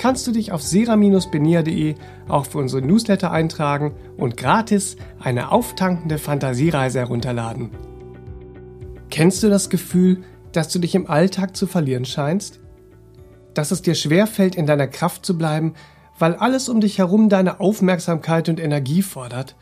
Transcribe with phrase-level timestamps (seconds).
[0.00, 1.94] kannst du dich auf sera-benia.de
[2.26, 7.68] auch für unsere Newsletter eintragen und gratis eine auftankende Fantasiereise herunterladen.
[9.10, 12.60] Kennst du das Gefühl, dass du dich im Alltag zu verlieren scheinst?
[13.52, 15.74] Dass es dir schwerfällt, in deiner Kraft zu bleiben,
[16.18, 19.54] weil alles um dich herum deine Aufmerksamkeit und Energie fordert?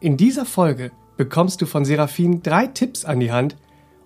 [0.00, 3.56] In dieser Folge bekommst du von Seraphin drei Tipps an die Hand,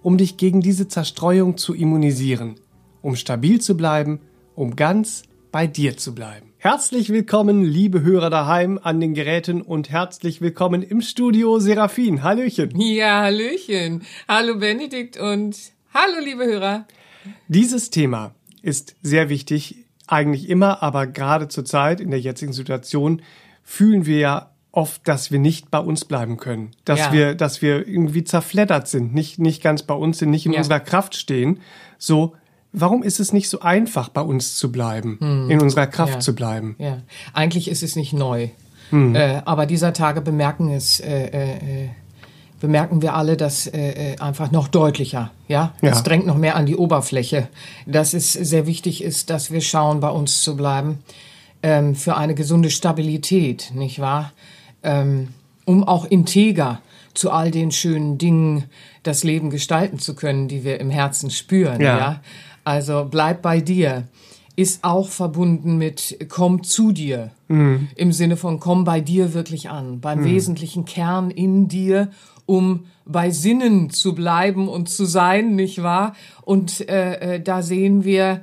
[0.00, 2.54] um dich gegen diese Zerstreuung zu immunisieren,
[3.02, 4.20] um stabil zu bleiben,
[4.54, 6.52] um ganz bei dir zu bleiben.
[6.58, 12.22] Herzlich willkommen, liebe Hörer daheim an den Geräten und herzlich willkommen im Studio Seraphin.
[12.22, 12.78] Hallöchen.
[12.80, 14.02] Ja, Hallöchen.
[14.26, 15.56] Hallo Benedikt und
[15.92, 16.86] hallo liebe Hörer.
[17.48, 23.22] Dieses Thema ist sehr wichtig, eigentlich immer, aber gerade zur Zeit in der jetzigen Situation
[23.62, 27.12] fühlen wir ja oft, dass wir nicht bei uns bleiben können, dass ja.
[27.12, 30.58] wir, dass wir irgendwie zerfleddert sind, nicht nicht ganz bei uns sind, nicht in ja.
[30.58, 31.60] unserer Kraft stehen.
[31.96, 32.34] So,
[32.74, 35.50] warum ist es nicht so einfach, bei uns zu bleiben, hm.
[35.50, 36.20] in unserer Kraft ja.
[36.20, 36.76] zu bleiben?
[36.78, 36.98] Ja,
[37.32, 38.48] eigentlich ist es nicht neu,
[38.90, 39.14] hm.
[39.14, 41.00] äh, aber dieser Tage bemerken es.
[41.00, 41.88] Äh, äh,
[42.60, 45.30] bemerken wir alle das äh, äh, einfach noch deutlicher.
[45.48, 47.48] Ja, es drängt noch mehr an die Oberfläche,
[47.84, 51.00] dass es sehr wichtig ist, dass wir schauen, bei uns zu bleiben
[51.62, 54.32] ähm, für eine gesunde Stabilität, nicht wahr?
[54.84, 55.28] ähm,
[55.64, 56.80] um auch integer
[57.14, 58.64] zu all den schönen Dingen
[59.02, 61.80] das Leben gestalten zu können, die wir im Herzen spüren.
[61.80, 61.98] Ja.
[61.98, 62.20] ja?
[62.64, 64.08] Also bleib bei dir
[64.56, 67.30] ist auch verbunden mit komm zu dir.
[67.48, 67.88] Mhm.
[67.96, 70.26] Im Sinne von komm bei dir wirklich an, beim mhm.
[70.26, 72.10] wesentlichen Kern in dir,
[72.46, 76.14] um bei Sinnen zu bleiben und zu sein, nicht wahr?
[76.42, 78.42] Und äh, äh da sehen wir,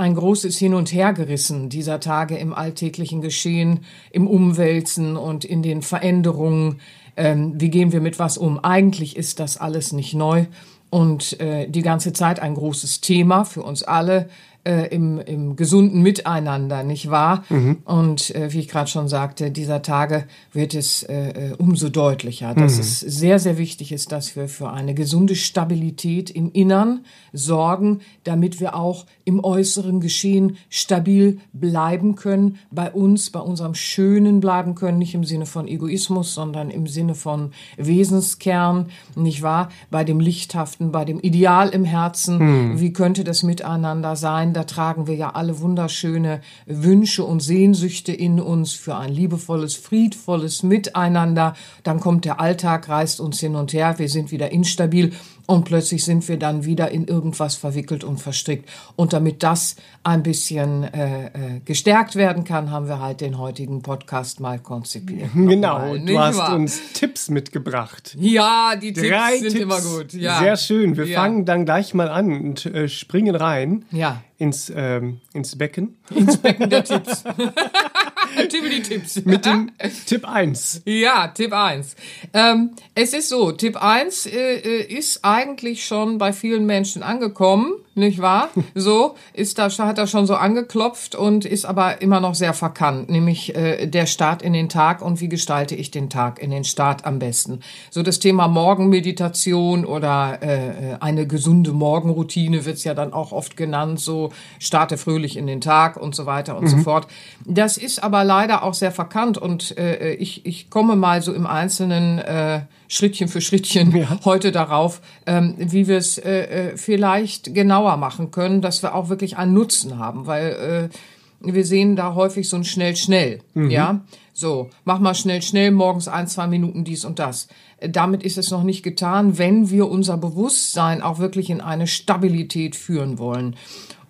[0.00, 5.82] ein großes Hin und Hergerissen dieser Tage im alltäglichen Geschehen, im Umwälzen und in den
[5.82, 6.80] Veränderungen.
[7.16, 8.62] Ähm, wie gehen wir mit was um?
[8.62, 10.46] Eigentlich ist das alles nicht neu
[10.90, 14.28] und äh, die ganze Zeit ein großes Thema für uns alle
[14.64, 17.44] äh, im, im gesunden Miteinander, nicht wahr?
[17.48, 17.78] Mhm.
[17.84, 22.54] Und äh, wie ich gerade schon sagte, dieser Tage wird es äh, äh, umso deutlicher,
[22.54, 22.80] dass mhm.
[22.80, 28.60] es sehr, sehr wichtig ist, dass wir für eine gesunde Stabilität im Innern sorgen, damit
[28.60, 34.98] wir auch im äußeren Geschehen stabil bleiben können, bei uns, bei unserem Schönen bleiben können,
[34.98, 39.70] nicht im Sinne von Egoismus, sondern im Sinne von Wesenskern, nicht wahr?
[39.90, 42.38] Bei dem Lichthaften, bei dem Ideal im Herzen.
[42.38, 42.80] Mhm.
[42.80, 44.40] Wie könnte das miteinander sein?
[44.40, 44.52] sein.
[44.52, 50.62] Da tragen wir ja alle wunderschöne Wünsche und Sehnsüchte in uns für ein liebevolles, friedvolles
[50.62, 51.54] Miteinander.
[51.82, 53.98] Dann kommt der Alltag, reißt uns hin und her.
[53.98, 55.12] Wir sind wieder instabil
[55.50, 58.68] und plötzlich sind wir dann wieder in irgendwas verwickelt und verstrickt.
[58.94, 59.74] Und damit das
[60.04, 65.30] ein bisschen äh, äh, gestärkt werden kann, haben wir halt den heutigen Podcast mal konzipiert.
[65.50, 66.54] Genau, mal, du hast wahr?
[66.54, 68.16] uns Tipps mitgebracht.
[68.20, 69.62] Ja, die Tipps Drei sind Tipps.
[69.62, 70.12] immer gut.
[70.12, 70.38] Ja.
[70.38, 70.96] Sehr schön.
[70.96, 71.20] Wir ja.
[71.20, 74.22] fangen dann gleich mal an und äh, springen rein ja.
[74.38, 75.96] ins, ähm, ins Becken.
[76.14, 77.24] Ins Becken der Tipps.
[78.70, 79.70] die tipps Mit dem
[80.06, 80.82] Tipp 1.
[80.84, 81.96] Ja, Tipp 1.
[82.32, 87.72] Ähm, es ist so, Tipp 1 äh, äh, ist eigentlich schon bei vielen Menschen angekommen
[87.94, 88.48] nicht wahr?
[88.74, 93.10] So ist da hat er schon so angeklopft und ist aber immer noch sehr verkannt,
[93.10, 96.64] nämlich äh, der Start in den Tag und wie gestalte ich den Tag in den
[96.64, 97.60] Start am besten.
[97.90, 104.00] So das Thema Morgenmeditation oder äh, eine gesunde Morgenroutine wird's ja dann auch oft genannt,
[104.00, 106.68] so starte fröhlich in den Tag und so weiter und mhm.
[106.68, 107.06] so fort.
[107.44, 111.46] Das ist aber leider auch sehr verkannt und äh, ich ich komme mal so im
[111.46, 114.18] Einzelnen äh, Schrittchen für Schrittchen ja.
[114.24, 119.08] heute darauf, ähm, wie wir es äh, äh, vielleicht genauer machen können, dass wir auch
[119.08, 123.70] wirklich einen Nutzen haben, weil äh, wir sehen da häufig so ein schnell, schnell, mhm.
[123.70, 124.00] ja.
[124.34, 127.46] So, mach mal schnell, schnell, morgens ein, zwei Minuten dies und das.
[127.80, 132.74] Damit ist es noch nicht getan, wenn wir unser Bewusstsein auch wirklich in eine Stabilität
[132.74, 133.54] führen wollen.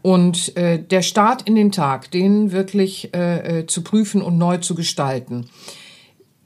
[0.03, 4.57] Und äh, der Start in den Tag, den wirklich äh, äh, zu prüfen und neu
[4.59, 5.51] zu gestalten.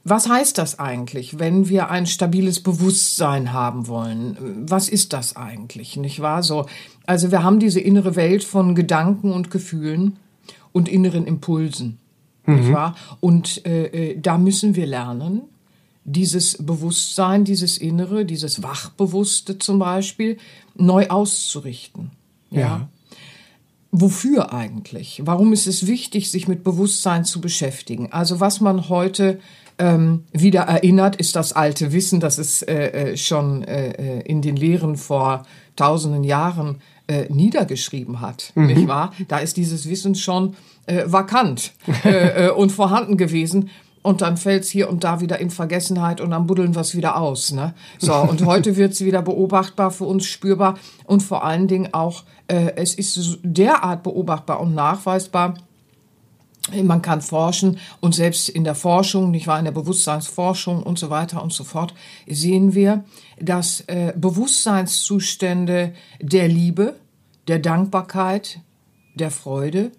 [0.07, 4.37] Was heißt das eigentlich, wenn wir ein stabiles Bewusstsein haben wollen?
[4.69, 6.43] Was ist das eigentlich, nicht wahr?
[6.43, 6.67] So,
[7.07, 10.17] also wir haben diese innere Welt von Gedanken und Gefühlen
[10.71, 11.97] und inneren Impulsen,
[12.45, 12.55] mhm.
[12.55, 12.95] nicht wahr?
[13.19, 15.41] Und äh, äh, da müssen wir lernen,
[16.03, 20.37] dieses Bewusstsein, dieses Innere, dieses Wachbewusste zum Beispiel,
[20.75, 22.11] neu auszurichten.
[22.51, 22.59] ja.
[22.59, 22.89] ja.
[23.97, 25.21] Wofür eigentlich?
[25.23, 28.11] Warum ist es wichtig, sich mit Bewusstsein zu beschäftigen?
[28.11, 29.39] Also was man heute
[29.77, 34.41] ähm, wieder erinnert, ist das alte Wissen, das es äh, äh, schon äh, äh, in
[34.41, 35.45] den Lehren vor
[35.75, 38.67] tausenden Jahren äh, niedergeschrieben hat, mhm.
[38.67, 39.13] nicht wahr?
[39.27, 40.55] Da ist dieses Wissen schon
[40.85, 41.73] äh, vakant
[42.03, 43.69] äh, äh, und vorhanden gewesen.
[44.01, 47.51] Und dann fällt's hier und da wieder in Vergessenheit und dann buddeln wir's wieder aus.
[47.51, 47.73] Ne?
[47.97, 52.73] So, und heute wird's wieder beobachtbar für uns spürbar und vor allen Dingen auch, äh,
[52.75, 55.55] es ist derart beobachtbar und nachweisbar,
[56.83, 61.09] man kann forschen und selbst in der Forschung, nicht wahr, in der Bewusstseinsforschung und so
[61.09, 61.93] weiter und so fort,
[62.27, 63.03] sehen wir,
[63.39, 66.95] dass äh, Bewusstseinszustände der Liebe,
[67.47, 68.59] der Dankbarkeit,
[69.13, 69.91] der Freude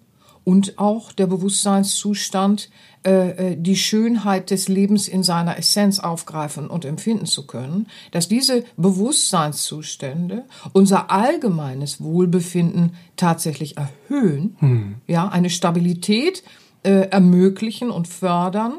[0.47, 2.69] und auch der Bewusstseinszustand,
[3.05, 8.29] äh, äh, die Schönheit des Lebens in seiner Essenz aufgreifen und empfinden zu können, dass
[8.29, 14.95] diese Bewusstseinszustände unser allgemeines Wohlbefinden tatsächlich erhöhen, hm.
[15.05, 16.43] ja, eine Stabilität
[16.83, 18.75] äh, ermöglichen und fördern,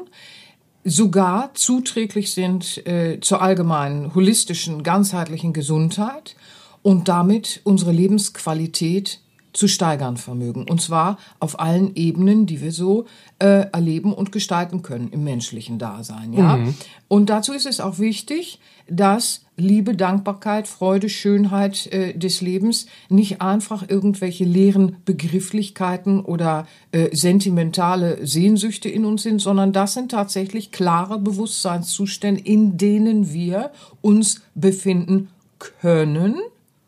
[0.83, 6.35] sogar zuträglich sind äh, zur allgemeinen holistischen, ganzheitlichen Gesundheit
[6.81, 9.19] und damit unsere Lebensqualität
[9.59, 10.65] zu steigern vermögen.
[10.69, 13.05] Und zwar auf allen Ebenen, die wir so
[13.39, 16.31] äh, erleben und gestalten können im menschlichen Dasein.
[16.31, 16.55] Ja?
[16.55, 16.75] Mhm.
[17.09, 23.41] Und dazu ist es auch wichtig, dass Liebe, Dankbarkeit, Freude, Schönheit äh, des Lebens nicht
[23.41, 30.71] einfach irgendwelche leeren Begrifflichkeiten oder äh, sentimentale Sehnsüchte in uns sind, sondern das sind tatsächlich
[30.71, 35.27] klare Bewusstseinszustände, in denen wir uns befinden
[35.59, 36.37] können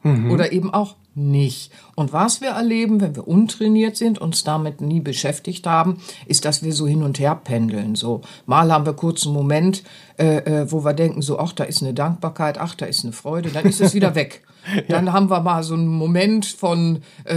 [0.03, 0.31] mhm.
[0.31, 1.71] oder eben auch nicht.
[1.95, 6.63] Und was wir erleben, wenn wir untrainiert sind, uns damit nie beschäftigt haben, ist, dass
[6.63, 7.95] wir so hin und her pendeln.
[7.95, 9.83] So mal haben wir kurz einen Moment,
[10.17, 13.13] äh, äh, wo wir denken, so, ach, da ist eine Dankbarkeit, ach, da ist eine
[13.13, 14.43] Freude, dann ist es wieder weg.
[14.87, 15.13] Dann ja.
[15.13, 17.33] haben wir mal so einen Moment von äh,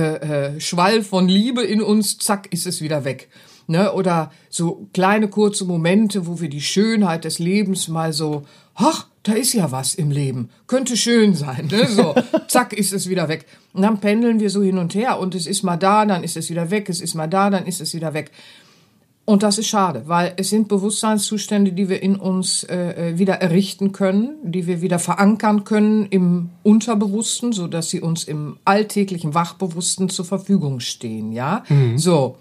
[0.56, 3.30] äh, Schwall von Liebe in uns, zack, ist es wieder weg.
[3.66, 3.90] Ne?
[3.94, 8.42] Oder so kleine kurze Momente, wo wir die Schönheit des Lebens mal so,
[8.74, 11.88] ach, da ist ja was im Leben, könnte schön sein, ne?
[11.88, 12.14] so,
[12.48, 13.46] zack, ist es wieder weg.
[13.72, 16.36] Und dann pendeln wir so hin und her und es ist mal da, dann ist
[16.36, 18.30] es wieder weg, es ist mal da, dann ist es wieder weg.
[19.26, 23.36] Und das ist schade, weil es sind Bewusstseinszustände, die wir in uns äh, äh wieder
[23.36, 29.32] errichten können, die wir wieder verankern können im Unterbewussten, so dass sie uns im alltäglichen
[29.32, 31.64] Wachbewussten zur Verfügung stehen, ja?
[31.70, 31.96] Mhm.
[31.96, 32.36] So.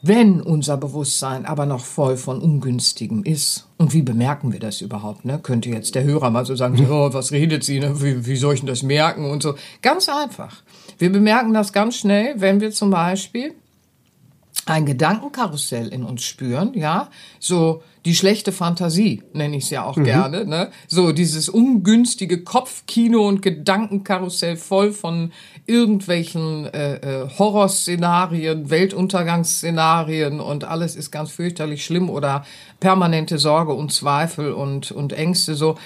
[0.00, 5.24] Wenn unser Bewusstsein aber noch voll von Ungünstigem ist, und wie bemerken wir das überhaupt?
[5.24, 5.40] Ne?
[5.42, 8.00] Könnte jetzt der Hörer mal so sagen, oh, was redet sie, ne?
[8.00, 9.54] wie, wie soll ich denn das merken und so.
[9.82, 10.62] Ganz einfach.
[10.98, 13.54] Wir bemerken das ganz schnell, wenn wir zum Beispiel
[14.68, 19.96] ein Gedankenkarussell in uns spüren, ja, so die schlechte Fantasie nenne ich es ja auch
[19.96, 20.04] mhm.
[20.04, 20.70] gerne, ne?
[20.86, 25.32] So dieses ungünstige Kopfkino und Gedankenkarussell voll von
[25.66, 32.44] irgendwelchen äh, äh, Horrorszenarien, Weltuntergangsszenarien und alles ist ganz fürchterlich schlimm oder
[32.80, 35.76] permanente Sorge und Zweifel und und Ängste so.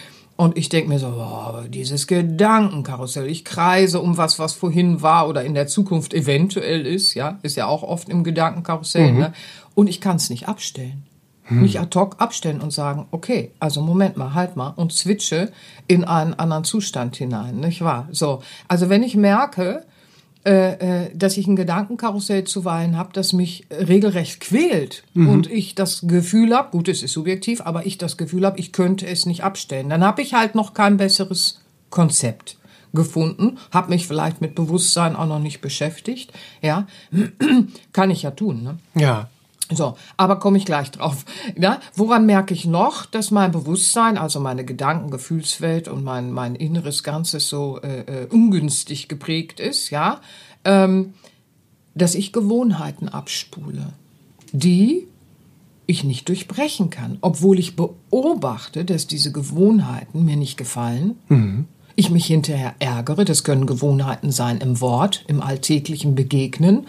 [0.42, 5.28] Und ich denke mir so, boah, dieses Gedankenkarussell, ich kreise um was, was vorhin war
[5.28, 9.18] oder in der Zukunft eventuell ist, ja, ist ja auch oft im Gedankenkarussell, mhm.
[9.20, 9.32] ne?
[9.76, 11.04] Und ich kann es nicht abstellen.
[11.44, 11.62] Hm.
[11.62, 15.52] Nicht ad hoc abstellen und sagen, okay, also Moment mal, halt mal und switche
[15.86, 18.08] in einen anderen Zustand hinein, nicht wahr?
[18.10, 19.86] So, also wenn ich merke,
[20.44, 25.28] dass ich ein Gedankenkarussell zuweilen habe, das mich regelrecht quält mhm.
[25.28, 28.72] und ich das Gefühl habe, gut, es ist subjektiv, aber ich das Gefühl habe, ich
[28.72, 32.56] könnte es nicht abstellen, dann habe ich halt noch kein besseres Konzept
[32.92, 36.86] gefunden, habe mich vielleicht mit Bewusstsein auch noch nicht beschäftigt, ja,
[37.92, 38.78] kann ich ja tun, ne?
[38.94, 39.28] Ja.
[39.76, 41.24] So, aber komme ich gleich drauf.
[41.58, 46.54] Ja, woran merke ich noch, dass mein Bewusstsein, also meine Gedanken, Gefühlswelt und mein, mein
[46.54, 50.20] inneres Ganzes so äh, äh, ungünstig geprägt ist, ja,
[50.64, 51.14] ähm,
[51.94, 53.92] dass ich Gewohnheiten abspule,
[54.52, 55.06] die
[55.86, 61.16] ich nicht durchbrechen kann, obwohl ich beobachte, dass diese Gewohnheiten mir nicht gefallen.
[61.28, 61.66] Mhm.
[61.94, 66.86] Ich mich hinterher ärgere, das können Gewohnheiten sein im Wort, im alltäglichen Begegnen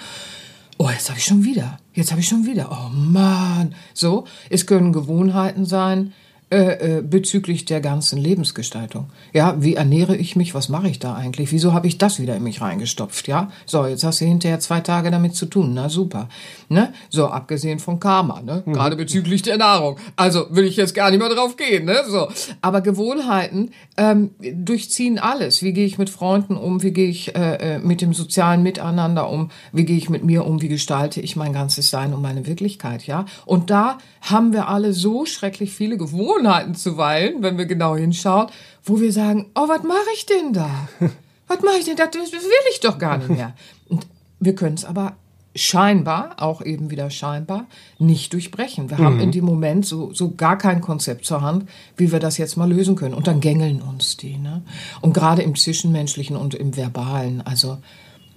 [0.77, 3.75] oh, jetzt habe ich schon wieder, jetzt habe ich schon wieder, oh Mann.
[3.93, 6.13] So, es können Gewohnheiten sein,
[6.53, 9.09] äh, äh, bezüglich der ganzen Lebensgestaltung.
[9.33, 10.53] Ja, wie ernähre ich mich?
[10.53, 11.51] Was mache ich da eigentlich?
[11.51, 13.27] Wieso habe ich das wieder in mich reingestopft?
[13.27, 15.73] Ja, so, jetzt hast du hinterher zwei Tage damit zu tun.
[15.73, 16.29] Na super.
[16.69, 16.93] Ne?
[17.09, 18.61] So, abgesehen von Karma, ne?
[18.67, 18.73] Mhm.
[18.73, 19.97] Gerade bezüglich der Nahrung.
[20.15, 22.03] Also will ich jetzt gar nicht mehr drauf gehen, ne?
[22.07, 22.27] So.
[22.61, 25.63] Aber Gewohnheiten ähm, durchziehen alles.
[25.63, 26.83] Wie gehe ich mit Freunden um?
[26.83, 29.49] Wie gehe ich äh, äh, mit dem sozialen Miteinander um?
[29.71, 30.61] Wie gehe ich mit mir um?
[30.61, 33.07] Wie gestalte ich mein ganzes Sein und meine Wirklichkeit?
[33.07, 33.25] Ja.
[33.47, 36.42] Und da haben wir alle so schrecklich viele Gewohnheiten
[36.73, 38.47] zuweilen, wenn wir genau hinschauen,
[38.83, 40.69] wo wir sagen, oh, was mache ich denn da?
[41.45, 42.05] Was mache ich denn da?
[42.07, 42.39] Das will
[42.71, 43.53] ich doch gar nicht mehr.
[43.89, 44.07] Und
[44.39, 45.17] wir können es aber
[45.55, 47.67] scheinbar, auch eben wieder scheinbar,
[47.99, 48.89] nicht durchbrechen.
[48.89, 49.03] Wir mhm.
[49.03, 52.57] haben in dem Moment so, so gar kein Konzept zur Hand, wie wir das jetzt
[52.57, 53.13] mal lösen können.
[53.13, 54.37] Und dann gängeln uns die.
[54.37, 54.63] Ne?
[55.01, 57.77] Und gerade im Zwischenmenschlichen und im Verbalen, also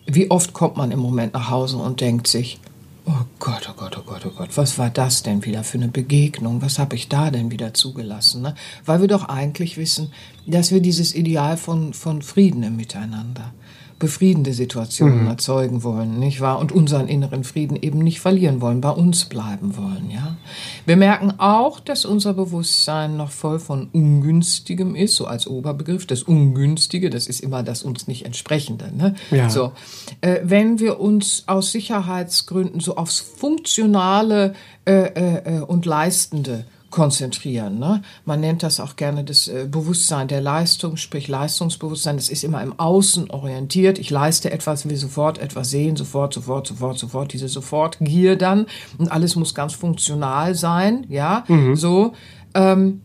[0.06, 2.60] wie oft kommt man im Moment nach Hause und denkt sich,
[3.08, 5.86] Oh Gott, oh Gott, oh Gott, oh Gott, was war das denn wieder für eine
[5.86, 6.60] Begegnung?
[6.60, 8.42] Was habe ich da denn wieder zugelassen?
[8.42, 8.56] Ne?
[8.84, 10.12] Weil wir doch eigentlich wissen,
[10.44, 13.54] dass wir dieses Ideal von, von Frieden im Miteinander,
[13.98, 15.28] befriedende Situationen mhm.
[15.28, 16.58] erzeugen wollen, nicht wahr?
[16.58, 20.36] Und unseren inneren Frieden eben nicht verlieren wollen, bei uns bleiben wollen, ja?
[20.84, 26.06] Wir merken auch, dass unser Bewusstsein noch voll von Ungünstigem ist, so als Oberbegriff.
[26.06, 29.14] Das Ungünstige, das ist immer das uns nicht entsprechende, ne?
[29.30, 29.48] Ja.
[29.48, 29.72] So.
[30.20, 37.78] Äh, wenn wir uns aus Sicherheitsgründen so aufs Funktionale äh, äh, äh und Leistende konzentrieren.
[37.78, 38.00] Ne?
[38.24, 42.16] Man nennt das auch gerne das äh, Bewusstsein der Leistung, sprich Leistungsbewusstsein.
[42.16, 43.98] Das ist immer im Außen orientiert.
[43.98, 47.34] Ich leiste etwas, will sofort etwas sehen, sofort, sofort, sofort, sofort.
[47.34, 48.64] Diese Sofortgier dann
[48.96, 51.04] und alles muss ganz funktional sein.
[51.10, 51.76] Ja, mhm.
[51.76, 52.14] so.
[52.54, 53.02] Ähm,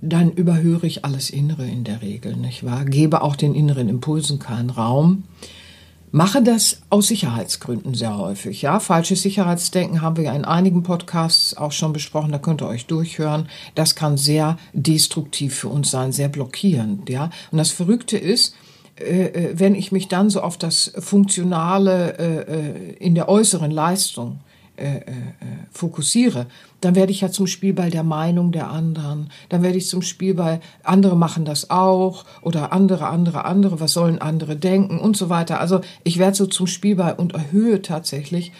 [0.00, 2.84] dann überhöre ich alles Innere in der Regel, nicht wahr?
[2.84, 5.22] Gebe auch den inneren Impulsen keinen Raum
[6.14, 8.62] mache das aus Sicherheitsgründen sehr häufig.
[8.62, 12.30] Ja, falsches Sicherheitsdenken haben wir ja in einigen Podcasts auch schon besprochen.
[12.30, 13.48] Da könnt ihr euch durchhören.
[13.74, 17.10] Das kann sehr destruktiv für uns sein, sehr blockierend.
[17.10, 18.54] Ja, und das Verrückte ist,
[18.96, 24.38] äh, äh, wenn ich mich dann so auf das Funktionale äh, in der äußeren Leistung
[24.38, 25.00] äh, äh,
[25.70, 26.46] fokussiere,
[26.80, 29.30] dann werde ich ja zum Spielball der Meinung der anderen.
[29.48, 34.18] Dann werde ich zum Spielball, andere machen das auch oder andere, andere, andere, was sollen
[34.18, 35.60] andere denken und so weiter.
[35.60, 38.52] Also ich werde so zum Spielball und erhöhe tatsächlich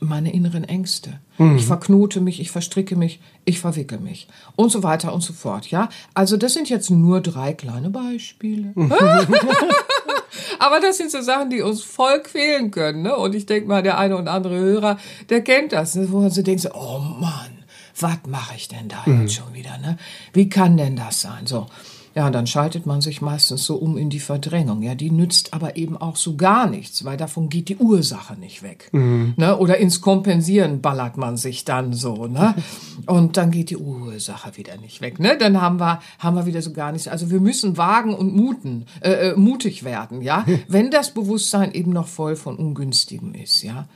[0.00, 1.20] meine inneren Ängste.
[1.38, 1.56] Mhm.
[1.56, 5.70] Ich verknote mich, ich verstricke mich, ich verwickel mich und so weiter und so fort.
[5.70, 8.72] Ja, also das sind jetzt nur drei kleine Beispiele.
[10.58, 13.02] Aber das sind so Sachen, die uns voll quälen können.
[13.02, 13.16] Ne?
[13.16, 14.98] Und ich denke mal, der eine und andere Hörer,
[15.28, 16.10] der kennt das, ne?
[16.10, 17.64] wo man so denkt, oh Mann,
[17.98, 19.22] was mache ich denn da mhm.
[19.22, 19.78] jetzt schon wieder?
[19.78, 19.96] Ne?
[20.32, 21.46] Wie kann denn das sein?
[21.46, 21.66] So.
[22.16, 24.80] Ja, dann schaltet man sich meistens so um in die Verdrängung.
[24.80, 28.62] Ja, die nützt aber eben auch so gar nichts, weil davon geht die Ursache nicht
[28.62, 28.88] weg.
[28.92, 29.34] Mhm.
[29.36, 29.54] Ne?
[29.58, 32.54] Oder ins Kompensieren ballert man sich dann so, ne?
[33.06, 35.20] Und dann geht die Ursache wieder nicht weg.
[35.20, 35.36] Ne?
[35.36, 37.06] Dann haben wir, haben wir wieder so gar nichts.
[37.06, 40.46] Also wir müssen wagen und muten, äh, äh mutig werden, ja.
[40.68, 43.86] Wenn das Bewusstsein eben noch voll von Ungünstigem ist, ja,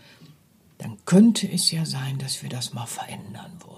[0.77, 3.70] dann könnte es ja sein, dass wir das mal verändern wollen.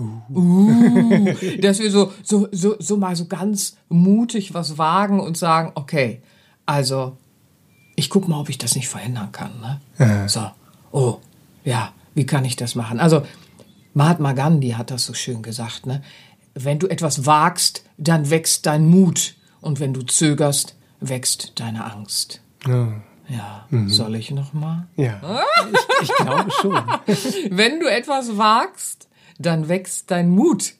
[0.00, 1.34] Uh.
[1.60, 6.22] dass wir so, so, so, so mal so ganz mutig was wagen und sagen, okay,
[6.66, 7.16] also
[7.96, 9.52] ich guck mal, ob ich das nicht verändern kann.
[9.60, 9.80] Ne?
[9.98, 10.28] Ja.
[10.28, 10.50] So,
[10.92, 11.18] oh,
[11.64, 13.00] ja, wie kann ich das machen?
[13.00, 13.22] Also
[13.94, 16.02] Mahatma Gandhi hat das so schön gesagt, ne?
[16.54, 19.34] Wenn du etwas wagst, dann wächst dein Mut.
[19.60, 22.40] Und wenn du zögerst, wächst deine Angst.
[22.66, 22.92] Ja.
[23.28, 23.88] Ja, mhm.
[23.88, 24.88] soll ich noch mal?
[24.96, 25.20] Ja,
[25.72, 26.72] ich, ich glaube schon.
[27.56, 29.08] wenn du etwas wagst,
[29.40, 30.74] dann wächst dein Mut.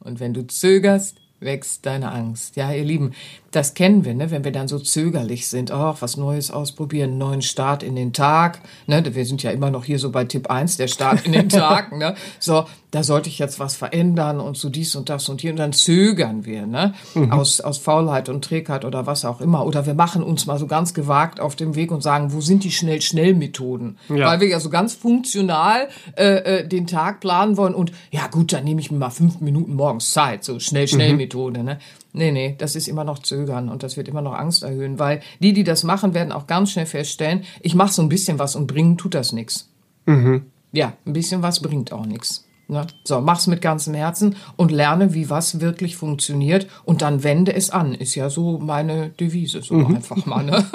[0.00, 2.56] Und wenn du zögerst, wächst deine Angst.
[2.56, 3.12] Ja, ihr Lieben,
[3.52, 4.30] das kennen wir, ne?
[4.30, 8.60] wenn wir dann so zögerlich sind, ach, was Neues ausprobieren, neuen Start in den Tag.
[8.86, 9.02] Ne?
[9.14, 11.92] Wir sind ja immer noch hier so bei Tipp 1, der Start in den Tag.
[11.92, 12.14] Ne?
[12.40, 15.50] So, da sollte ich jetzt was verändern und so dies und das und hier.
[15.50, 16.94] Und dann zögern wir, ne?
[17.14, 17.32] Mhm.
[17.32, 19.64] Aus, aus Faulheit und Trägheit oder was auch immer.
[19.66, 22.64] Oder wir machen uns mal so ganz gewagt auf dem Weg und sagen, wo sind
[22.64, 23.96] die Schnell-Schnell-Methoden?
[24.10, 24.26] Ja.
[24.28, 28.52] Weil wir ja so ganz funktional äh, äh, den Tag planen wollen und ja gut,
[28.52, 31.60] dann nehme ich mir mal fünf Minuten morgens Zeit, so Schnell-Schnell-Methode.
[31.60, 31.66] Mhm.
[31.66, 31.78] Ne?
[32.14, 35.20] Nee, nee, das ist immer noch Zögern und das wird immer noch Angst erhöhen, weil
[35.40, 38.54] die, die das machen, werden auch ganz schnell feststellen, ich mache so ein bisschen was
[38.54, 39.70] und bringen tut das nichts.
[40.04, 40.46] Mhm.
[40.72, 42.46] Ja, ein bisschen was bringt auch nichts.
[42.68, 42.86] Ne?
[43.04, 47.70] So, mach's mit ganzem Herzen und lerne, wie was wirklich funktioniert und dann wende es
[47.70, 47.94] an.
[47.94, 49.96] Ist ja so meine Devise, so mhm.
[49.96, 50.44] einfach mal.
[50.44, 50.64] Ne?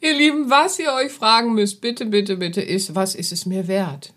[0.00, 3.66] ihr Lieben, was ihr euch fragen müsst, bitte, bitte, bitte, ist, was ist es mir
[3.66, 4.14] wert?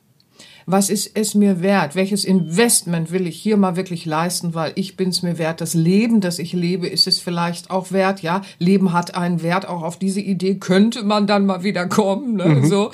[0.65, 1.95] Was ist es mir wert?
[1.95, 5.61] Welches Investment will ich hier mal wirklich leisten, weil ich bin es mir wert.
[5.61, 8.21] Das Leben, das ich lebe, ist es vielleicht auch wert.
[8.21, 9.67] Ja, Leben hat einen Wert.
[9.67, 12.35] Auch auf diese Idee könnte man dann mal wieder kommen.
[12.35, 12.45] Ne?
[12.45, 12.65] Mhm.
[12.65, 12.91] So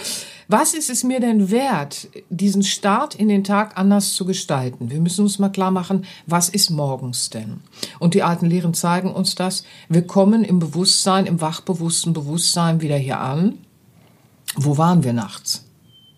[0.51, 4.91] Was ist es mir denn wert, diesen Start in den Tag anders zu gestalten?
[4.91, 7.61] Wir müssen uns mal klar machen, was ist morgens denn?
[7.99, 9.63] Und die alten Lehren zeigen uns das.
[9.87, 13.59] Wir kommen im Bewusstsein, im wachbewussten Bewusstsein wieder hier an.
[14.57, 15.70] Wo waren wir nachts?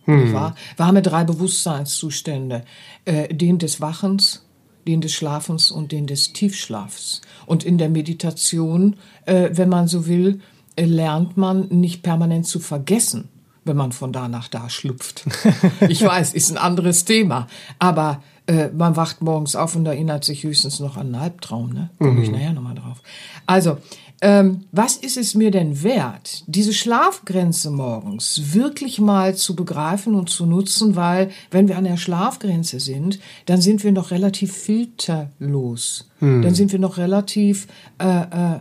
[0.06, 0.34] Hm.
[0.34, 2.64] Wir haben ja drei Bewusstseinszustände.
[3.06, 4.46] Äh, den des Wachens,
[4.88, 7.22] den des Schlafens und den des Tiefschlafs.
[7.46, 8.96] Und in der Meditation,
[9.26, 10.42] äh, wenn man so will,
[10.76, 13.30] äh, lernt man nicht permanent zu vergessen,
[13.66, 15.26] wenn man von da nach da schlüpft.
[15.90, 17.48] ich weiß, ist ein anderes Thema.
[17.80, 21.72] Aber äh, man wacht morgens auf und erinnert sich höchstens noch an einen Albtraum.
[21.72, 21.90] Ne?
[22.00, 22.36] Komme ich mhm.
[22.36, 23.02] nachher nochmal drauf.
[23.46, 23.78] Also,
[24.24, 30.30] ähm, was ist es mir denn wert, diese Schlafgrenze morgens wirklich mal zu begreifen und
[30.30, 36.10] zu nutzen, weil wenn wir an der Schlafgrenze sind, dann sind wir noch relativ filterlos.
[36.20, 36.42] Hm.
[36.42, 37.68] Dann sind wir noch relativ
[38.00, 38.60] äh, äh, äh,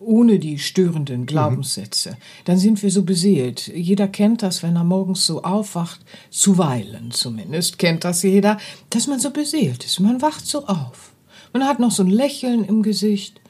[0.00, 2.10] ohne die störenden Glaubenssätze.
[2.10, 2.16] Mhm.
[2.46, 3.68] Dann sind wir so beseelt.
[3.68, 6.00] Jeder kennt das, wenn er morgens so aufwacht,
[6.30, 8.58] zuweilen zumindest kennt das jeder,
[8.90, 10.00] dass man so beseelt ist.
[10.00, 11.12] Man wacht so auf.
[11.52, 13.40] Man hat noch so ein Lächeln im Gesicht.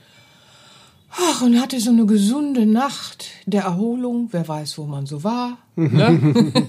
[1.11, 4.29] Ach, und hatte so eine gesunde Nacht der Erholung.
[4.31, 6.21] Wer weiß, wo man so war, ne?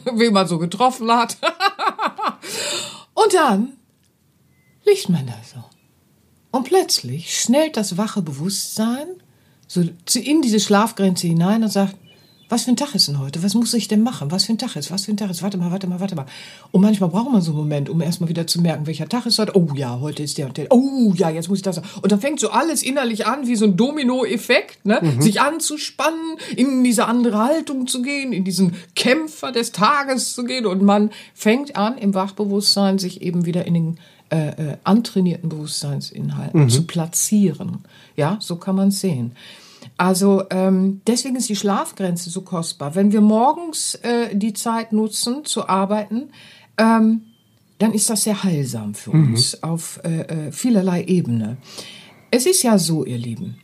[0.14, 1.38] wen man so getroffen hat.
[3.14, 3.74] und dann
[4.86, 5.64] liegt man da so.
[6.52, 9.08] Und plötzlich schnellt das wache Bewusstsein
[9.68, 9.84] so
[10.20, 11.96] in diese Schlafgrenze hinein und sagt,
[12.50, 13.44] was für ein Tag ist denn heute?
[13.44, 14.32] Was muss ich denn machen?
[14.32, 14.90] Was für ein Tag ist?
[14.92, 15.44] Was für ein Tag ist?
[15.44, 16.26] Warte mal, warte mal, warte mal.
[16.72, 19.38] Und manchmal braucht man so einen Moment, um erstmal wieder zu merken, welcher Tag ist
[19.38, 19.56] heute.
[19.56, 20.68] Oh ja, heute ist der und der.
[20.72, 21.78] Oh ja, jetzt muss ich das.
[21.78, 25.00] Und dann fängt so alles innerlich an, wie so ein Domino-Effekt, ne?
[25.02, 25.22] Mhm.
[25.22, 30.66] Sich anzuspannen, in diese andere Haltung zu gehen, in diesen Kämpfer des Tages zu gehen.
[30.66, 34.00] Und man fängt an, im Wachbewusstsein sich eben wieder in den
[34.32, 36.70] äh, äh, antrainierten Bewusstseinsinhalten mhm.
[36.70, 37.80] zu platzieren.
[38.16, 39.32] Ja, so kann man es sehen.
[39.98, 42.96] Also ähm, deswegen ist die Schlafgrenze so kostbar.
[42.96, 46.30] Wenn wir morgens äh, die Zeit nutzen zu arbeiten,
[46.78, 47.24] ähm,
[47.80, 49.34] dann ist das sehr heilsam für mhm.
[49.34, 51.58] uns auf äh, äh, vielerlei Ebene.
[52.32, 53.58] Es ist ja so, ihr Lieben,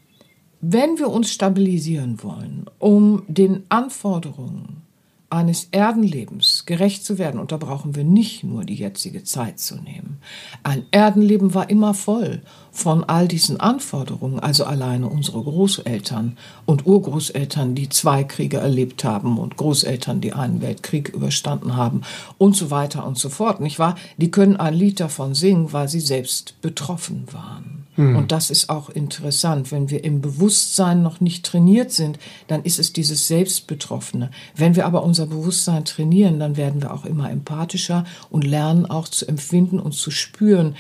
[0.62, 4.85] wenn wir uns stabilisieren wollen, um den Anforderungen
[5.30, 9.76] eines Erdenlebens gerecht zu werden, und da brauchen wir nicht nur die jetzige Zeit zu
[9.76, 10.20] nehmen.
[10.64, 17.76] Ein Erdenleben war immer voll von all diesen Anforderungen, also alleine unsere Großeltern und Urgroßeltern,
[17.76, 22.02] die zwei Kriege erlebt haben und Großeltern, die einen Weltkrieg überstanden haben
[22.38, 23.96] und so weiter und so fort, nicht wahr?
[24.18, 27.85] Die können ein Lied davon singen, weil sie selbst betroffen waren.
[27.96, 28.16] Hm.
[28.16, 29.72] Und das ist auch interessant.
[29.72, 34.32] Wenn wir im Bewusstsein noch nicht trainiert sind, dann ist es dieses Selbstbetroffene.
[34.56, 39.08] Wenn wir aber unser Bewusstsein trainieren, dann werden wir auch immer empathischer und lernen auch
[39.08, 40.76] zu empfinden und zu spüren,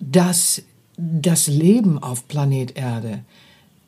[0.00, 0.62] dass
[0.96, 3.24] das Leben auf Planet Erde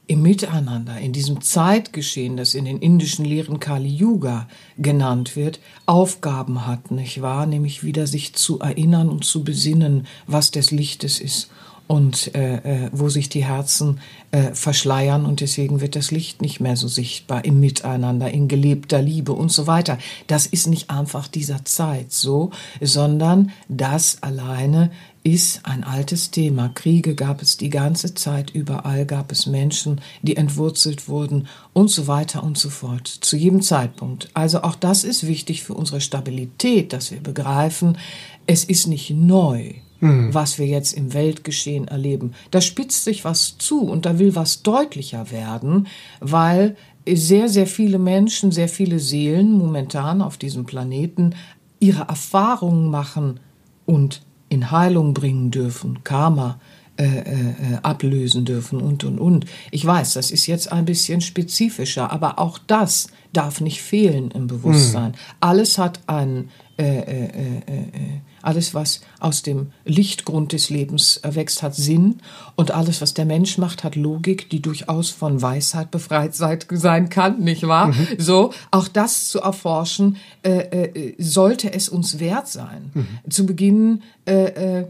[0.07, 6.67] im Miteinander, in diesem Zeitgeschehen, das in den indischen Lehren Kali Yuga genannt wird, Aufgaben
[6.67, 7.47] hat, nicht wahr?
[7.47, 11.51] Nämlich wieder sich zu erinnern und zu besinnen, was des Lichtes ist
[11.87, 14.01] und äh, äh, wo sich die Herzen
[14.33, 19.01] äh, verschleiern und deswegen wird das Licht nicht mehr so sichtbar im Miteinander, in gelebter
[19.01, 19.99] Liebe und so weiter.
[20.27, 24.91] Das ist nicht einfach dieser Zeit so, sondern das alleine
[25.27, 26.69] ist ein altes Thema.
[26.69, 32.07] Kriege gab es die ganze Zeit, überall gab es Menschen, die entwurzelt wurden und so
[32.07, 34.29] weiter und so fort, zu jedem Zeitpunkt.
[34.35, 37.99] Also auch das ist wichtig für unsere Stabilität, dass wir begreifen,
[38.47, 40.33] es ist nicht neu mhm.
[40.33, 42.33] was wir jetzt im Weltgeschehen erleben.
[42.53, 45.89] Da spitzt sich was zu und da will was deutlicher werden,
[46.21, 46.77] weil
[47.09, 51.35] sehr, sehr viele Menschen, sehr viele Seelen momentan auf diesem Planeten
[51.81, 53.41] ihre Erfahrungen machen
[53.87, 56.59] und in Heilung bringen dürfen, Karma
[56.99, 57.45] äh, äh,
[57.83, 59.45] ablösen dürfen und, und, und.
[59.71, 64.47] Ich weiß, das ist jetzt ein bisschen spezifischer, aber auch das darf nicht fehlen im
[64.47, 65.11] Bewusstsein.
[65.11, 65.17] Mhm.
[65.41, 71.63] Alles hat einen äh, äh, äh, äh alles, was aus dem Lichtgrund des Lebens erwächst,
[71.63, 72.21] hat Sinn.
[72.55, 77.41] Und alles, was der Mensch macht, hat Logik, die durchaus von Weisheit befreit sein kann,
[77.41, 77.89] nicht wahr?
[77.89, 78.07] Mhm.
[78.19, 82.91] So, auch das zu erforschen, äh, äh, sollte es uns wert sein.
[82.95, 83.31] Mhm.
[83.31, 84.87] Zu Beginn, äh, äh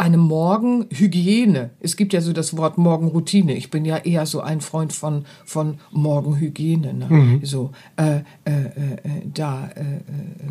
[0.00, 1.70] eine Morgenhygiene.
[1.78, 3.54] Es gibt ja so das Wort Morgenroutine.
[3.54, 6.94] Ich bin ja eher so ein Freund von, von Morgenhygiene.
[6.94, 7.06] Ne?
[7.10, 7.40] Mhm.
[7.44, 9.00] So, äh, äh, äh,
[9.32, 9.84] da äh, äh,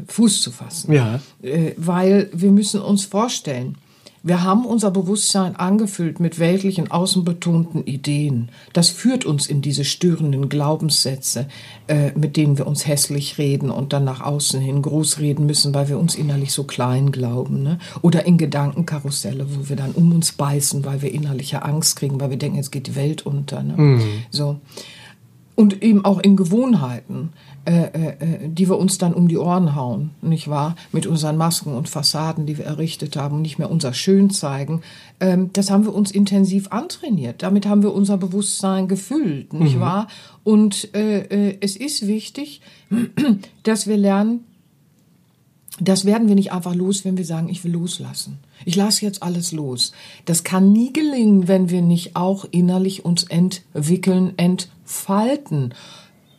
[0.08, 0.94] Fuß zu fassen.
[0.94, 1.20] Ja.
[1.42, 3.76] Äh, weil wir müssen uns vorstellen,
[4.22, 8.50] wir haben unser Bewusstsein angefüllt mit weltlichen, außenbetonten Ideen.
[8.74, 11.48] Das führt uns in diese störenden Glaubenssätze,
[11.88, 15.74] äh, mit denen wir uns hässlich reden und dann nach außen hin groß reden müssen,
[15.74, 17.64] weil wir uns innerlich so klein glauben.
[17.64, 17.80] Ne?
[18.02, 22.30] Oder in Gedankenkarusselle, wo wir dann um uns beißen, weil wir innerliche Angst kriegen, weil
[22.30, 23.64] wir denken, jetzt geht die Welt unter.
[23.64, 23.74] Ne?
[23.78, 24.02] Mhm.
[24.32, 24.58] So.
[25.60, 27.32] Und eben auch in Gewohnheiten,
[27.66, 28.08] äh, äh,
[28.46, 30.78] äh, die wir uns dann um die Ohren hauen, nicht wahr?
[30.94, 34.84] Mit unseren Masken und Fassaden, die wir errichtet haben und nicht mehr unser Schön zeigen.
[35.20, 37.44] Ähm, das haben wir uns intensiv antrainiert.
[37.44, 39.82] Damit haben wir unser Bewusstsein gefüllt, nicht mhm.
[39.82, 40.08] wahr?
[40.46, 42.62] Und äh, äh, es ist wichtig,
[43.64, 44.46] dass wir lernen,
[45.82, 48.40] das werden wir nicht einfach los, wenn wir sagen, ich will loslassen.
[48.66, 49.92] Ich lasse jetzt alles los.
[50.26, 55.74] Das kann nie gelingen, wenn wir nicht auch innerlich uns entwickeln, entfalten.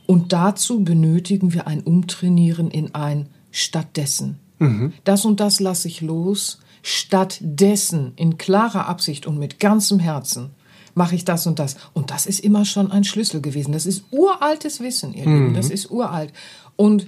[0.06, 4.38] Und dazu benötigen wir ein Umtrainieren in ein stattdessen.
[4.58, 4.92] Mhm.
[5.04, 6.60] Das und das lasse ich los.
[6.82, 10.50] Stattdessen in klarer Absicht und mit ganzem Herzen
[10.94, 11.76] mache ich das und das.
[11.92, 13.72] Und das ist immer schon ein Schlüssel gewesen.
[13.72, 15.34] Das ist uraltes Wissen, ihr mhm.
[15.34, 15.54] Lieben.
[15.54, 16.32] Das ist uralt.
[16.76, 17.06] Und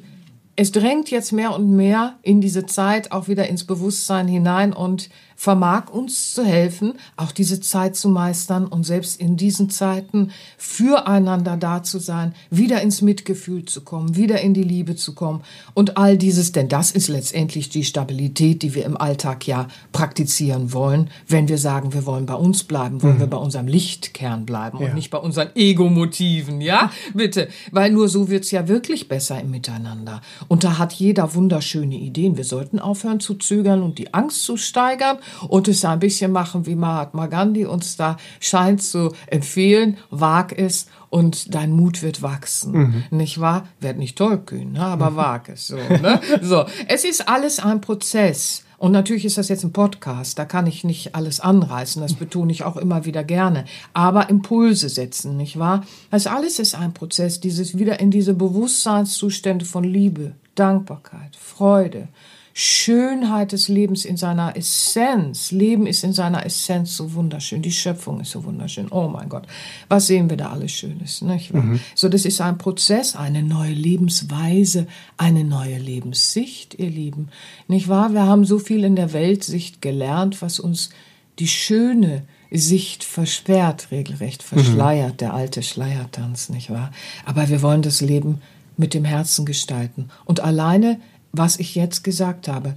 [0.56, 5.08] es drängt jetzt mehr und mehr in diese Zeit auch wieder ins Bewusstsein hinein und
[5.36, 11.56] vermag uns zu helfen, auch diese Zeit zu meistern und selbst in diesen Zeiten füreinander
[11.56, 15.42] da zu sein, wieder ins Mitgefühl zu kommen, wieder in die Liebe zu kommen
[15.74, 20.72] und all dieses, denn das ist letztendlich die Stabilität, die wir im Alltag ja praktizieren
[20.72, 23.20] wollen, wenn wir sagen, wir wollen bei uns bleiben, wollen mhm.
[23.20, 24.86] wir bei unserem Lichtkern bleiben ja.
[24.86, 29.50] und nicht bei unseren Ego-Motiven, ja, bitte, weil nur so wird's ja wirklich besser im
[29.50, 30.20] Miteinander.
[30.48, 32.36] Und da hat jeder wunderschöne Ideen.
[32.36, 36.66] Wir sollten aufhören zu zögern und die Angst zu steigern und es ein bisschen machen,
[36.66, 39.98] wie Mahatma Gandhi uns da scheint zu empfehlen.
[40.10, 42.72] Wag es und dein Mut wird wachsen.
[42.72, 43.04] Mhm.
[43.10, 43.68] Nicht wahr?
[43.80, 44.80] Werd nicht tollkühn, ne?
[44.80, 45.16] aber mhm.
[45.16, 46.20] wag es so, ne?
[46.40, 46.64] So.
[46.88, 48.64] Es ist alles ein Prozess.
[48.82, 52.50] Und natürlich ist das jetzt ein Podcast, da kann ich nicht alles anreißen, das betone
[52.50, 53.64] ich auch immer wieder gerne.
[53.92, 55.86] Aber Impulse setzen, nicht wahr?
[56.10, 62.08] Das alles ist ein Prozess, dieses wieder in diese Bewusstseinszustände von Liebe, Dankbarkeit, Freude,
[62.54, 65.50] Schönheit des Lebens in seiner Essenz.
[65.52, 67.62] Leben ist in seiner Essenz so wunderschön.
[67.62, 68.88] Die Schöpfung ist so wunderschön.
[68.90, 69.46] Oh mein Gott,
[69.88, 71.62] was sehen wir da alles Schönes, nicht wahr?
[71.62, 71.80] Mhm.
[71.94, 74.86] So, das ist ein Prozess, eine neue Lebensweise,
[75.16, 77.28] eine neue Lebenssicht, ihr Lieben.
[77.68, 78.12] Nicht wahr?
[78.12, 80.90] Wir haben so viel in der Weltsicht gelernt, was uns
[81.38, 85.16] die schöne Sicht versperrt, regelrecht verschleiert, mhm.
[85.16, 86.90] der alte Schleiertanz, nicht wahr?
[87.24, 88.42] Aber wir wollen das Leben
[88.76, 90.08] mit dem Herzen gestalten.
[90.24, 91.00] Und alleine
[91.32, 92.76] was ich jetzt gesagt habe,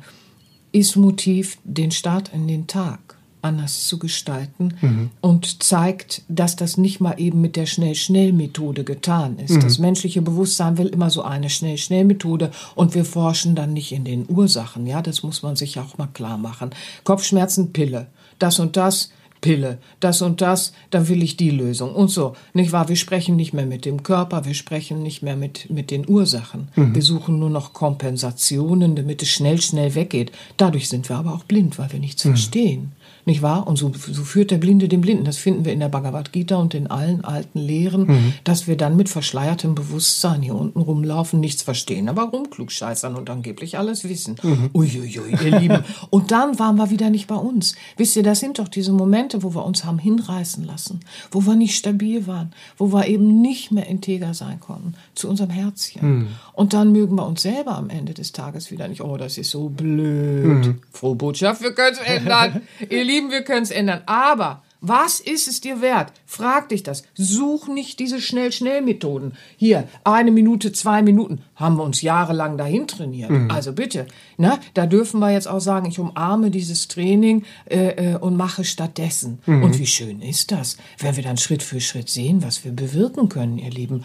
[0.72, 3.15] ist Motiv, den Start in den Tag
[3.46, 5.10] anders zu gestalten mhm.
[5.22, 9.52] und zeigt, dass das nicht mal eben mit der Schnell-Schnell-Methode getan ist.
[9.52, 9.62] Mhm.
[9.62, 14.26] Das menschliche Bewusstsein will immer so eine Schnell-Schnell-Methode und wir forschen dann nicht in den
[14.28, 14.88] Ursachen.
[14.88, 16.72] Ja, das muss man sich auch mal klar machen.
[17.04, 18.08] Kopfschmerzen, Pille.
[18.39, 19.12] Das und das,
[19.45, 22.36] Pille, das und das, dann will ich die Lösung und so.
[22.55, 22.89] Nicht wahr?
[22.89, 26.69] Wir sprechen nicht mehr mit dem Körper, wir sprechen nicht mehr mit, mit den Ursachen.
[26.75, 26.95] Mhm.
[26.95, 30.31] Wir suchen nur noch Kompensationen, damit es schnell, schnell weggeht.
[30.58, 32.29] Dadurch sind wir aber auch blind, weil wir nichts mhm.
[32.29, 32.91] verstehen.
[33.25, 33.67] Nicht wahr?
[33.67, 35.25] Und so, so führt der Blinde den Blinden.
[35.25, 38.33] Das finden wir in der Bhagavad Gita und in allen alten Lehren, mhm.
[38.43, 43.77] dass wir dann mit verschleiertem Bewusstsein hier unten rumlaufen, nichts verstehen, aber rumklugscheißern und angeblich
[43.77, 44.35] alles wissen.
[44.43, 44.69] Mhm.
[44.73, 45.83] Uiuiui, ihr Lieben.
[46.09, 47.75] Und dann waren wir wieder nicht bei uns.
[47.97, 50.99] Wisst ihr, das sind doch diese Momente, wo wir uns haben hinreißen lassen,
[51.31, 55.49] wo wir nicht stabil waren, wo wir eben nicht mehr integer sein konnten zu unserem
[55.49, 56.07] Herzchen.
[56.07, 56.27] Mhm.
[56.53, 59.51] Und dann mögen wir uns selber am Ende des Tages wieder nicht, oh, das ist
[59.51, 60.65] so blöd.
[60.65, 60.81] Mhm.
[60.91, 62.61] Frohe Botschaft, wir können es ändern.
[62.89, 64.01] ihr Lieben, Lieben, wir können es ändern.
[64.06, 66.12] Aber was ist es dir wert?
[66.25, 67.04] Frag dich das.
[67.15, 69.34] Such nicht diese Schnell-Schnell-Methoden.
[69.58, 71.41] Hier, eine Minute, zwei Minuten.
[71.56, 73.32] Haben wir uns jahrelang dahin trainiert.
[73.32, 73.49] Mhm.
[73.49, 74.06] Also bitte.
[74.38, 74.60] Ne?
[74.73, 79.39] Da dürfen wir jetzt auch sagen, ich umarme dieses Training äh, äh, und mache stattdessen.
[79.45, 79.63] Mhm.
[79.63, 83.30] Und wie schön ist das, wenn wir dann Schritt für Schritt sehen, was wir bewirken
[83.30, 84.04] können, ihr Lieben.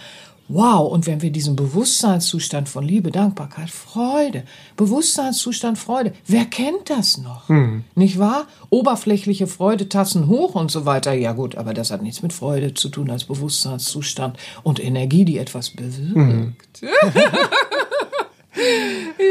[0.52, 4.42] Wow, und wenn wir diesen Bewusstseinszustand von Liebe, Dankbarkeit, Freude,
[4.76, 7.48] Bewusstseinszustand Freude, wer kennt das noch?
[7.48, 7.84] Mhm.
[7.94, 8.48] Nicht wahr?
[8.68, 11.12] Oberflächliche Freude, Tassen hoch und so weiter.
[11.12, 15.38] Ja gut, aber das hat nichts mit Freude zu tun als Bewusstseinszustand und Energie, die
[15.38, 16.16] etwas bewirkt.
[16.16, 16.56] Mhm.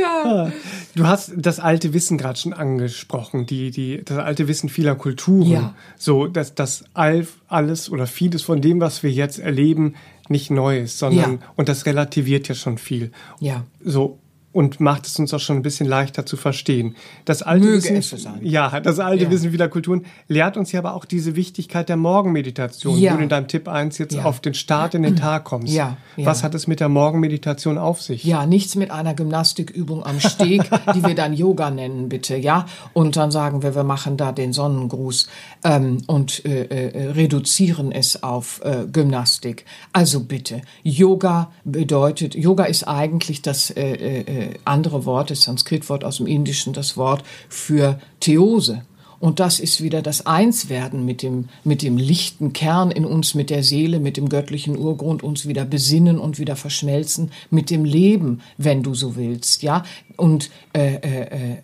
[0.01, 0.23] ja.
[0.23, 0.51] Ah,
[0.95, 5.51] du hast das alte Wissen gerade schon angesprochen, die, die, das alte Wissen vieler Kulturen.
[5.51, 5.75] Ja.
[5.97, 9.95] So, dass das alles oder vieles von dem, was wir jetzt erleben,
[10.29, 11.47] nicht neu ist, sondern ja.
[11.55, 13.11] und das relativiert ja schon viel.
[13.39, 13.65] Ja.
[13.83, 14.19] So
[14.51, 16.95] und macht es uns auch schon ein bisschen leichter zu verstehen.
[17.25, 18.39] Das alte Möge Wissen, es sein.
[18.41, 19.31] ja, das alte ja.
[19.31, 23.13] Wissen vieler Kulturen lehrt uns ja aber auch diese Wichtigkeit der Morgenmeditation, ja.
[23.13, 24.23] wo du in deinem Tipp 1 jetzt ja.
[24.23, 25.73] auf den Start in den Tag kommst.
[25.73, 25.97] Ja.
[26.17, 28.23] Was hat es mit der Morgenmeditation auf sich?
[28.23, 32.65] Ja, nichts mit einer Gymnastikübung am Steg, die wir dann Yoga nennen, bitte, ja.
[32.93, 35.27] Und dann sagen wir, wir machen da den Sonnengruß
[35.63, 39.65] ähm, und äh, äh, reduzieren es auf äh, Gymnastik.
[39.93, 46.03] Also bitte, Yoga bedeutet, Yoga ist eigentlich das äh, äh, äh, andere Wort, das Sanskritwort
[46.03, 48.83] aus dem Indischen, das Wort für Theose.
[49.19, 53.49] Und das ist wieder das Einswerden mit dem, mit dem lichten Kern in uns, mit
[53.49, 58.41] der Seele, mit dem göttlichen Urgrund, uns wieder besinnen und wieder verschmelzen mit dem Leben,
[58.57, 59.83] wenn du so willst, ja.
[60.15, 61.57] Und äh, äh,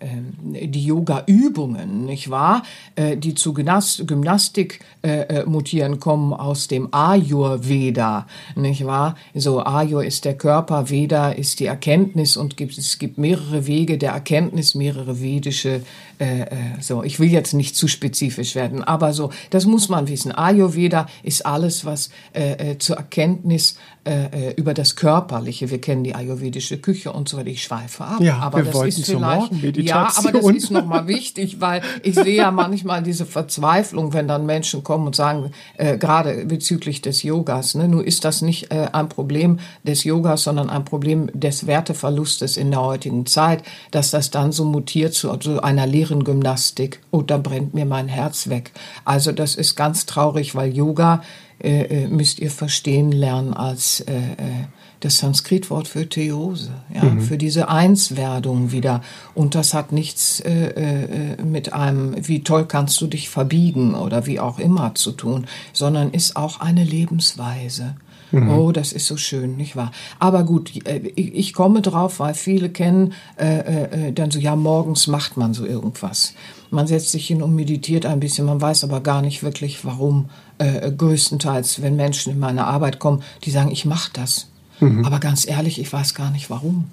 [0.58, 2.62] äh, die Yoga-Übungen, nicht wahr,
[2.94, 9.16] äh, die zu Gymnast Gymnastik äh, äh, mutieren, kommen aus dem Ayurveda, nicht wahr?
[9.34, 13.98] So Ayur ist der Körper, Veda ist die Erkenntnis und gibt, es gibt mehrere Wege
[13.98, 15.82] der Erkenntnis, mehrere vedische
[16.18, 16.46] äh, äh,
[16.80, 20.32] so, ich will jetzt nicht zu spezifisch werden, aber so, das muss man wissen.
[20.32, 23.76] Ayurveda ist alles, was äh, äh, zur Erkenntnis
[24.06, 25.68] äh, äh, über das Körperliche.
[25.68, 27.48] Wir kennen die ayurvedische Küche und so weiter.
[27.48, 28.20] Ich schweife ab.
[28.20, 32.14] Ja, aber wir das wollten ist vielleicht, ja, aber das ist nochmal wichtig, weil ich
[32.14, 37.24] sehe ja manchmal diese Verzweiflung, wenn dann Menschen kommen und sagen, äh, gerade bezüglich des
[37.24, 41.66] Yogas, ne, nun ist das nicht äh, ein Problem des Yogas, sondern ein Problem des
[41.66, 47.00] Werteverlustes in der heutigen Zeit, dass das dann so mutiert zu, zu einer leeren Gymnastik.
[47.10, 48.70] Oh, da brennt mir mein Herz weg.
[49.04, 51.22] Also das ist ganz traurig, weil Yoga
[51.58, 54.66] äh, äh, müsst ihr verstehen lernen als äh, äh,
[55.00, 57.20] das Sanskritwort für Theose, ja, mhm.
[57.20, 59.02] für diese Einswerdung wieder.
[59.34, 64.26] Und das hat nichts äh, äh, mit einem, wie toll kannst du dich verbiegen oder
[64.26, 67.96] wie auch immer zu tun, sondern ist auch eine Lebensweise.
[68.32, 68.50] Mhm.
[68.50, 69.92] Oh, das ist so schön, nicht wahr?
[70.18, 70.72] Aber gut,
[71.14, 75.64] ich komme drauf, weil viele kennen äh, äh, dann so, ja, morgens macht man so
[75.64, 76.34] irgendwas.
[76.70, 80.28] Man setzt sich hin und meditiert ein bisschen, man weiß aber gar nicht wirklich, warum.
[80.58, 84.48] Äh, größtenteils, wenn Menschen in meine Arbeit kommen, die sagen, ich mache das.
[84.80, 85.04] Mhm.
[85.04, 86.86] Aber ganz ehrlich, ich weiß gar nicht warum.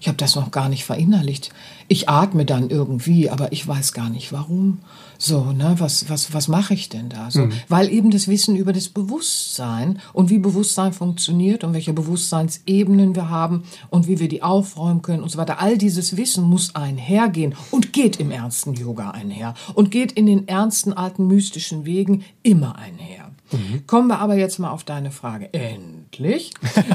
[0.00, 1.50] Ich habe das noch gar nicht verinnerlicht.
[1.88, 4.78] Ich atme dann irgendwie, aber ich weiß gar nicht warum.
[5.18, 7.30] So, ne, was, was, was mache ich denn da?
[7.30, 7.52] So, mhm.
[7.68, 13.28] Weil eben das Wissen über das Bewusstsein und wie Bewusstsein funktioniert und welche Bewusstseinsebenen wir
[13.28, 15.60] haben und wie wir die aufräumen können und so weiter.
[15.60, 20.48] All dieses Wissen muss einhergehen und geht im ernsten Yoga einher und geht in den
[20.48, 23.29] ernsten alten mystischen Wegen immer einher.
[23.52, 23.86] Mhm.
[23.86, 25.52] Kommen wir aber jetzt mal auf deine Frage.
[25.52, 26.52] Endlich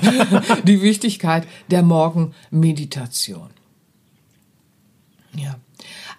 [0.63, 3.49] die Wichtigkeit der Morgenmeditation.
[5.35, 5.55] Ja.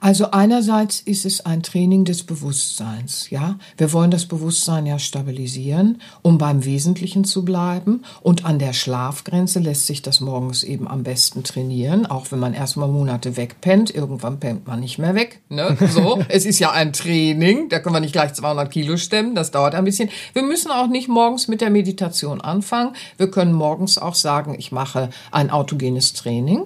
[0.00, 3.59] Also einerseits ist es ein Training des Bewusstseins, ja.
[3.76, 8.02] Wir wollen das Bewusstsein ja stabilisieren, um beim Wesentlichen zu bleiben.
[8.22, 12.54] Und an der Schlafgrenze lässt sich das morgens eben am besten trainieren, auch wenn man
[12.54, 13.94] erstmal Monate wegpennt.
[13.94, 15.76] Irgendwann pennt man nicht mehr weg, ne?
[15.90, 16.22] So.
[16.28, 17.68] es ist ja ein Training.
[17.68, 19.35] Da können wir nicht gleich 200 Kilo stemmen.
[19.35, 20.11] Das dauert ein bisschen.
[20.32, 22.94] Wir müssen auch nicht morgens mit der Meditation anfangen.
[23.16, 26.64] Wir können morgens auch sagen, ich mache ein autogenes Training.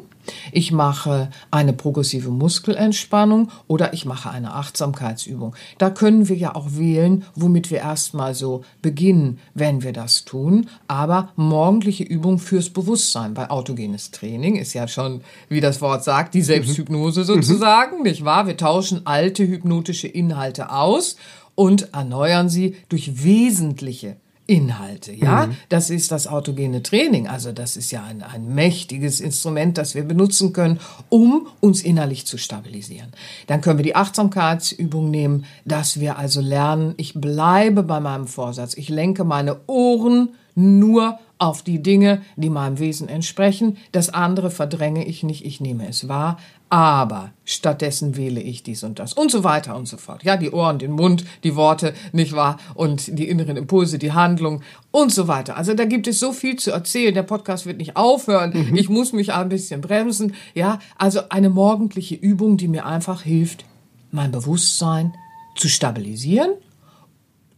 [0.52, 5.54] Ich mache eine progressive Muskelentspannung oder ich mache eine Achtsamkeitsübung.
[5.78, 10.68] Da können wir ja auch wählen, womit wir erstmal so beginnen, wenn wir das tun.
[10.88, 16.34] Aber morgendliche Übung fürs Bewusstsein, weil autogenes Training ist ja schon, wie das Wort sagt,
[16.34, 18.02] die Selbsthypnose sozusagen, mhm.
[18.04, 18.46] nicht wahr?
[18.46, 21.16] Wir tauschen alte hypnotische Inhalte aus
[21.54, 24.16] und erneuern sie durch wesentliche
[24.50, 25.46] Inhalte, ja.
[25.46, 25.56] Mhm.
[25.68, 27.28] Das ist das autogene Training.
[27.28, 32.26] Also das ist ja ein, ein mächtiges Instrument, das wir benutzen können, um uns innerlich
[32.26, 33.12] zu stabilisieren.
[33.46, 38.74] Dann können wir die Achtsamkeitsübung nehmen, dass wir also lernen, ich bleibe bei meinem Vorsatz.
[38.74, 43.78] Ich lenke meine Ohren nur auf die Dinge, die meinem Wesen entsprechen.
[43.92, 46.38] Das andere verdränge ich nicht, ich nehme es wahr,
[46.70, 50.22] aber stattdessen wähle ich dies und das und so weiter und so fort.
[50.22, 52.58] Ja, die Ohren, den Mund, die Worte, nicht wahr?
[52.74, 55.56] Und die inneren Impulse, die Handlung und so weiter.
[55.56, 57.12] Also da gibt es so viel zu erzählen.
[57.12, 58.52] Der Podcast wird nicht aufhören.
[58.54, 58.76] Mhm.
[58.76, 60.34] Ich muss mich ein bisschen bremsen.
[60.54, 63.64] Ja, also eine morgendliche Übung, die mir einfach hilft,
[64.12, 65.12] mein Bewusstsein
[65.56, 66.52] zu stabilisieren,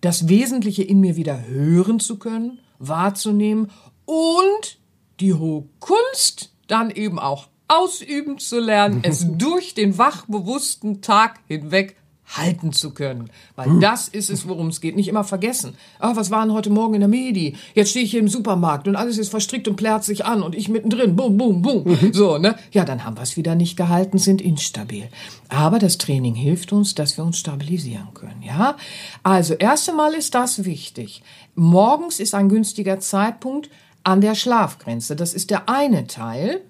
[0.01, 3.71] das Wesentliche in mir wieder hören zu können wahrzunehmen
[4.05, 4.79] und
[5.21, 11.97] die hohe Kunst dann eben auch ausüben zu lernen, es durch den wachbewussten Tag hinweg
[12.37, 13.31] halten zu können.
[13.57, 14.97] Weil das ist es, worum es geht.
[14.97, 15.75] Nicht immer vergessen.
[15.99, 17.57] Ah, was war denn heute Morgen in der Medi?
[17.75, 20.55] Jetzt stehe ich hier im Supermarkt und alles ist verstrickt und plärt sich an und
[20.55, 21.17] ich mittendrin.
[21.17, 21.85] Bum, bum, bum.
[21.85, 22.13] Mhm.
[22.13, 22.57] So, ne?
[22.71, 25.09] Ja, dann haben wir es wieder nicht gehalten, sind instabil.
[25.49, 28.77] Aber das Training hilft uns, dass wir uns stabilisieren können, ja?
[29.23, 31.23] Also, erst einmal ist das wichtig.
[31.55, 33.69] Morgens ist ein günstiger Zeitpunkt
[34.05, 35.17] an der Schlafgrenze.
[35.17, 36.63] Das ist der eine Teil.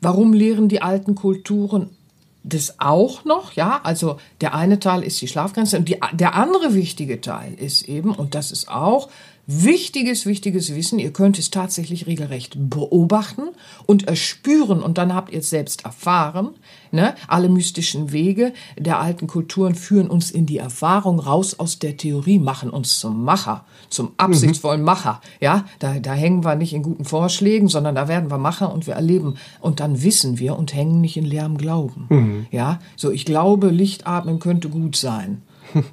[0.00, 1.90] Warum lehren die alten Kulturen
[2.48, 6.74] das auch noch, ja, also der eine Teil ist die Schlafgrenze und die, der andere
[6.74, 9.08] wichtige Teil ist eben, und das ist auch
[9.46, 10.98] wichtiges, wichtiges Wissen.
[10.98, 13.42] Ihr könnt es tatsächlich regelrecht beobachten
[13.86, 16.50] und erspüren und dann habt ihr es selbst erfahren.
[16.90, 17.14] Ne?
[17.28, 22.38] Alle mystischen Wege der alten Kulturen führen uns in die Erfahrung raus aus der Theorie,
[22.38, 25.20] machen uns zum Macher, zum absichtsvollen Macher.
[25.40, 28.86] Ja, da, da hängen wir nicht in guten Vorschlägen, sondern da werden wir Macher und
[28.86, 32.06] wir erleben und dann wissen wir und hängen nicht in leerem Glauben.
[32.08, 32.46] Mhm.
[32.50, 35.42] Ja, so ich glaube, Licht atmen könnte gut sein.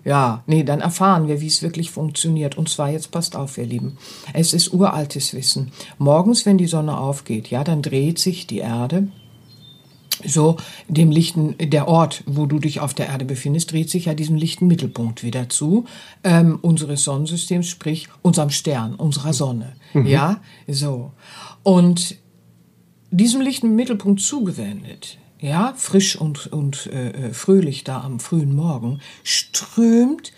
[0.05, 2.57] Ja, nee, dann erfahren wir, wie es wirklich funktioniert.
[2.57, 3.97] Und zwar jetzt passt auf, ihr Lieben.
[4.33, 5.71] Es ist uraltes Wissen.
[5.97, 9.07] Morgens, wenn die Sonne aufgeht, ja, dann dreht sich die Erde
[10.25, 10.57] so
[10.87, 14.35] dem lichten, der Ort, wo du dich auf der Erde befindest, dreht sich ja diesem
[14.35, 15.85] lichten Mittelpunkt wieder zu,
[16.23, 19.75] ähm, unseres Sonnensystems, sprich unserem Stern, unserer Sonne.
[19.93, 20.05] Mhm.
[20.05, 21.11] Ja, so.
[21.63, 22.17] Und
[23.11, 29.01] diesem lichten Mittelpunkt zugewendet, ja, frisch und, und äh, äh, fröhlich da am frühen Morgen,
[29.23, 30.31] strömt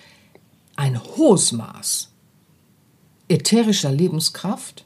[0.75, 2.11] ein hohes Maß
[3.29, 4.83] ätherischer Lebenskraft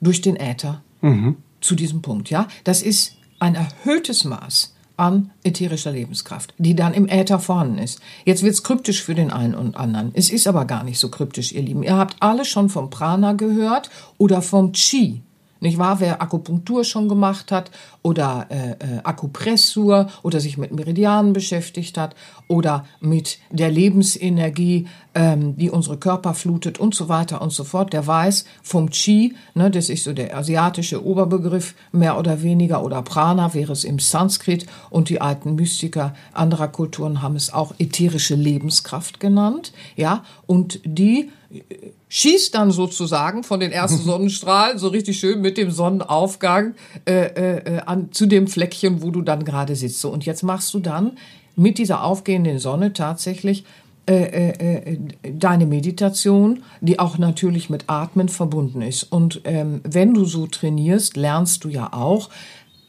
[0.00, 1.36] durch den Äther mhm.
[1.60, 2.30] zu diesem Punkt.
[2.30, 8.00] Ja, das ist ein erhöhtes Maß an ätherischer Lebenskraft, die dann im Äther vorhanden ist.
[8.24, 10.12] Jetzt wird's kryptisch für den einen und anderen.
[10.14, 11.82] Es ist aber gar nicht so kryptisch, ihr Lieben.
[11.82, 15.22] Ihr habt alle schon vom Prana gehört oder vom Chi.
[15.62, 16.00] Nicht wahr?
[16.00, 17.70] Wer Akupunktur schon gemacht hat
[18.02, 22.16] oder äh, äh, Akupressur oder sich mit Meridianen beschäftigt hat
[22.48, 27.92] oder mit der Lebensenergie, ähm, die unsere Körper flutet und so weiter und so fort,
[27.92, 33.02] der weiß vom Qi, ne, das ist so der asiatische Oberbegriff, mehr oder weniger, oder
[33.02, 34.66] Prana wäre es im Sanskrit.
[34.90, 41.30] Und die alten Mystiker anderer Kulturen haben es auch ätherische Lebenskraft genannt, ja, und die
[42.08, 47.80] schießt dann sozusagen von den ersten Sonnenstrahlen so richtig schön mit dem Sonnenaufgang äh, äh,
[47.80, 50.00] an, zu dem Fleckchen, wo du dann gerade sitzt.
[50.00, 51.18] So, und jetzt machst du dann
[51.54, 53.64] mit dieser aufgehenden Sonne tatsächlich
[54.06, 54.98] äh, äh, äh,
[55.32, 59.04] deine Meditation, die auch natürlich mit Atmen verbunden ist.
[59.04, 62.28] Und ähm, wenn du so trainierst, lernst du ja auch,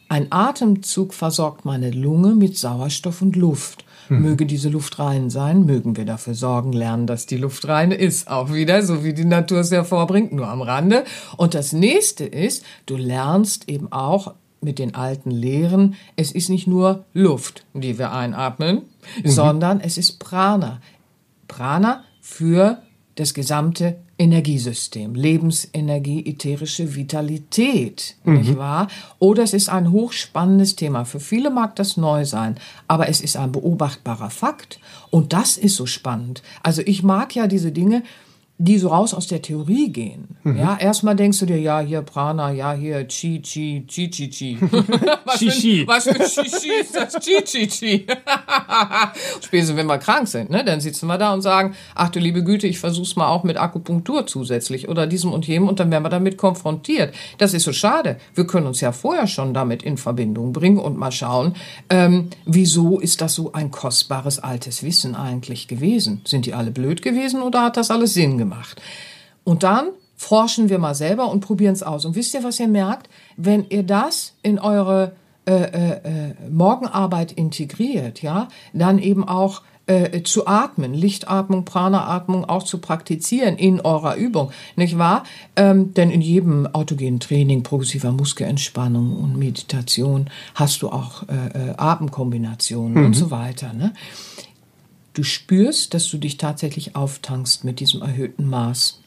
[0.10, 3.86] ein Atemzug versorgt meine Lunge mit Sauerstoff und Luft.
[4.08, 4.22] Hm.
[4.22, 8.28] Möge diese Luft rein sein, mögen wir dafür sorgen, lernen, dass die Luft rein ist.
[8.28, 11.04] Auch wieder, so wie die Natur es hervorbringt, nur am Rande.
[11.38, 16.68] Und das nächste ist, du lernst eben auch mit den alten Lehren, es ist nicht
[16.68, 18.84] nur Luft, die wir einatmen,
[19.24, 19.30] mhm.
[19.30, 20.82] sondern es ist Prana.
[21.54, 22.82] Prana für
[23.14, 28.38] das gesamte Energiesystem, Lebensenergie, ätherische Vitalität, mhm.
[28.38, 28.88] nicht wahr?
[29.20, 31.06] Oder es ist ein hochspannendes Thema.
[31.06, 34.80] Für viele mag das neu sein, aber es ist ein beobachtbarer Fakt.
[35.12, 36.42] Und das ist so spannend.
[36.64, 38.02] Also ich mag ja diese Dinge,
[38.60, 40.38] die so raus aus der Theorie gehen.
[40.44, 40.58] Mhm.
[40.58, 44.58] Ja, erstmal denkst du dir, ja, hier Prana, ja, hier Chi, Chi, Chi, Chi, Chi.
[45.26, 45.88] was, Chi, Chi.
[45.88, 47.14] was für Chi, Chi ist das?
[47.20, 48.06] Chi, Chi, Chi.
[49.42, 52.44] Spätestens, wenn wir krank sind, ne, dann sitzen wir da und sagen, ach du liebe
[52.44, 56.04] Güte, ich versuch's mal auch mit Akupunktur zusätzlich oder diesem und jenem und dann werden
[56.04, 57.14] wir damit konfrontiert.
[57.40, 58.18] Das ist so schade.
[58.36, 61.56] Wir können uns ja vorher schon damit in Verbindung bringen und mal schauen,
[61.90, 66.22] ähm, wieso ist das so ein kostbares altes Wissen eigentlich gewesen?
[66.24, 68.53] Sind die alle blöd gewesen oder hat das alles Sinn gemacht?
[68.54, 68.82] Gemacht.
[69.44, 72.06] Und dann forschen wir mal selber und probieren es aus.
[72.06, 73.10] Und wisst ihr, was ihr merkt?
[73.36, 75.14] Wenn ihr das in eure
[75.46, 75.92] äh, äh,
[76.30, 83.58] äh, Morgenarbeit integriert, ja, dann eben auch äh, zu atmen, Lichtatmung, Prana-Atmung auch zu praktizieren
[83.58, 85.24] in eurer Übung, nicht wahr?
[85.58, 91.74] Ähm, denn in jedem autogenen Training, progressiver Muskelentspannung und Meditation hast du auch äh, äh,
[91.76, 93.06] Atemkombinationen mhm.
[93.08, 93.74] und so weiter.
[93.74, 93.94] Ne?
[95.14, 99.02] Du spürst, dass du dich tatsächlich auftankst mit diesem erhöhten Maß.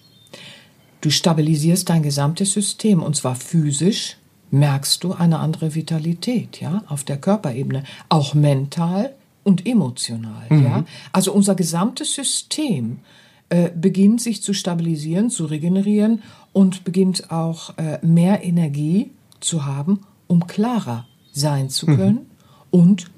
[1.00, 4.16] Du stabilisierst dein gesamtes System und zwar physisch
[4.50, 10.64] merkst du eine andere Vitalität, ja, auf der Körperebene, auch mental und emotional, mhm.
[10.64, 10.84] ja.
[11.12, 13.00] Also unser gesamtes System
[13.48, 20.00] äh, beginnt sich zu stabilisieren, zu regenerieren und beginnt auch äh, mehr Energie zu haben,
[20.26, 21.96] um klarer sein zu mhm.
[21.96, 22.26] können mhm.
[22.70, 23.10] und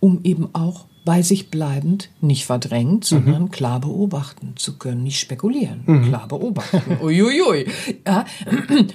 [0.00, 3.50] um eben auch bei sich bleibend, nicht verdrängt, sondern mhm.
[3.50, 6.04] klar beobachten zu können, nicht spekulieren, mhm.
[6.04, 6.98] klar beobachten.
[7.02, 7.66] Uiuiui.
[8.06, 8.24] Ja.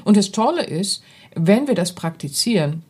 [0.05, 1.03] Und das Tolle ist,
[1.35, 2.83] wenn wir das praktizieren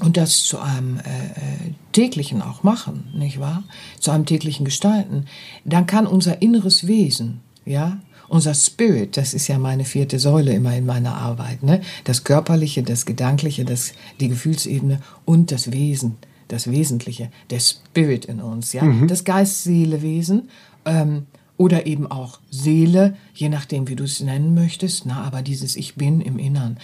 [0.00, 3.64] und das zu einem äh, äh, täglichen auch machen, nicht wahr?
[3.98, 5.26] Zu einem täglichen Gestalten,
[5.64, 10.76] dann kann unser inneres Wesen, ja, unser Spirit, das ist ja meine vierte Säule immer
[10.76, 11.80] in meiner Arbeit, ne?
[12.04, 16.16] Das körperliche, das gedankliche, das die Gefühlsebene und das Wesen
[16.52, 19.08] das Wesentliche, der Spirit in uns, ja, mhm.
[19.08, 20.48] das Geist, Seele, Wesen
[20.84, 25.06] ähm, oder eben auch Seele, je nachdem, wie du es nennen möchtest.
[25.06, 26.78] Na, aber dieses Ich Bin im Innern,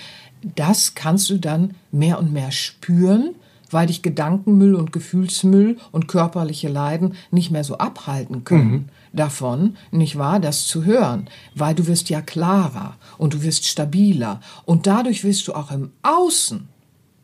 [0.55, 3.35] das kannst du dann mehr und mehr spüren,
[3.71, 8.71] weil dich Gedankenmüll und Gefühlsmüll und körperliche Leiden nicht mehr so abhalten können.
[8.71, 8.85] Mhm
[9.17, 14.41] davon, nicht wahr, das zu hören, weil du wirst ja klarer und du wirst stabiler
[14.65, 16.69] und dadurch wirst du auch im Außen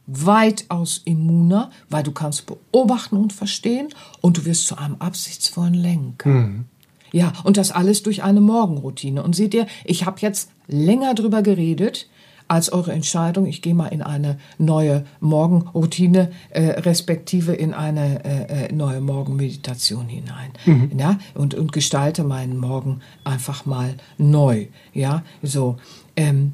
[0.07, 3.89] weitaus immuner, weil du kannst beobachten und verstehen
[4.21, 6.29] und du wirst zu einem absichtsvollen Lenker.
[6.29, 6.65] Mhm.
[7.13, 9.23] Ja, und das alles durch eine Morgenroutine.
[9.23, 12.09] Und seht ihr, ich habe jetzt länger drüber geredet,
[12.49, 18.67] als eure Entscheidung, ich gehe mal in eine neue Morgenroutine, äh, respektive in eine äh,
[18.67, 20.53] äh, neue Morgenmeditation hinein.
[20.67, 20.91] Mhm.
[20.99, 24.67] Ja, und, und gestalte meinen Morgen einfach mal neu.
[24.93, 25.77] Ja, so.
[26.15, 26.53] Ähm,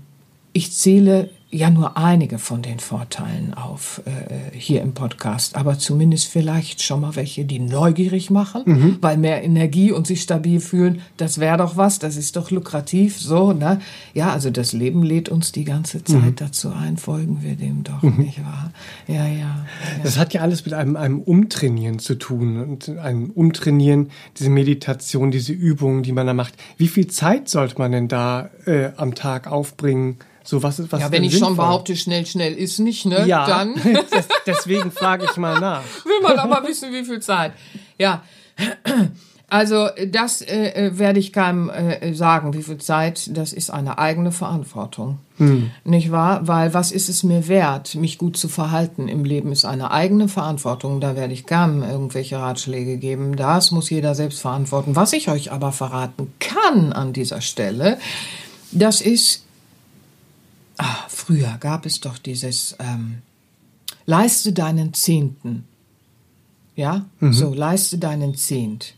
[0.53, 6.27] ich zähle ja nur einige von den Vorteilen auf äh, hier im Podcast, aber zumindest
[6.27, 8.99] vielleicht schon mal welche, die neugierig machen, mhm.
[9.01, 13.19] weil mehr Energie und sich stabil fühlen, das wäre doch was, das ist doch lukrativ,
[13.19, 13.81] so, ne?
[14.13, 16.37] Ja, also das Leben lädt uns die ganze Zeit mhm.
[16.37, 18.25] dazu ein, folgen wir dem doch, mhm.
[18.25, 18.71] nicht wahr?
[19.07, 19.67] Ja, ja, ja.
[20.03, 25.31] Das hat ja alles mit einem, einem Umtrainieren zu tun und einem Umtrainieren, diese Meditation,
[25.31, 26.55] diese Übungen, die man da macht.
[26.77, 30.19] Wie viel Zeit sollte man denn da äh, am Tag aufbringen?
[30.49, 31.49] So, was ist, was ja, wenn ich sinnvoll?
[31.49, 33.27] schon behaupte, schnell, schnell ist nicht, ne?
[33.27, 33.75] Ja, dann.
[34.47, 35.83] deswegen frage ich mal nach.
[36.07, 37.53] Will man aber wissen, wie viel Zeit.
[37.99, 38.23] Ja.
[39.51, 43.99] Also das äh, äh, werde ich keinem äh, sagen, wie viel Zeit, das ist eine
[43.99, 45.19] eigene Verantwortung.
[45.37, 45.71] Hm.
[45.85, 46.49] Nicht wahr?
[46.49, 50.29] Weil was ist es mir wert, mich gut zu verhalten im Leben, ist eine eigene
[50.29, 51.03] Verantwortung.
[51.03, 53.37] Da werde ich keinem irgendwelche Ratschläge geben.
[53.37, 54.97] Das muss jeder selbst verantworten.
[54.97, 57.99] Was ich euch aber verraten kann an dieser Stelle,
[58.73, 59.45] das ist,
[61.29, 63.19] früher gab es doch dieses ähm,
[64.07, 65.65] leiste deinen Zehnten.
[66.75, 67.33] Ja, mhm.
[67.35, 68.95] so leiste deinen Zehnt.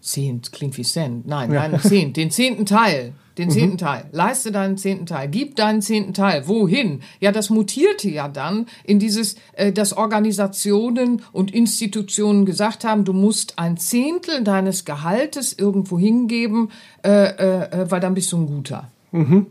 [0.00, 1.26] Zehnt klingt wie Cent.
[1.26, 1.62] Nein, ja.
[1.62, 3.14] deinen Zehnt, den zehnten Teil.
[3.38, 3.52] Den mhm.
[3.52, 4.04] zehnten Teil.
[4.12, 5.26] Leiste deinen zehnten Teil.
[5.28, 6.46] Gib deinen zehnten Teil.
[6.46, 7.00] Wohin?
[7.18, 13.14] Ja, das mutierte ja dann in dieses, äh, dass Organisationen und Institutionen gesagt haben, du
[13.14, 16.70] musst ein Zehntel deines Gehaltes irgendwo hingeben,
[17.02, 18.92] äh, äh, äh weil dann bist du ein Guter.
[19.10, 19.46] Mhm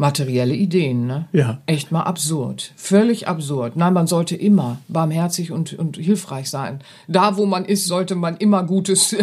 [0.00, 1.28] materielle Ideen, ne?
[1.32, 1.60] Ja.
[1.66, 2.72] Echt mal absurd.
[2.74, 3.76] Völlig absurd.
[3.76, 6.80] Nein, man sollte immer barmherzig und, und hilfreich sein.
[7.06, 9.14] Da, wo man ist, sollte man immer Gutes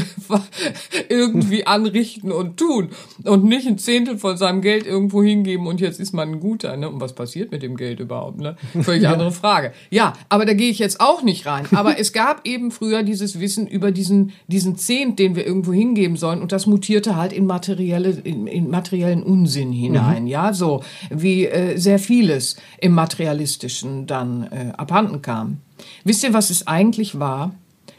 [1.09, 2.89] irgendwie anrichten und tun.
[3.23, 6.77] Und nicht ein Zehntel von seinem Geld irgendwo hingeben und jetzt ist man ein Guter,
[6.77, 6.87] ne?
[6.87, 8.55] Und was passiert mit dem Geld überhaupt, ne?
[8.81, 9.13] Völlig ja.
[9.13, 9.73] andere Frage.
[9.89, 11.65] Ja, aber da gehe ich jetzt auch nicht rein.
[11.73, 16.17] Aber es gab eben früher dieses Wissen über diesen, diesen Zehnt, den wir irgendwo hingeben
[16.17, 16.39] sollen.
[16.39, 20.27] Und das mutierte halt in materielle, in, in materiellen Unsinn hinein, mhm.
[20.27, 20.53] ja?
[20.53, 25.61] So so wie äh, sehr vieles im Materialistischen dann äh, abhanden kam.
[26.03, 27.53] Wisst ihr, was es eigentlich war?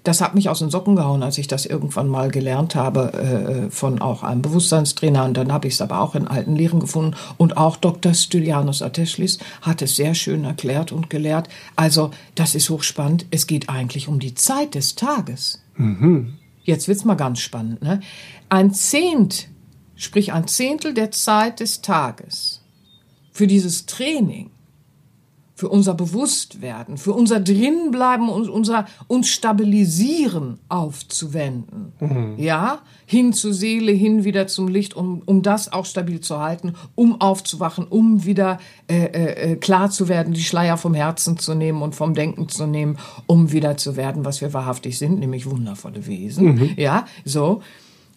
[0.05, 3.71] Das hat mich aus den Socken gehauen, als ich das irgendwann mal gelernt habe äh,
[3.71, 5.25] von auch einem Bewusstseinstrainer.
[5.25, 7.17] Und dann habe ich es aber auch in alten Lehren gefunden.
[7.37, 8.15] Und auch Dr.
[8.15, 11.49] Stylianos Ateschlis hat es sehr schön erklärt und gelehrt.
[11.77, 13.27] Also, das ist hochspannend.
[13.31, 15.63] Es geht eigentlich um die Zeit des Tages.
[15.77, 16.35] Mhm.
[16.63, 17.83] Jetzt wird's mal ganz spannend.
[17.83, 18.01] Ne?
[18.49, 19.49] Ein Zehnt,
[19.97, 22.58] sprich ein Zehntel der Zeit des Tages
[23.39, 24.51] für dieses Training,
[25.55, 31.93] für unser Bewusstwerden, für unser Drinbleiben und unser uns stabilisieren aufzuwenden.
[32.01, 32.35] Mhm.
[32.37, 36.75] Ja, hin zur Seele, hin wieder zum Licht, um, um das auch stabil zu halten,
[36.97, 38.59] um aufzuwachen, um wieder
[38.89, 42.67] äh, äh, klar zu werden, die Schleier vom Herzen zu nehmen und vom Denken zu
[42.67, 46.57] nehmen, um wieder zu werden, was wir wahrhaftig sind, nämlich wundervolle Wesen.
[46.57, 46.71] Mhm.
[46.77, 47.63] Ja, so.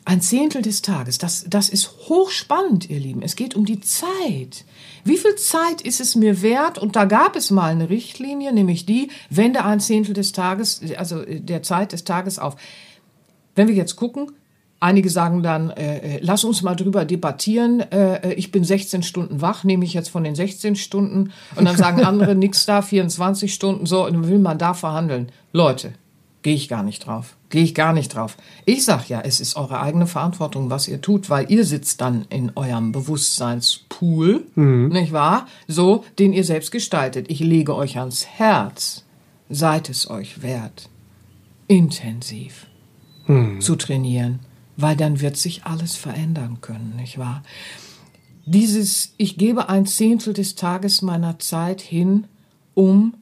[0.04, 3.22] Ein Zehntel des Tages, das, das ist hochspannend, ihr Lieben.
[3.22, 4.66] Es geht um die Zeit.
[5.04, 6.78] Wie viel Zeit ist es mir wert?
[6.78, 11.24] Und da gab es mal eine Richtlinie, nämlich die, wende ein Zehntel des Tages, also
[11.26, 12.56] der Zeit des Tages auf.
[13.56, 14.32] Wenn wir jetzt gucken,
[14.84, 17.82] Einige sagen dann, äh, äh lass uns mal drüber debattieren.
[17.92, 21.32] Äh, äh ich bin 16 Stunden wach, nehme ich jetzt von den 16 Stunden.
[21.56, 23.86] Und dann sagen andere, nix da, 24 Stunden.
[23.86, 25.32] So, und dann will man da verhandeln.
[25.54, 25.94] Leute,
[26.42, 27.36] Gehe ich gar nicht drauf.
[27.50, 28.36] Gehe ich gar nicht drauf.
[28.66, 32.26] Ich sag ja, es ist eure eigene Verantwortung, was ihr tut, weil ihr sitzt dann
[32.30, 34.90] in eurem Bewusstseinspool, mhm.
[34.90, 35.48] nicht wahr?
[35.68, 37.30] So, den ihr selbst gestaltet.
[37.30, 39.06] Ich lege euch ans Herz.
[39.50, 40.90] Seid es euch wert,
[41.68, 42.68] intensiv
[43.28, 43.60] mhm.
[43.60, 44.40] zu trainieren,
[44.78, 47.44] weil dann wird sich alles verändern können, nicht wahr?
[48.46, 52.26] Dieses, ich gebe ein Zehntel des Tages meiner Zeit hin,
[52.74, 53.14] um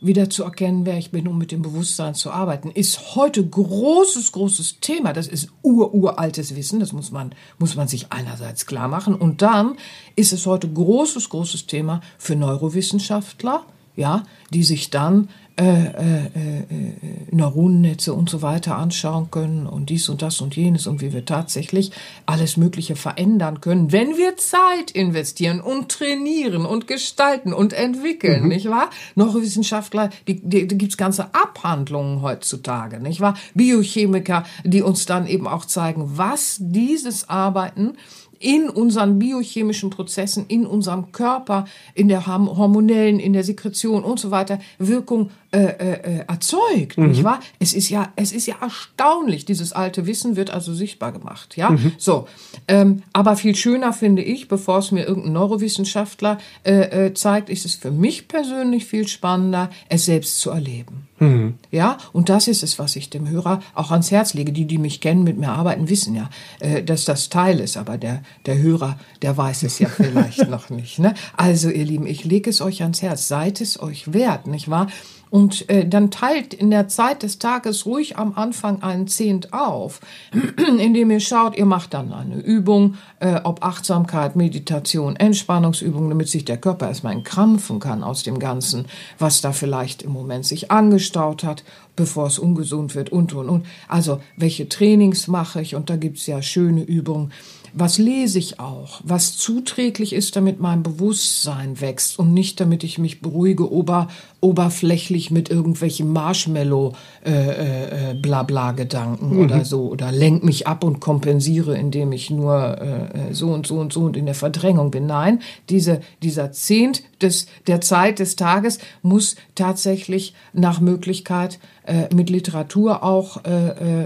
[0.00, 4.32] wieder zu erkennen, wer ich bin, um mit dem Bewusstsein zu arbeiten, ist heute großes,
[4.32, 5.12] großes Thema.
[5.12, 6.80] Das ist ururaltes Wissen.
[6.80, 9.14] Das muss man, muss man sich einerseits klar machen.
[9.14, 9.76] Und dann
[10.14, 13.64] ist es heute großes, großes Thema für Neurowissenschaftler,
[13.96, 15.28] ja, die sich dann
[15.58, 16.92] äh, äh, äh,
[17.30, 21.24] Neuronennetze und so weiter anschauen können und dies und das und jenes und wie wir
[21.24, 21.92] tatsächlich
[22.26, 28.48] alles Mögliche verändern können, wenn wir Zeit investieren und trainieren und gestalten und entwickeln, mhm.
[28.48, 28.90] nicht wahr?
[29.14, 33.38] Neurowissenschaftler, die, die, die gibt's ganze Abhandlungen heutzutage, nicht wahr?
[33.54, 37.96] Biochemiker, die uns dann eben auch zeigen, was dieses Arbeiten
[38.38, 44.30] in unseren biochemischen Prozessen, in unserem Körper, in der hormonellen, in der Sekretion und so
[44.30, 47.08] weiter Wirkung äh, äh, erzeugt, mhm.
[47.08, 47.40] nicht wahr?
[47.58, 49.44] Es ist ja, es ist ja erstaunlich.
[49.44, 51.70] Dieses alte Wissen wird also sichtbar gemacht, ja.
[51.70, 51.92] Mhm.
[51.98, 52.26] So,
[52.68, 57.64] ähm, aber viel schöner finde ich, bevor es mir irgendein Neurowissenschaftler äh, äh, zeigt, ist
[57.64, 61.06] es für mich persönlich viel spannender, es selbst zu erleben.
[61.18, 61.54] Mhm.
[61.70, 64.52] Ja, und das ist es, was ich dem Hörer auch ans Herz lege.
[64.52, 66.28] Die, die mich kennen, mit mir arbeiten, wissen ja,
[66.60, 67.76] äh, dass das Teil ist.
[67.76, 70.98] Aber der, der Hörer, der weiß es ja vielleicht noch nicht.
[70.98, 71.14] Ne?
[71.36, 73.28] Also, ihr Lieben, ich lege es euch ans Herz.
[73.28, 74.88] Seid es euch wert, nicht wahr?
[75.30, 80.00] Und äh, dann teilt in der Zeit des Tages ruhig am Anfang einen Zehnt auf,
[80.78, 86.44] indem ihr schaut, ihr macht dann eine Übung, äh, ob Achtsamkeit, Meditation, Entspannungsübung, damit sich
[86.44, 88.86] der Körper erstmal entkrampfen kann aus dem Ganzen,
[89.18, 91.64] was da vielleicht im Moment sich angestaut hat,
[91.96, 93.66] bevor es ungesund wird und und und.
[93.88, 95.74] Also welche Trainings mache ich?
[95.74, 97.32] Und da gibt's ja schöne Übungen
[97.78, 102.96] was lese ich auch, was zuträglich ist, damit mein Bewusstsein wächst und nicht damit ich
[102.96, 104.08] mich beruhige ober,
[104.40, 109.38] oberflächlich mit irgendwelchen Marshmallow äh, äh, äh mhm.
[109.38, 113.66] oder so oder lenk mich ab und kompensiere, indem ich nur äh, äh, so und
[113.66, 115.04] so und so und in der Verdrängung bin.
[115.04, 122.30] Nein, diese, dieser Zehnt des, der Zeit des Tages muss tatsächlich nach Möglichkeit äh, mit
[122.30, 123.42] Literatur auch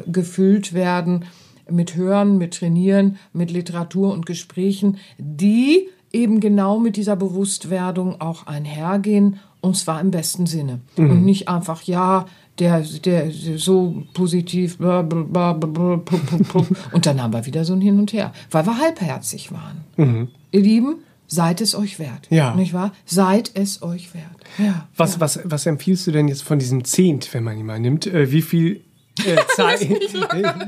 [0.07, 1.25] gefüllt werden
[1.71, 8.47] mit Hören, mit Trainieren, mit Literatur und Gesprächen, die eben genau mit dieser Bewusstwerdung auch
[8.47, 10.81] einhergehen und zwar im besten Sinne.
[10.97, 11.11] Mhm.
[11.11, 12.27] Und nicht einfach, ja,
[12.59, 16.03] der, der so positiv bla, bla, bla,
[16.93, 19.85] und dann haben wir wieder so ein Hin und Her, weil wir halbherzig waren.
[19.97, 20.29] Mhm.
[20.51, 20.97] Ihr Lieben,
[21.27, 22.27] seid es euch wert.
[22.29, 22.55] Ja.
[22.55, 22.93] Nicht wahr?
[23.07, 24.25] Seid es euch wert.
[24.59, 24.89] Ja.
[24.97, 25.21] Was, ja.
[25.21, 28.07] was, was empfiehlst du denn jetzt von diesem Zehnt, wenn man ihn mal nimmt?
[28.07, 28.83] Äh, wie viel
[29.27, 29.81] äh, Zeit,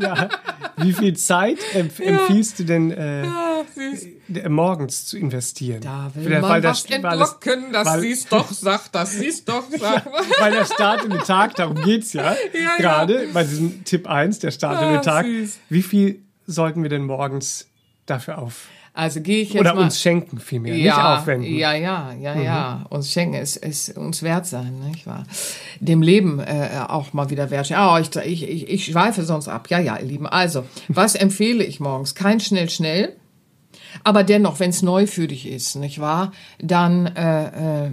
[0.01, 0.29] ja,
[0.77, 2.07] wie viel Zeit empf ja.
[2.07, 3.65] empfiehlst du denn äh, ja,
[4.35, 5.81] äh, morgens zu investieren?
[5.81, 9.65] Da will Vielleicht, man was das, entlocken, das weil, sieh's doch, sagt, das sieh's doch,
[9.71, 10.07] sag.
[10.39, 12.35] weil der Start in den Tag, darum geht's ja,
[12.79, 15.27] gerade bei diesem Tipp 1, der Start in den Tag.
[15.27, 15.59] Süß.
[15.69, 17.69] Wie viel sollten wir denn morgens
[18.07, 18.69] dafür auf?
[18.95, 21.55] Also gehe ich jetzt Oder mal, uns schenken vielmehr, ja, nicht aufwenden.
[21.55, 22.43] Ja, ja, ja, mhm.
[22.43, 22.87] ja.
[22.91, 25.25] Uns schenken ist, ist uns wert sein, nicht wahr?
[25.81, 27.73] Dem Leben äh, auch mal wieder wert.
[27.75, 29.69] Oh, ich, ich, ich, ich schweife sonst ab.
[29.71, 30.27] Ja, ja, ihr Lieben.
[30.27, 32.15] Also, was empfehle ich morgens?
[32.15, 33.17] Kein schnell, schnell.
[34.05, 36.33] Aber dennoch, wenn es neu für dich ist, nicht wahr?
[36.59, 37.91] Dann, äh, äh,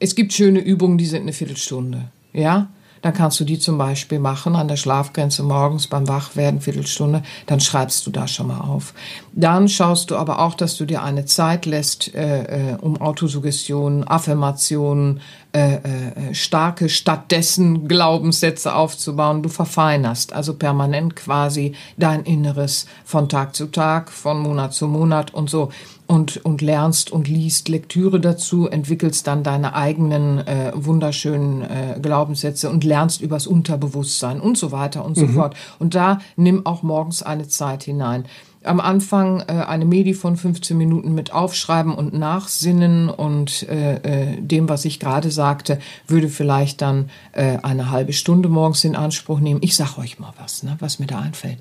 [0.00, 2.10] es gibt schöne Übungen, die sind eine Viertelstunde.
[2.34, 2.68] Ja?
[3.04, 7.60] Dann kannst du die zum Beispiel machen an der Schlafgrenze morgens beim Wachwerden, Viertelstunde, dann
[7.60, 8.94] schreibst du da schon mal auf.
[9.34, 14.08] Dann schaust du aber auch, dass du dir eine Zeit lässt, äh, äh um Autosuggestionen,
[14.08, 15.20] Affirmationen,
[15.54, 19.42] äh, äh, starke stattdessen Glaubenssätze aufzubauen.
[19.42, 25.32] Du verfeinerst also permanent quasi dein Inneres von Tag zu Tag, von Monat zu Monat
[25.32, 25.70] und so
[26.06, 32.68] und, und lernst und liest Lektüre dazu, entwickelst dann deine eigenen äh, wunderschönen äh, Glaubenssätze
[32.68, 35.34] und lernst übers Unterbewusstsein und so weiter und so mhm.
[35.34, 35.56] fort.
[35.78, 38.24] Und da nimm auch morgens eine Zeit hinein.
[38.64, 44.40] Am Anfang äh, eine Medi von 15 Minuten mit Aufschreiben und Nachsinnen und äh, äh,
[44.40, 49.40] dem, was ich gerade sagte, würde vielleicht dann äh, eine halbe Stunde morgens in Anspruch
[49.40, 49.60] nehmen.
[49.62, 51.58] Ich sag euch mal was, ne, was mir da einfällt.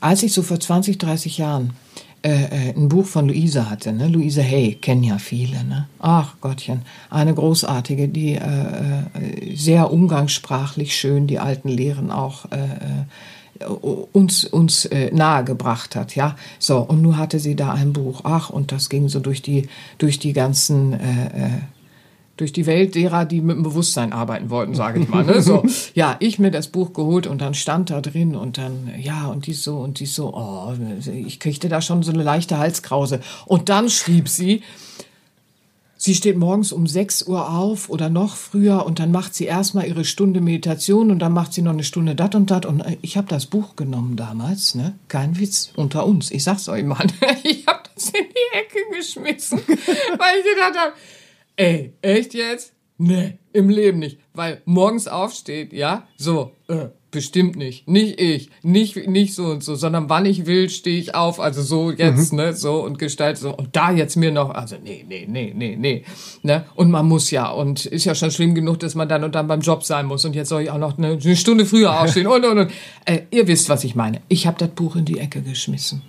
[0.00, 1.74] Als ich so vor 20, 30 Jahren
[2.22, 3.94] äh, äh, ein Buch von Luise hatte.
[3.94, 4.06] Ne?
[4.08, 5.64] Luise Hay kennen ja viele.
[5.64, 5.88] Ne?
[6.00, 12.56] Ach Gottchen, eine großartige, die äh, äh, sehr umgangssprachlich schön die alten Lehren auch äh,
[12.56, 13.04] äh,
[14.12, 16.36] uns uns äh, nahegebracht hat, ja.
[16.58, 18.20] So und nun hatte sie da ein Buch.
[18.24, 21.50] Ach und das ging so durch die durch die ganzen äh, äh,
[22.40, 25.24] durch die Welt derer, die mit dem Bewusstsein arbeiten wollten, sage ich mal.
[25.24, 25.42] Ne?
[25.42, 25.62] So,
[25.94, 29.46] ja, ich mir das Buch geholt und dann stand da drin und dann, ja, und
[29.46, 30.72] dies so und dies so, oh,
[31.12, 33.20] ich kriegte da schon so eine leichte Halskrause.
[33.44, 34.62] Und dann schrieb sie,
[36.02, 39.86] Sie steht morgens um 6 Uhr auf oder noch früher und dann macht sie erstmal
[39.86, 42.64] ihre Stunde Meditation und dann macht sie noch eine Stunde dat und dat.
[42.64, 44.98] Und ich habe das Buch genommen damals, ne?
[45.08, 46.30] Kein Witz, unter uns.
[46.30, 47.06] Ich sag's euch mal.
[47.42, 50.92] Ich habe das in die Ecke geschmissen, weil ich gedacht habe,
[51.56, 52.72] Ey, echt jetzt?
[52.96, 54.18] Nee, im Leben nicht.
[54.32, 57.88] Weil morgens aufsteht, ja, so, äh, bestimmt nicht.
[57.88, 61.40] Nicht ich, nicht, nicht so und so, sondern wann ich will, stehe ich auf.
[61.40, 62.38] Also so jetzt, mhm.
[62.38, 63.54] ne, so und gestalte so.
[63.54, 66.04] Und da jetzt mir noch, also nee, nee, nee, nee, nee.
[66.42, 66.64] Ne?
[66.74, 67.50] Und man muss ja.
[67.50, 70.24] Und ist ja schon schlimm genug, dass man dann und dann beim Job sein muss.
[70.24, 72.70] Und jetzt soll ich auch noch eine, eine Stunde früher aufstehen und und und.
[73.04, 74.20] Äh, ihr wisst, was ich meine.
[74.28, 76.02] Ich habe das Buch in die Ecke geschmissen.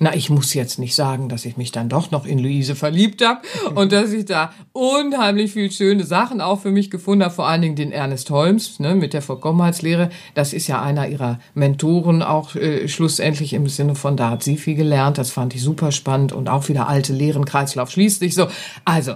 [0.00, 3.24] Na, ich muss jetzt nicht sagen, dass ich mich dann doch noch in Luise verliebt
[3.24, 3.40] habe
[3.74, 7.62] und dass ich da unheimlich viel schöne Sachen auch für mich gefunden habe, vor allen
[7.62, 10.10] Dingen den Ernest Holmes ne, mit der Vollkommenheitslehre.
[10.34, 14.56] Das ist ja einer ihrer Mentoren auch äh, schlussendlich im Sinne von, da hat sie
[14.56, 18.48] viel gelernt, das fand ich super spannend und auch wieder alte Lehren, Kreislauf schließt so.
[18.84, 19.14] Also,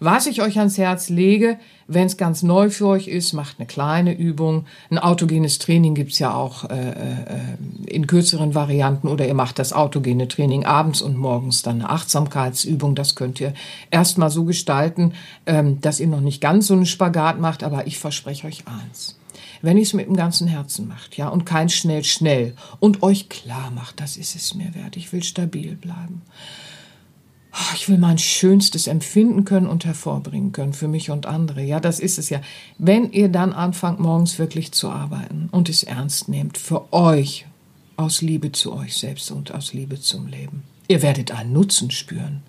[0.00, 3.66] was ich euch ans Herz lege, wenn es ganz neu für euch ist, macht eine
[3.66, 4.66] kleine Übung.
[4.90, 7.24] Ein autogenes Training gibt's ja auch äh, äh,
[7.86, 12.94] in kürzeren Varianten oder ihr macht das autogene Training abends und morgens dann eine Achtsamkeitsübung.
[12.94, 13.54] Das könnt ihr
[13.90, 15.12] erstmal so gestalten,
[15.46, 19.18] ähm, dass ihr noch nicht ganz so einen Spagat macht, aber ich verspreche euch eins.
[19.60, 23.28] Wenn ihr es mit dem ganzen Herzen macht, ja, und kein schnell, schnell und euch
[23.30, 26.22] klar macht, das ist es mir wert, ich will stabil bleiben
[27.74, 31.62] ich will mein schönstes empfinden können und hervorbringen können für mich und andere.
[31.62, 32.40] Ja, das ist es ja.
[32.78, 37.46] Wenn ihr dann anfangt, morgens wirklich zu arbeiten und es ernst nehmt, für euch,
[37.96, 40.64] aus Liebe zu euch selbst und aus Liebe zum Leben.
[40.88, 42.42] Ihr werdet einen Nutzen spüren.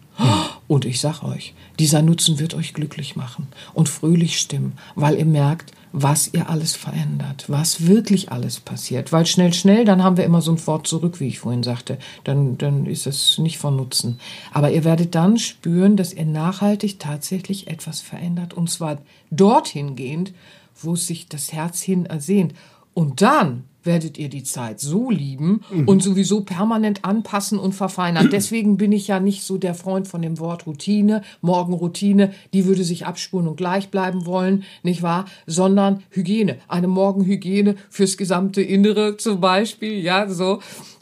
[0.68, 5.26] Und ich sag euch, dieser Nutzen wird euch glücklich machen und fröhlich stimmen, weil ihr
[5.26, 9.14] merkt, was ihr alles verändert, was wirklich alles passiert.
[9.14, 12.00] Weil schnell, schnell, dann haben wir immer so ein Wort zurück, wie ich vorhin sagte.
[12.26, 14.20] Dann, dann ist es nicht von Nutzen.
[14.52, 18.54] Aber ihr werdet dann spüren, dass ihr nachhaltig tatsächlich etwas verändert.
[18.54, 18.98] Und zwar
[19.32, 20.34] dorthin gehend,
[20.82, 22.54] wo sich das Herz hin ersehnt.
[22.94, 25.88] Und dann werdet ihr die Zeit so lieben mhm.
[25.88, 28.30] und sowieso permanent anpassen und verfeinern.
[28.32, 32.84] Deswegen bin ich ja nicht so der Freund von dem Wort Routine, Morgenroutine, die würde
[32.84, 35.26] sich abspulen und gleich bleiben wollen, nicht wahr?
[35.46, 40.60] Sondern Hygiene, eine Morgenhygiene fürs gesamte Innere zum Beispiel, ja, so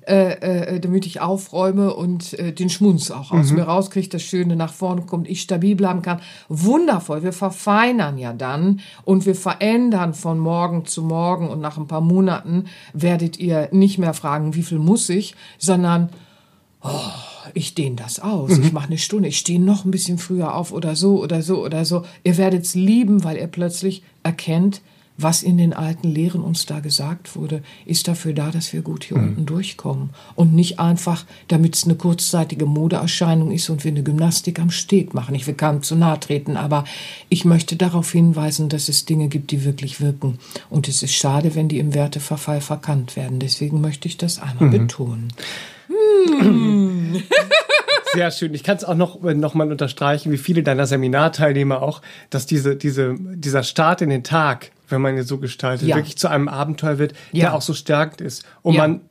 [0.07, 3.57] äh, äh, damit ich aufräume und äh, den Schmunz auch aus mhm.
[3.57, 6.19] mir rauskriege, das Schöne nach vorne kommt, ich stabil bleiben kann.
[6.49, 7.23] Wundervoll.
[7.23, 12.01] Wir verfeinern ja dann und wir verändern von morgen zu morgen und nach ein paar
[12.01, 16.09] Monaten werdet ihr nicht mehr fragen, wie viel muss ich, sondern
[16.81, 16.89] oh,
[17.53, 18.57] ich dehne das aus.
[18.57, 18.63] Mhm.
[18.63, 21.63] Ich mache eine Stunde, ich stehe noch ein bisschen früher auf oder so oder so
[21.63, 22.03] oder so.
[22.23, 24.81] Ihr werdet es lieben, weil ihr plötzlich erkennt,
[25.17, 29.03] was in den alten Lehren uns da gesagt wurde, ist dafür da, dass wir gut
[29.03, 29.27] hier mhm.
[29.27, 30.09] unten durchkommen.
[30.35, 35.13] Und nicht einfach, damit es eine kurzzeitige Modeerscheinung ist und wir eine Gymnastik am Steg
[35.13, 35.35] machen.
[35.35, 36.83] Ich will keinem zu nahe treten, aber
[37.29, 40.39] ich möchte darauf hinweisen, dass es Dinge gibt, die wirklich wirken.
[40.69, 43.39] Und es ist schade, wenn die im Werteverfall verkannt werden.
[43.39, 44.71] Deswegen möchte ich das einmal mhm.
[44.71, 45.33] betonen.
[45.87, 47.23] Hm.
[48.13, 48.53] Sehr schön.
[48.53, 52.45] Ich kann es auch noch, äh, noch mal unterstreichen, wie viele deiner Seminarteilnehmer auch, dass
[52.45, 55.95] diese, diese, dieser Start in den Tag, wenn man ihn so gestaltet, ja.
[55.95, 57.45] wirklich zu einem Abenteuer wird, ja.
[57.45, 58.45] der auch so stärkend ist.
[58.61, 58.81] Und ja.
[58.81, 59.01] man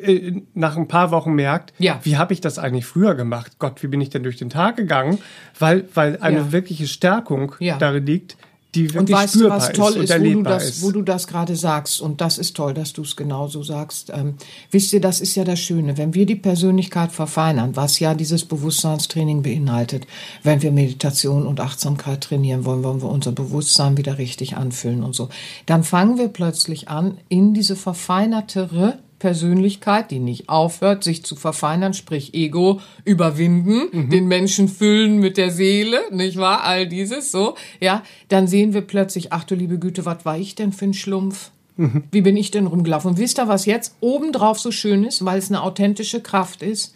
[0.00, 2.00] äh, nach ein paar Wochen merkt, ja.
[2.02, 3.58] wie habe ich das eigentlich früher gemacht?
[3.58, 5.18] Gott, wie bin ich denn durch den Tag gegangen?
[5.58, 8.36] Weil, weil eine wirkliche Stärkung darin liegt,
[8.74, 10.82] die wirklich und weißt du, was toll ist, ist wo, du das, ist.
[10.82, 14.10] wo du das gerade sagst, und das ist toll, dass du es genauso sagst.
[14.14, 14.34] Ähm,
[14.70, 18.44] wisst ihr, das ist ja das Schöne, wenn wir die Persönlichkeit verfeinern, was ja dieses
[18.46, 20.06] Bewusstseinstraining beinhaltet,
[20.42, 25.14] wenn wir Meditation und Achtsamkeit trainieren wollen, wollen wir unser Bewusstsein wieder richtig anfüllen und
[25.14, 25.28] so,
[25.66, 31.94] dann fangen wir plötzlich an, in diese verfeinertere Persönlichkeit, die nicht aufhört, sich zu verfeinern,
[31.94, 34.10] sprich Ego überwinden, mhm.
[34.10, 36.64] den Menschen füllen mit der Seele, nicht wahr?
[36.64, 40.56] All dieses so, ja, dann sehen wir plötzlich, ach du liebe Güte, was war ich
[40.56, 41.52] denn für ein Schlumpf?
[41.76, 42.02] Mhm.
[42.10, 43.12] Wie bin ich denn rumgelaufen?
[43.12, 46.92] Und wisst ihr, was jetzt obendrauf so schön ist, weil es eine authentische Kraft ist?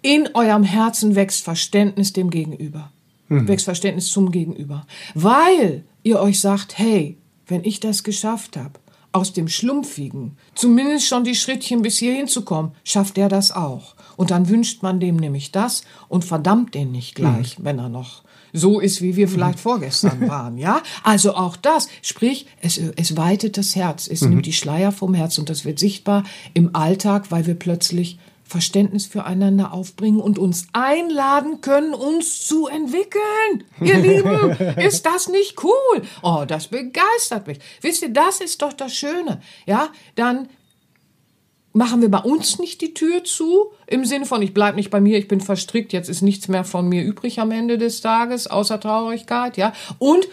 [0.00, 2.90] In eurem Herzen wächst Verständnis dem Gegenüber.
[3.28, 3.48] Mhm.
[3.48, 4.86] Wächst Verständnis zum Gegenüber.
[5.12, 8.80] Weil ihr euch sagt, hey, wenn ich das geschafft habe,
[9.16, 13.94] aus dem Schlumpfigen, zumindest schon die Schrittchen bis hierhin zu kommen, schafft er das auch.
[14.16, 17.64] Und dann wünscht man dem nämlich das und verdammt den nicht gleich, mhm.
[17.64, 19.62] wenn er noch so ist, wie wir vielleicht mhm.
[19.62, 20.82] vorgestern waren, ja?
[21.02, 24.30] Also auch das, sprich, es, es weitet das Herz, es mhm.
[24.30, 29.06] nimmt die Schleier vom Herz und das wird sichtbar im Alltag, weil wir plötzlich Verständnis
[29.06, 33.64] füreinander aufbringen und uns einladen können, uns zu entwickeln.
[33.80, 36.02] Ihr Lieben, ist das nicht cool?
[36.22, 37.58] Oh, das begeistert mich.
[37.80, 39.40] Wisst ihr, das ist doch das Schöne.
[39.66, 40.48] Ja, dann
[41.72, 45.00] machen wir bei uns nicht die Tür zu, im Sinne von, ich bleibe nicht bei
[45.00, 48.46] mir, ich bin verstrickt, jetzt ist nichts mehr von mir übrig am Ende des Tages,
[48.46, 49.72] außer Traurigkeit, ja.
[49.98, 50.26] Und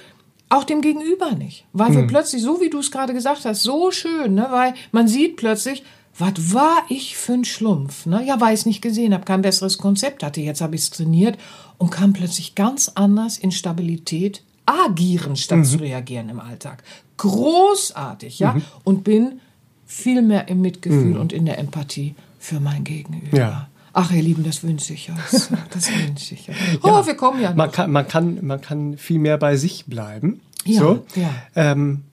[0.49, 1.65] auch dem Gegenüber nicht.
[1.73, 1.95] Weil hm.
[1.95, 5.35] wir plötzlich, so wie du es gerade gesagt hast, so schön, ne, weil man sieht
[5.35, 5.83] plötzlich,
[6.17, 8.05] was war ich für ein Schlumpf?
[8.05, 8.23] Ne?
[8.25, 10.41] Ja, weil ich es nicht gesehen habe, kein besseres Konzept hatte.
[10.41, 11.37] Jetzt habe ich es trainiert
[11.77, 15.63] und kam plötzlich ganz anders in Stabilität agieren, statt mhm.
[15.65, 16.83] zu reagieren im Alltag.
[17.17, 18.53] Großartig, ja.
[18.53, 18.61] Mhm.
[18.83, 19.41] Und bin
[19.85, 21.19] viel mehr im Mitgefühl mhm.
[21.19, 23.37] und in der Empathie für mein Gegenüber.
[23.37, 23.67] Ja.
[23.93, 25.17] Ach, ihr Lieben, das wünsche ich euch.
[25.71, 26.55] Das wünsche ich euch.
[26.81, 27.57] Oh, ja, wir kommen ja noch.
[27.57, 30.41] Man kann, man, kann, man kann viel mehr bei sich bleiben.
[30.65, 31.05] Ja, so.
[31.15, 31.29] ja.
[31.55, 32.03] Ähm,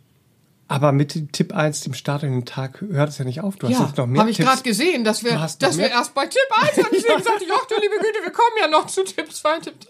[0.70, 3.56] aber mit Tipp 1, dem Start in den Tag, hört es ja nicht auf.
[3.56, 6.26] Du hast ja, noch mehr Habe ich gerade gesehen, dass wir, dass wir erst bei
[6.26, 6.86] Tipp 1 haben.
[6.92, 9.74] Deswegen sagte ich, ach du liebe Güte, wir kommen ja noch zu Tipp 2, Tipp
[9.80, 9.88] 3.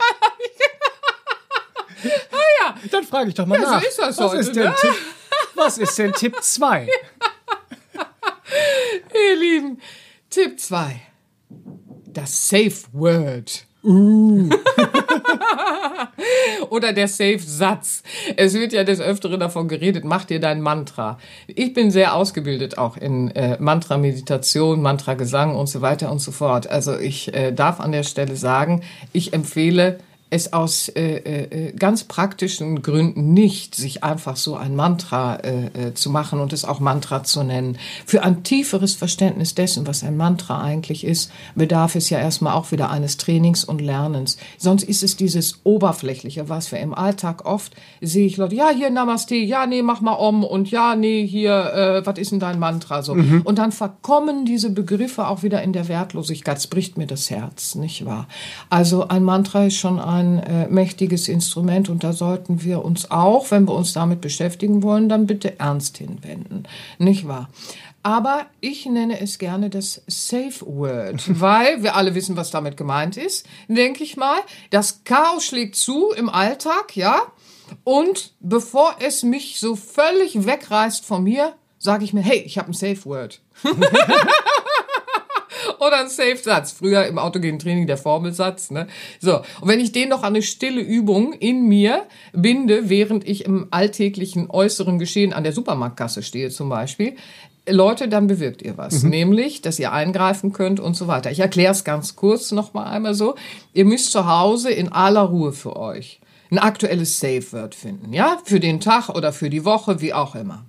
[2.33, 2.74] ah ja.
[2.91, 3.83] Dann frage ich doch mal ja, nach.
[3.83, 4.74] So ist das was, heute, ist denn ne?
[4.81, 4.95] Tipp,
[5.55, 6.89] was ist denn Tipp 2?
[9.14, 9.83] Ihr Lieben,
[10.31, 10.99] Tipp 2.
[12.07, 13.66] Das Safe Word.
[13.83, 14.49] Uh.
[16.70, 18.03] Oder der Safe-Satz.
[18.37, 21.18] Es wird ja des Öfteren davon geredet, mach dir dein Mantra.
[21.47, 26.68] Ich bin sehr ausgebildet auch in äh, Mantra-Meditation, Mantra-Gesang und so weiter und so fort.
[26.68, 29.99] Also ich äh, darf an der Stelle sagen, ich empfehle
[30.31, 35.95] es aus äh, äh, ganz praktischen Gründen nicht, sich einfach so ein Mantra äh, äh,
[35.95, 37.78] zu machen und es auch Mantra zu nennen.
[38.07, 42.70] Für ein tieferes Verständnis dessen, was ein Mantra eigentlich ist, bedarf es ja erstmal auch
[42.70, 44.39] wieder eines Trainings und Lernens.
[44.57, 48.91] Sonst ist es dieses Oberflächliche, was wir im Alltag oft sehe ich Leute, ja, hier
[48.91, 52.61] Namaste, ja, nee, mach mal um und ja, nee, hier, äh, was ist denn dein
[52.61, 53.16] Mantra so?
[53.16, 53.43] Mhm.
[53.43, 56.57] Und dann verkommen diese Begriffe auch wieder in der Wertlosigkeit.
[56.57, 58.28] Es bricht mir das Herz, nicht wahr?
[58.68, 63.11] Also ein Mantra ist schon ein ein äh, mächtiges Instrument und da sollten wir uns
[63.11, 66.64] auch, wenn wir uns damit beschäftigen wollen, dann bitte ernst hinwenden.
[66.99, 67.49] Nicht wahr?
[68.03, 73.16] Aber ich nenne es gerne das Safe Word, weil wir alle wissen, was damit gemeint
[73.16, 74.39] ist, denke ich mal.
[74.71, 77.21] Das Chaos schlägt zu im Alltag, ja.
[77.85, 82.71] Und bevor es mich so völlig wegreißt von mir, sage ich mir, hey, ich habe
[82.71, 83.41] ein Safe Word.
[85.81, 86.72] Oder ein Safe-Satz.
[86.72, 88.70] Früher im autogenen Training der Formelsatz.
[88.70, 88.87] Ne?
[89.20, 93.45] So, und wenn ich den noch an eine stille Übung in mir binde, während ich
[93.45, 97.16] im alltäglichen äußeren Geschehen an der Supermarktkasse stehe zum Beispiel,
[97.68, 99.03] Leute, dann bewirkt ihr was.
[99.03, 99.11] Mhm.
[99.11, 101.31] Nämlich, dass ihr eingreifen könnt und so weiter.
[101.31, 103.35] Ich erkläre es ganz kurz noch mal einmal so.
[103.72, 106.20] Ihr müsst zu Hause in aller Ruhe für euch
[106.51, 108.12] ein aktuelles Safe-Word finden.
[108.12, 110.64] Ja, für den Tag oder für die Woche, wie auch immer.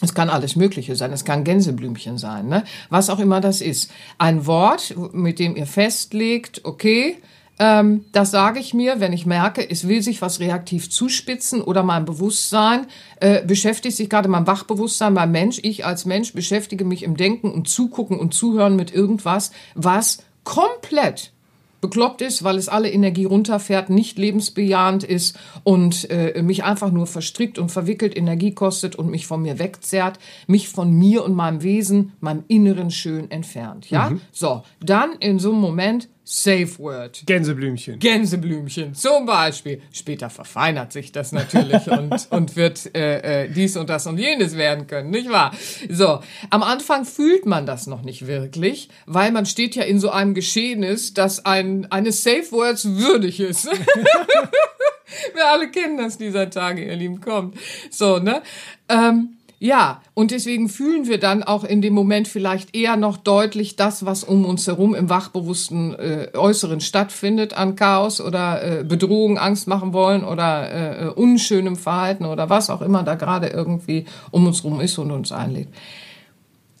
[0.00, 1.12] Es kann alles Mögliche sein.
[1.12, 2.64] Es kann Gänseblümchen sein, ne?
[2.88, 3.90] Was auch immer das ist.
[4.18, 7.18] Ein Wort, mit dem ihr festlegt, okay,
[7.60, 11.82] ähm, das sage ich mir, wenn ich merke, es will sich was reaktiv zuspitzen oder
[11.82, 12.86] mein Bewusstsein
[13.20, 17.50] äh, beschäftigt sich gerade mein Wachbewusstsein, mein Mensch, ich als Mensch beschäftige mich im Denken
[17.50, 21.32] und Zugucken und Zuhören mit irgendwas, was komplett
[21.80, 27.06] bekloppt ist, weil es alle Energie runterfährt, nicht lebensbejahend ist und äh, mich einfach nur
[27.06, 31.62] verstrickt und verwickelt Energie kostet und mich von mir wegzerrt, mich von mir und meinem
[31.62, 33.90] Wesen, meinem Inneren schön entfernt.
[33.90, 34.20] Ja, mhm.
[34.32, 37.24] so dann in so einem Moment Safe Word.
[37.26, 37.98] Gänseblümchen.
[37.98, 39.82] Gänseblümchen, zum Beispiel.
[39.92, 44.56] Später verfeinert sich das natürlich und, und wird äh, äh, dies und das und jenes
[44.56, 45.52] werden können, nicht wahr?
[45.88, 46.20] So,
[46.50, 50.34] am Anfang fühlt man das noch nicht wirklich, weil man steht ja in so einem
[50.34, 53.66] Geschehnis, das ein, eines Safe Words würdig ist.
[55.34, 57.56] Wir alle kennen das dieser Tage, ihr Lieben, kommt.
[57.90, 58.40] So, ne?
[58.88, 63.76] Ähm, ja, und deswegen fühlen wir dann auch in dem Moment vielleicht eher noch deutlich
[63.76, 69.36] das, was um uns herum im wachbewussten äh, Äußeren stattfindet an Chaos oder äh, Bedrohung,
[69.36, 74.06] Angst machen wollen oder äh, äh unschönem Verhalten oder was auch immer da gerade irgendwie
[74.30, 75.68] um uns herum ist und uns einlädt.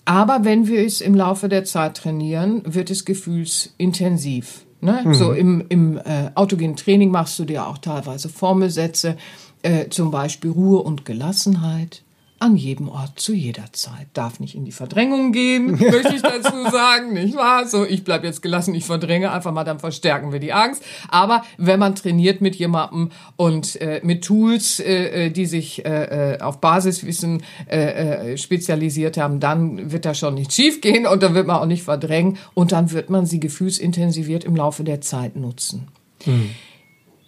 [0.06, 4.64] Aber wenn wir es im Laufe der Zeit trainieren, wird es gefühlsintensiv.
[4.80, 5.02] Ne?
[5.04, 5.14] Mhm.
[5.14, 9.18] So im, im äh, autogenen Training machst du dir auch teilweise Formelsätze,
[9.60, 12.02] äh, zum Beispiel Ruhe und Gelassenheit,
[12.40, 14.08] an jedem Ort zu jeder Zeit.
[14.14, 17.68] Darf nicht in die Verdrängung gehen, möchte ich dazu sagen, nicht wahr?
[17.68, 20.82] So, ich bleib jetzt gelassen, ich verdränge einfach mal, dann verstärken wir die Angst.
[21.08, 26.34] Aber wenn man trainiert mit jemandem und äh, mit Tools, äh, äh die sich äh,
[26.34, 31.22] äh, auf Basiswissen äh, äh, spezialisiert haben, dann wird da schon nicht schief gehen und
[31.22, 35.02] dann wird man auch nicht verdrängen und dann wird man sie gefühlsintensiviert im Laufe der
[35.02, 35.88] Zeit nutzen.
[36.24, 36.50] Mhm.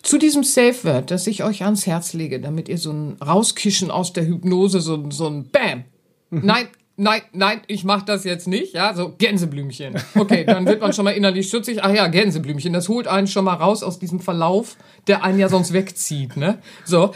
[0.02, 3.90] Zu diesem Safe Word, das ich euch ans Herz lege, damit ihr so ein Rauskischen
[3.90, 5.84] aus der Hypnose, so, so ein Bam.
[6.30, 6.40] Mhm.
[6.44, 9.94] Nein, nein, nein, ich mach das jetzt nicht, ja, so Gänseblümchen.
[10.16, 11.84] Okay, dann wird man schon mal innerlich schutzig.
[11.84, 14.76] Ach ja, Gänseblümchen, das holt einen schon mal raus aus diesem Verlauf,
[15.06, 16.58] der einen ja sonst wegzieht, ne?
[16.84, 17.14] So,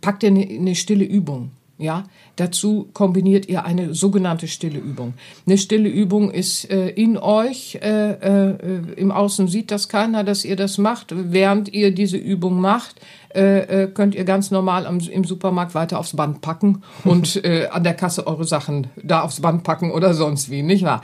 [0.00, 1.50] packt ihr eine ne stille Übung.
[1.76, 2.04] Ja,
[2.36, 5.14] dazu kombiniert ihr eine sogenannte stille Übung.
[5.44, 10.44] Eine stille Übung ist äh, in euch, äh, äh, im Außen sieht das keiner, dass
[10.44, 11.08] ihr das macht.
[11.10, 13.00] Während ihr diese Übung macht,
[13.34, 17.66] äh, äh, könnt ihr ganz normal am, im Supermarkt weiter aufs Band packen und äh,
[17.66, 21.02] an der Kasse eure Sachen da aufs Band packen oder sonst wie, nicht wahr?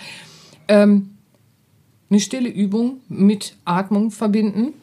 [0.69, 1.17] Ähm,
[2.11, 4.75] eine stille Übung mit Atmung verbinden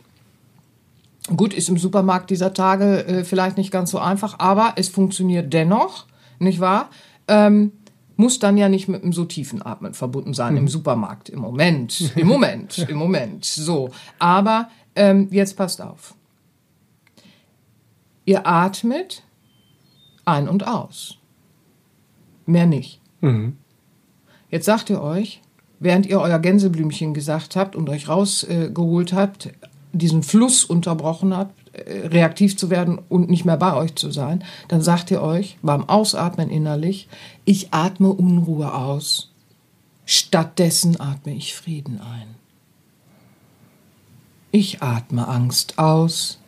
[1.36, 5.52] Gut, ist im Supermarkt dieser Tage äh, vielleicht nicht ganz so einfach, aber es funktioniert
[5.54, 6.06] dennoch,
[6.40, 6.90] nicht wahr?
[7.28, 7.72] ähm,
[8.16, 10.60] muss dann ja nicht mit einem so tiefen Atmen verbunden sein mhm.
[10.60, 11.30] im Supermarkt.
[11.30, 13.46] Im Moment, im Moment, im Moment.
[13.46, 13.92] So.
[14.18, 16.16] Aber ähm, jetzt passt auf.
[18.26, 19.24] Ihr atmet
[20.26, 21.18] ein und aus.
[22.46, 23.00] Mehr nicht.
[23.22, 23.58] Mhm.
[24.50, 25.42] Jetzt sagt ihr euch,
[25.80, 29.50] während ihr euer Gänseblümchen gesagt habt und euch rausgeholt äh, habt,
[29.98, 34.44] diesen Fluss unterbrochen habt, äh, reaktiv zu werden und nicht mehr bei euch zu sein,
[34.68, 37.08] dann sagt ihr euch beim Ausatmen innerlich,
[37.46, 39.32] ich atme Unruhe aus.
[40.06, 42.36] Stattdessen atme ich Frieden ein.
[44.52, 46.40] Ich atme Angst aus.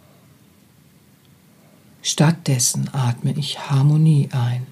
[2.02, 4.66] Stattdessen atme ich Harmonie ein.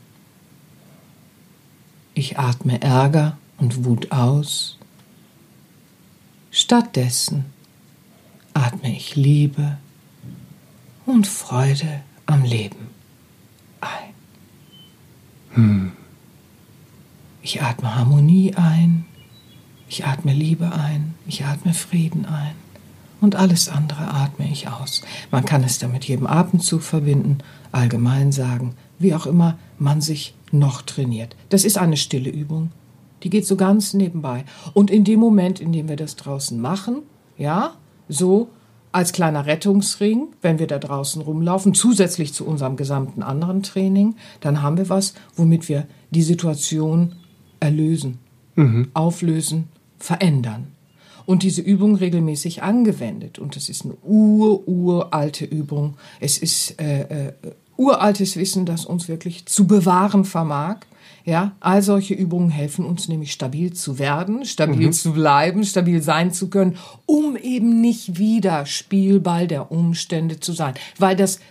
[2.13, 4.77] Ich atme Ärger und Wut aus.
[6.49, 7.45] Stattdessen
[8.67, 9.77] atme ich Liebe
[11.05, 12.89] und Freude am Leben
[13.79, 14.13] ein.
[15.51, 15.91] Hm.
[17.41, 19.05] Ich atme Harmonie ein,
[19.87, 22.55] ich atme Liebe ein, ich atme Frieden ein
[23.21, 25.01] und alles andere atme ich aus.
[25.31, 27.37] Man kann es dann mit jedem Atemzug verbinden,
[27.71, 31.37] allgemein sagen, wie auch immer man sich noch trainiert.
[31.47, 32.71] Das ist eine stille Übung.
[33.23, 34.43] Die geht so ganz nebenbei.
[34.73, 37.03] Und in dem Moment, in dem wir das draußen machen,
[37.37, 37.73] ja,
[38.09, 38.49] so
[38.97, 44.63] als kleiner Rettungsring, wenn wir da draußen rumlaufen, zusätzlich zu unserem gesamten anderen Training, dann
[44.63, 47.13] haben wir was, womit wir die Situation
[47.59, 48.17] erlösen,
[48.55, 48.87] mhm.
[48.95, 49.65] auflösen,
[49.99, 50.69] verändern
[51.27, 53.37] und diese Übung regelmäßig angewendet.
[53.37, 55.93] Und das ist eine ur, uralte Übung.
[56.19, 57.33] Es ist äh, äh,
[57.75, 60.77] uraltes Wissen, das uns wirklich zu bewahren vermag.
[61.27, 64.93] Ja, all solche Übungen helfen uns nämlich stabil zu werden, stabil mhm.
[64.93, 70.75] zu bleiben, stabil sein zu können, um eben nicht wieder Spielball der Umstände zu sein.
[70.97, 71.41] Weil das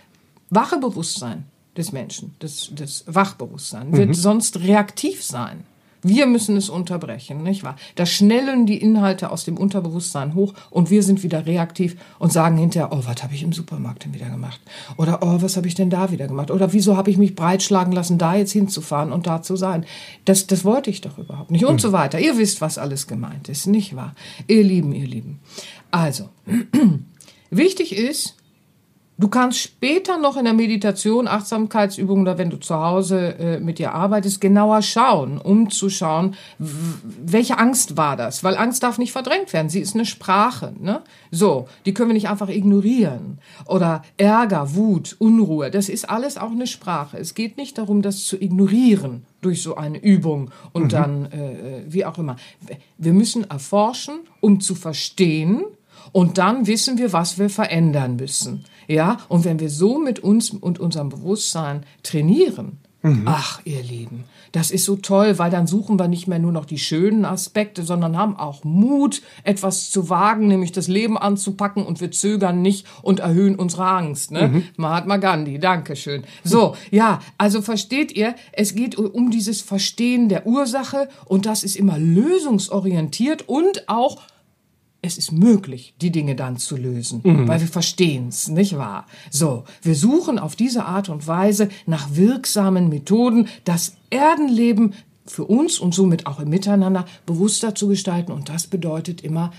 [0.49, 1.43] wache Bewusstsein
[1.77, 4.13] des Menschen, das, das Wachbewusstsein, wird mhm.
[4.15, 5.63] sonst reaktiv sein.
[6.03, 7.75] Wir müssen es unterbrechen, nicht wahr?
[7.95, 12.57] Da schnellen die Inhalte aus dem Unterbewusstsein hoch und wir sind wieder reaktiv und sagen
[12.57, 14.61] hinterher, oh, was habe ich im Supermarkt denn wieder gemacht?
[14.97, 16.51] Oder oh, was habe ich denn da wieder gemacht?
[16.51, 19.85] Oder wieso habe ich mich breitschlagen lassen, da jetzt hinzufahren und da zu sein?
[20.25, 21.79] Das, das wollte ich doch überhaupt nicht und mhm.
[21.79, 22.19] so weiter.
[22.19, 24.15] Ihr wisst, was alles gemeint ist, nicht wahr?
[24.47, 25.39] Ihr Lieben, ihr Lieben.
[25.91, 26.29] Also,
[27.49, 28.36] wichtig ist,
[29.19, 33.79] Du kannst später noch in der Meditation, Achtsamkeitsübung oder wenn du zu Hause äh, mit
[33.79, 38.43] dir arbeitest, genauer schauen, um zu schauen, welche Angst war das?
[38.43, 39.69] Weil Angst darf nicht verdrängt werden.
[39.69, 40.73] Sie ist eine Sprache.
[40.79, 41.01] Ne?
[41.31, 43.39] So, die können wir nicht einfach ignorieren.
[43.65, 45.71] Oder Ärger, Wut, Unruhe.
[45.71, 47.17] Das ist alles auch eine Sprache.
[47.17, 50.89] Es geht nicht darum, das zu ignorieren durch so eine Übung und mhm.
[50.89, 52.35] dann äh, äh wie auch immer.
[52.99, 55.63] Wir müssen erforschen, um zu verstehen,
[56.11, 58.63] und dann wissen wir, was wir verändern müssen.
[58.87, 63.23] Ja, und wenn wir so mit uns und unserem Bewusstsein trainieren, mhm.
[63.25, 66.65] ach, ihr Lieben, das ist so toll, weil dann suchen wir nicht mehr nur noch
[66.65, 72.01] die schönen Aspekte, sondern haben auch Mut, etwas zu wagen, nämlich das Leben anzupacken und
[72.01, 74.31] wir zögern nicht und erhöhen unsere Angst.
[74.31, 74.47] Ne?
[74.47, 74.63] Mhm.
[74.77, 76.23] Mahatma Gandhi, Dankeschön.
[76.43, 81.75] So, ja, also versteht ihr, es geht um dieses Verstehen der Ursache und das ist
[81.75, 84.17] immer lösungsorientiert und auch
[85.07, 87.47] es ist möglich, die Dinge dann zu lösen, mhm.
[87.47, 89.07] weil wir verstehen es, nicht wahr?
[89.31, 94.93] So, wir suchen auf diese Art und Weise nach wirksamen Methoden, das Erdenleben
[95.25, 98.31] für uns und somit auch im Miteinander bewusster zu gestalten.
[98.31, 99.51] Und das bedeutet immer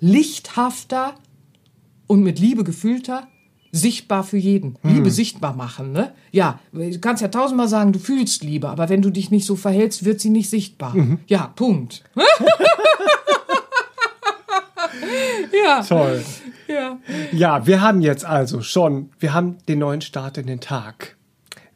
[0.00, 1.14] lichthafter
[2.06, 3.28] und mit Liebe gefühlter,
[3.72, 4.78] sichtbar für jeden.
[4.82, 4.94] Mhm.
[4.94, 6.12] Liebe sichtbar machen, ne?
[6.32, 9.56] Ja, du kannst ja tausendmal sagen, du fühlst Liebe, aber wenn du dich nicht so
[9.56, 10.94] verhältst, wird sie nicht sichtbar.
[10.94, 11.18] Mhm.
[11.26, 12.04] Ja, Punkt.
[15.64, 15.82] ja.
[15.82, 16.24] Toll.
[16.68, 16.98] Ja.
[17.32, 21.16] ja, wir haben jetzt also schon, wir haben den neuen Start in den Tag.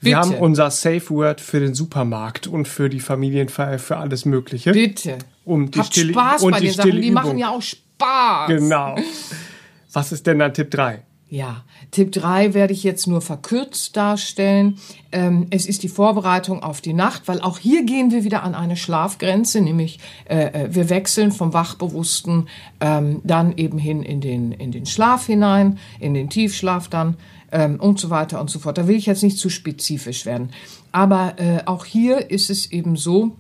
[0.01, 0.35] Wir Bitte.
[0.35, 4.73] haben unser Safe Word für den Supermarkt und für die Familienfeier, für alles Mögliche.
[4.73, 5.19] Bitte.
[5.45, 8.49] Um die Habt stille, Spaß und bei die den Sachen, die machen ja auch Spaß.
[8.49, 8.97] Genau.
[9.93, 11.03] Was ist denn dann Tipp 3?
[11.33, 11.63] Ja,
[11.93, 14.79] Tipp 3 werde ich jetzt nur verkürzt darstellen.
[15.13, 18.57] Ähm, es ist die Vorbereitung auf die Nacht, weil auch hier gehen wir wieder an
[18.57, 22.49] eine Schlafgrenze, nämlich äh, äh, wir wechseln vom Wachbewussten
[22.81, 27.17] ähm, dann eben hin in den, in den Schlaf hinein, in den Tiefschlaf dann
[27.53, 28.77] ähm, und so weiter und so fort.
[28.77, 30.51] Da will ich jetzt nicht zu spezifisch werden.
[30.91, 33.37] Aber äh, auch hier ist es eben so,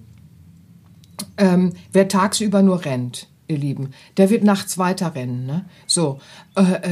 [1.38, 5.44] ähm, wer tagsüber nur rennt, ihr Lieben, der wird nachts weiterrennen.
[5.44, 5.64] Ne?
[5.86, 6.20] So,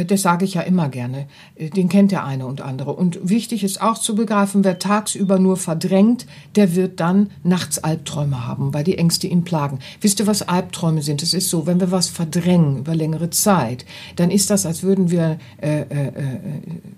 [0.06, 1.26] das sage ich ja immer gerne.
[1.56, 2.92] Äh, den kennt der eine und andere.
[2.92, 8.46] Und wichtig ist auch zu begreifen, wer tagsüber nur verdrängt, der wird dann nachts Albträume
[8.46, 9.78] haben, weil die Ängste ihn plagen.
[10.00, 11.22] Wisst ihr, was Albträume sind?
[11.22, 13.84] Es ist so, wenn wir was verdrängen über längere Zeit,
[14.16, 16.12] dann ist das, als würden wir, äh, äh, äh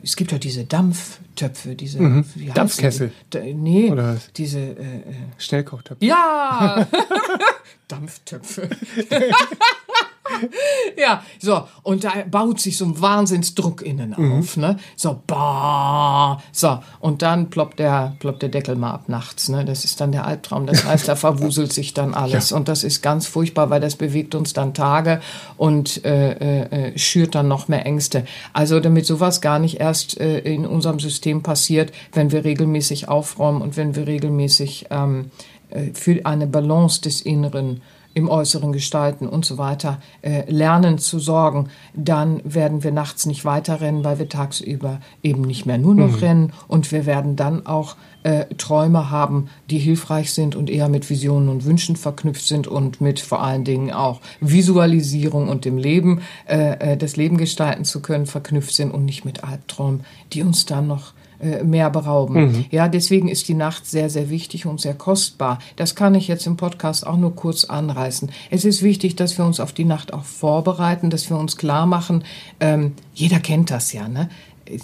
[0.03, 2.25] es gibt ja diese Dampftöpfe, diese mhm.
[2.55, 3.12] Dampfkessel.
[3.33, 3.55] Die?
[3.55, 5.03] Nee, Oder diese äh,
[5.39, 6.05] Schnellkochtöpfe.
[6.05, 6.87] Ja!
[7.89, 8.68] Dampftöpfe.
[10.99, 14.39] ja, so, und da baut sich so ein Wahnsinnsdruck innen mhm.
[14.39, 14.77] auf, ne?
[14.97, 19.64] So, bah, so, und dann ploppt der, ploppt der Deckel mal ab nachts, ne?
[19.64, 22.57] Das ist dann der Albtraum, das heißt, da verwuselt sich dann alles ja.
[22.57, 25.21] und das ist ganz furchtbar, weil das bewegt uns dann Tage
[25.57, 28.25] und äh, äh, äh, schürt dann noch mehr Ängste.
[28.53, 33.62] Also, damit sowas gar nicht erst äh, in unserem System passiert, wenn wir regelmäßig aufräumen
[33.62, 35.31] und wenn wir regelmäßig ähm,
[35.71, 37.81] äh, für eine Balance des Inneren
[38.14, 43.44] im Äußeren gestalten und so weiter äh, lernen zu sorgen, dann werden wir nachts nicht
[43.44, 46.18] weiterrennen, weil wir tagsüber eben nicht mehr nur noch mhm.
[46.18, 51.08] rennen und wir werden dann auch äh, Träume haben, die hilfreich sind und eher mit
[51.08, 56.20] Visionen und Wünschen verknüpft sind und mit vor allen Dingen auch Visualisierung und dem Leben,
[56.48, 60.66] äh, äh das Leben gestalten zu können, verknüpft sind und nicht mit Albträumen, die uns
[60.66, 62.34] dann noch äh, mehr berauben.
[62.34, 62.64] Mhm.
[62.70, 65.59] Ja, deswegen ist die Nacht sehr, sehr wichtig und sehr kostbar.
[65.76, 68.30] Das kann ich jetzt im Podcast auch nur kurz anreißen.
[68.51, 71.86] Es ist wichtig, dass wir uns auf die Nacht auch vorbereiten, dass wir uns klar
[71.86, 72.24] machen,
[72.61, 74.28] ähm, jeder kennt das ja, ne?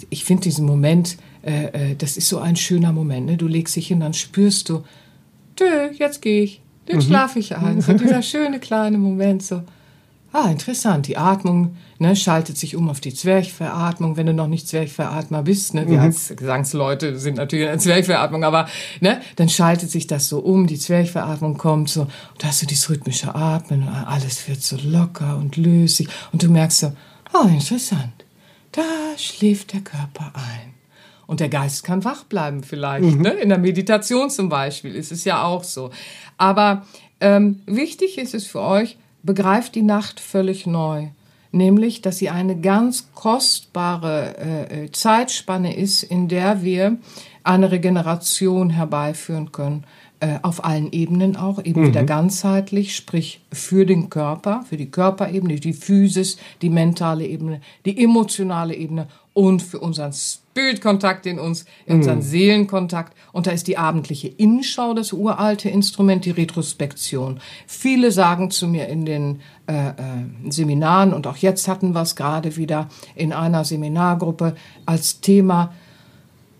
[0.09, 3.37] Ich finde diesen Moment, äh, äh, das ist so ein schöner Moment, ne?
[3.37, 4.83] Du legst dich hin, dann spürst du,
[5.55, 7.01] tö, jetzt gehe ich, dann mhm.
[7.01, 7.81] schlafe ich ein.
[7.81, 9.61] So dieser schöne kleine Moment, so,
[10.33, 11.07] Ah, interessant.
[11.07, 15.73] Die Atmung ne, schaltet sich um auf die Zwerchveratmung, wenn du noch nicht Zwerchveratmer bist.
[15.73, 15.87] Ne?
[15.87, 16.03] Wir mhm.
[16.03, 18.67] als Gesangsleute sind natürlich in der Zwerchveratmung, aber
[18.99, 22.65] ne, dann schaltet sich das so um, die Zwerchveratmung kommt so, und da hast du
[22.65, 26.91] dieses rhythmische Atmen, alles wird so locker und lösig und du merkst so,
[27.33, 28.25] oh, interessant,
[28.73, 28.83] da
[29.17, 30.73] schläft der Körper ein.
[31.25, 33.03] Und der Geist kann wach bleiben vielleicht.
[33.03, 33.21] Mhm.
[33.21, 33.31] Ne?
[33.31, 35.91] In der Meditation zum Beispiel ist es ja auch so.
[36.37, 36.85] Aber
[37.19, 41.07] ähm, wichtig ist es für euch, begreift die Nacht völlig neu,
[41.51, 46.97] nämlich dass sie eine ganz kostbare äh, äh, Zeitspanne ist, in der wir
[47.43, 49.85] eine Regeneration herbeiführen können,
[50.19, 51.87] äh, auf allen Ebenen auch, eben mhm.
[51.87, 58.03] wieder ganzheitlich, sprich für den Körper, für die Körperebene, die Physis, die mentale Ebene, die
[58.03, 59.07] emotionale Ebene
[59.37, 62.23] und für unseren Spiritkontakt in uns, in unseren mm.
[62.23, 63.15] Seelenkontakt.
[63.33, 67.39] Und da ist die abendliche Innenschau das uralte Instrument, die Retrospektion.
[67.67, 69.93] Viele sagen zu mir in den äh, äh,
[70.49, 74.55] Seminaren, und auch jetzt hatten wir es gerade wieder in einer Seminargruppe
[74.87, 75.71] als Thema,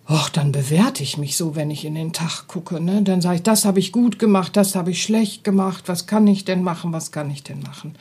[0.08, 2.80] Och, dann bewerte ich mich so, wenn ich in den Tag gucke.
[2.80, 3.02] Ne?
[3.02, 6.28] Dann sage ich, das habe ich gut gemacht, das habe ich schlecht gemacht, was kann
[6.28, 7.96] ich denn machen, was kann ich denn machen?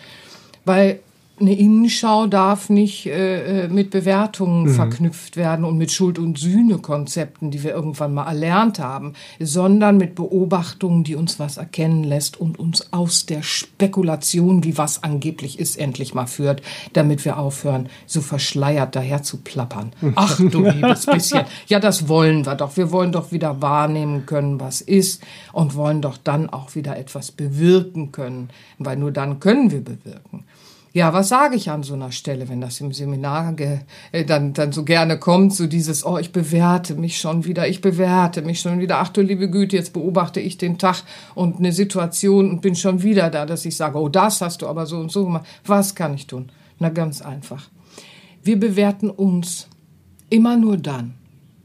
[0.66, 1.01] Weil
[1.39, 4.74] eine Innenschau darf nicht äh, äh, mit Bewertungen mhm.
[4.74, 10.14] verknüpft werden und mit Schuld- und Sühne-Konzepten, die wir irgendwann mal erlernt haben, sondern mit
[10.14, 15.76] Beobachtungen, die uns was erkennen lässt und uns aus der Spekulation, wie was angeblich ist,
[15.78, 16.62] endlich mal führt,
[16.95, 19.93] damit wir aufhören, so verschleiert daher zu plappern.
[20.14, 21.45] Ach du liebes bisschen.
[21.66, 22.76] Ja, das wollen wir doch.
[22.78, 25.22] Wir wollen doch wieder wahrnehmen können, was ist
[25.53, 30.45] und wollen doch dann auch wieder etwas bewirken können, weil nur dann können wir bewirken.
[30.97, 34.72] Ja, was sage ich an so einer Stelle, wenn das im Seminar äh, dann, dann
[34.72, 38.80] so gerne kommt, so dieses, oh, ich bewerte mich schon wieder, ich bewerte mich schon
[38.80, 41.03] wieder, ach du liebe Güte, jetzt beobachte ich den Tag
[41.34, 44.68] und eine Situation und bin schon wieder da, dass ich sage, oh, das hast du
[44.68, 45.44] aber so und so gemacht.
[45.66, 46.51] Was kann ich tun?
[46.78, 47.68] Na, ganz einfach.
[48.42, 49.68] Wir bewerten uns
[50.30, 51.12] immer nur dann,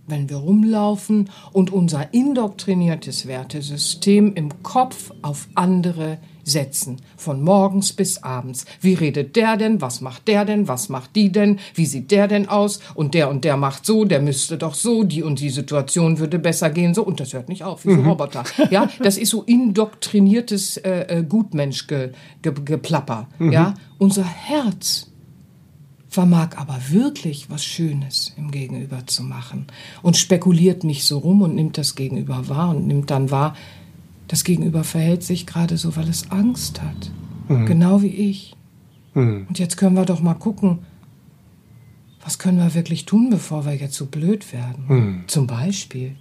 [0.07, 6.97] wenn wir rumlaufen und unser indoktriniertes Wertesystem im Kopf auf andere setzen.
[7.17, 8.65] Von morgens bis abends.
[8.79, 9.81] Wie redet der denn?
[9.81, 10.67] Was macht der denn?
[10.67, 11.59] Was macht die denn?
[11.73, 12.79] Wie sieht der denn aus?
[12.95, 16.39] Und der und der macht so, der müsste doch so, die und die Situation würde
[16.39, 17.03] besser gehen, so.
[17.03, 18.09] Und das hört nicht auf, wie so mhm.
[18.09, 18.43] Roboter.
[18.69, 23.27] Ja, das ist so indoktriniertes äh, äh Gutmensch-Geplapper.
[23.37, 23.53] Ge, mhm.
[23.53, 25.11] Ja, unser Herz
[26.11, 29.67] vermag aber wirklich was Schönes im Gegenüber zu machen
[30.01, 33.55] und spekuliert nicht so rum und nimmt das Gegenüber wahr und nimmt dann wahr,
[34.31, 37.11] das Gegenüber verhält sich gerade so, weil es Angst hat.
[37.49, 37.65] Mhm.
[37.65, 38.55] Genau wie ich.
[39.13, 39.45] Mhm.
[39.49, 40.79] Und jetzt können wir doch mal gucken,
[42.23, 44.85] was können wir wirklich tun, bevor wir jetzt so blöd werden?
[44.87, 45.23] Mhm.
[45.27, 46.15] Zum Beispiel.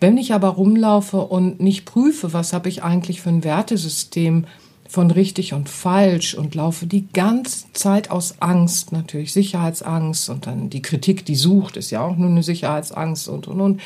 [0.00, 4.46] Wenn ich aber rumlaufe und nicht prüfe, was habe ich eigentlich für ein Wertesystem
[4.88, 10.68] von richtig und falsch und laufe die ganze Zeit aus Angst, natürlich Sicherheitsangst und dann
[10.68, 13.80] die Kritik, die sucht, ist ja auch nur eine Sicherheitsangst und und und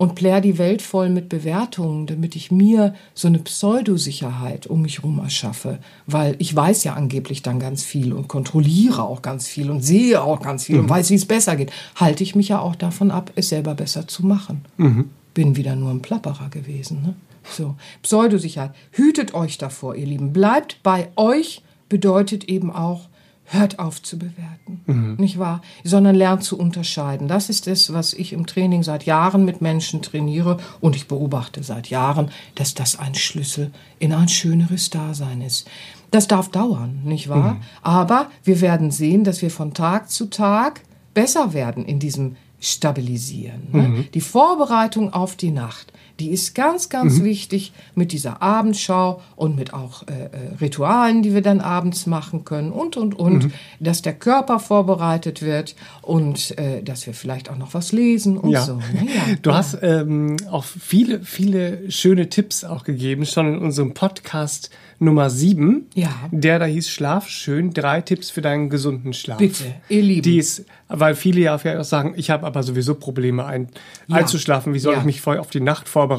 [0.00, 5.00] und plär die Welt voll mit Bewertungen, damit ich mir so eine Pseudosicherheit um mich
[5.00, 5.78] herum erschaffe.
[6.06, 10.22] Weil ich weiß ja angeblich dann ganz viel und kontrolliere auch ganz viel und sehe
[10.22, 10.84] auch ganz viel mhm.
[10.84, 11.70] und weiß, wie es besser geht.
[11.96, 14.62] Halte ich mich ja auch davon ab, es selber besser zu machen.
[14.78, 15.10] Mhm.
[15.34, 17.02] Bin wieder nur ein Plapperer gewesen.
[17.02, 17.14] Ne?
[17.44, 18.72] So, Pseudosicherheit.
[18.92, 20.32] Hütet euch davor, ihr Lieben.
[20.32, 23.10] Bleibt bei euch bedeutet eben auch,
[23.52, 25.16] hört auf zu bewerten, mhm.
[25.18, 25.60] nicht wahr?
[25.82, 27.26] Sondern lernt zu unterscheiden.
[27.26, 31.62] Das ist es, was ich im Training seit Jahren mit Menschen trainiere und ich beobachte
[31.64, 35.68] seit Jahren, dass das ein Schlüssel in ein schöneres Dasein ist.
[36.12, 37.54] Das darf dauern, nicht wahr?
[37.54, 37.60] Mhm.
[37.82, 40.82] Aber wir werden sehen, dass wir von Tag zu Tag
[41.12, 43.68] besser werden in diesem Stabilisieren.
[43.72, 43.82] Ne?
[43.82, 44.08] Mhm.
[44.12, 47.24] Die Vorbereitung auf die Nacht die ist ganz, ganz mhm.
[47.24, 52.44] wichtig mit dieser Abendschau und mit auch äh, äh, Ritualen, die wir dann abends machen
[52.44, 53.52] können und, und, und, mhm.
[53.80, 58.50] dass der Körper vorbereitet wird und äh, dass wir vielleicht auch noch was lesen und
[58.50, 58.60] ja.
[58.60, 58.76] so.
[58.76, 59.06] Ne?
[59.06, 59.56] Ja, du ja.
[59.56, 64.70] hast ähm, auch viele, viele schöne Tipps auch gegeben, schon in unserem Podcast
[65.02, 66.10] Nummer 7, ja.
[66.30, 69.38] der da hieß Schlaf schön, drei Tipps für deinen gesunden Schlaf.
[69.38, 70.22] Bitte, ihr Lieben.
[70.22, 73.68] Die ist, weil viele ja auch sagen, ich habe aber sowieso Probleme ein,
[74.08, 74.16] ja.
[74.16, 74.98] einzuschlafen, wie soll ja.
[74.98, 76.09] ich mich voll auf die Nacht vorbereiten?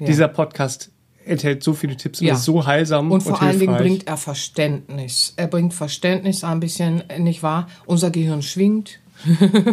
[0.00, 0.90] Dieser Podcast
[1.24, 4.16] enthält so viele Tipps und ist so heilsam und vor und allen Dingen bringt er
[4.16, 5.34] Verständnis.
[5.36, 7.68] Er bringt Verständnis ein bisschen, nicht wahr?
[7.86, 9.00] Unser Gehirn schwingt,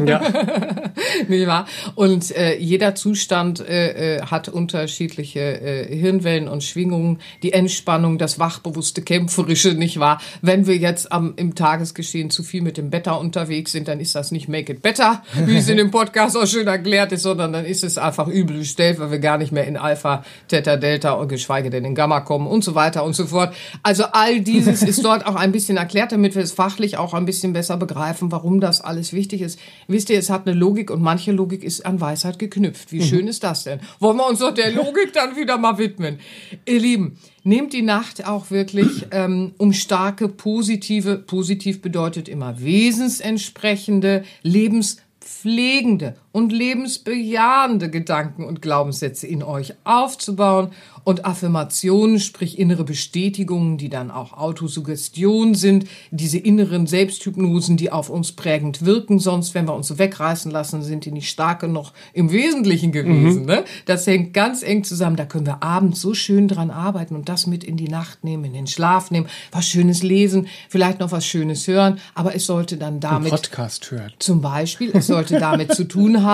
[0.06, 0.22] ja.
[1.28, 1.68] Nicht wahr?
[1.96, 7.20] Und äh, jeder Zustand äh, äh, hat unterschiedliche äh, Hirnwellen und Schwingungen.
[7.43, 10.20] Die Entspannung, das wachbewusste Kämpferische, nicht wahr?
[10.41, 14.16] Wenn wir jetzt am, im Tagesgeschehen zu viel mit dem Better unterwegs sind, dann ist
[14.16, 17.54] das nicht Make It Better, wie es in dem Podcast auch schön erklärt ist, sondern
[17.54, 21.14] dann ist es einfach übel gestellt, weil wir gar nicht mehr in Alpha, Theta, Delta
[21.14, 23.54] und geschweige denn in Gamma kommen und so weiter und so fort.
[23.84, 27.26] Also all dieses ist dort auch ein bisschen erklärt, damit wir es fachlich auch ein
[27.26, 29.59] bisschen besser begreifen, warum das alles wichtig wichtig ist.
[29.88, 32.91] Wisst ihr, es hat eine Logik und manche Logik ist an Weisheit geknüpft.
[32.91, 33.05] Wie mhm.
[33.05, 33.79] schön ist das denn?
[33.99, 36.19] Wollen wir uns doch der Logik dann wieder mal widmen?
[36.65, 44.23] Ihr Lieben, nehmt die Nacht auch wirklich ähm, um starke positive, positiv bedeutet immer wesensentsprechende,
[44.43, 50.71] lebenspflegende und lebensbejahende Gedanken und Glaubenssätze in euch aufzubauen
[51.05, 58.09] und Affirmationen, sprich innere Bestätigungen, die dann auch Autosuggestion sind, diese inneren Selbsthypnosen, die auf
[58.09, 59.19] uns prägend wirken.
[59.19, 63.43] Sonst, wenn wir uns so wegreißen lassen, sind die nicht stark genug im Wesentlichen gewesen.
[63.43, 63.47] Mhm.
[63.47, 63.63] Ne?
[63.86, 65.15] Das hängt ganz eng zusammen.
[65.15, 68.43] Da können wir abends so schön dran arbeiten und das mit in die Nacht nehmen,
[68.43, 71.99] in den Schlaf nehmen, was Schönes lesen, vielleicht noch was Schönes hören.
[72.13, 73.31] Aber es sollte dann damit.
[73.31, 74.11] Ein Podcast hören.
[74.19, 76.24] Zum Beispiel, es sollte damit zu tun haben,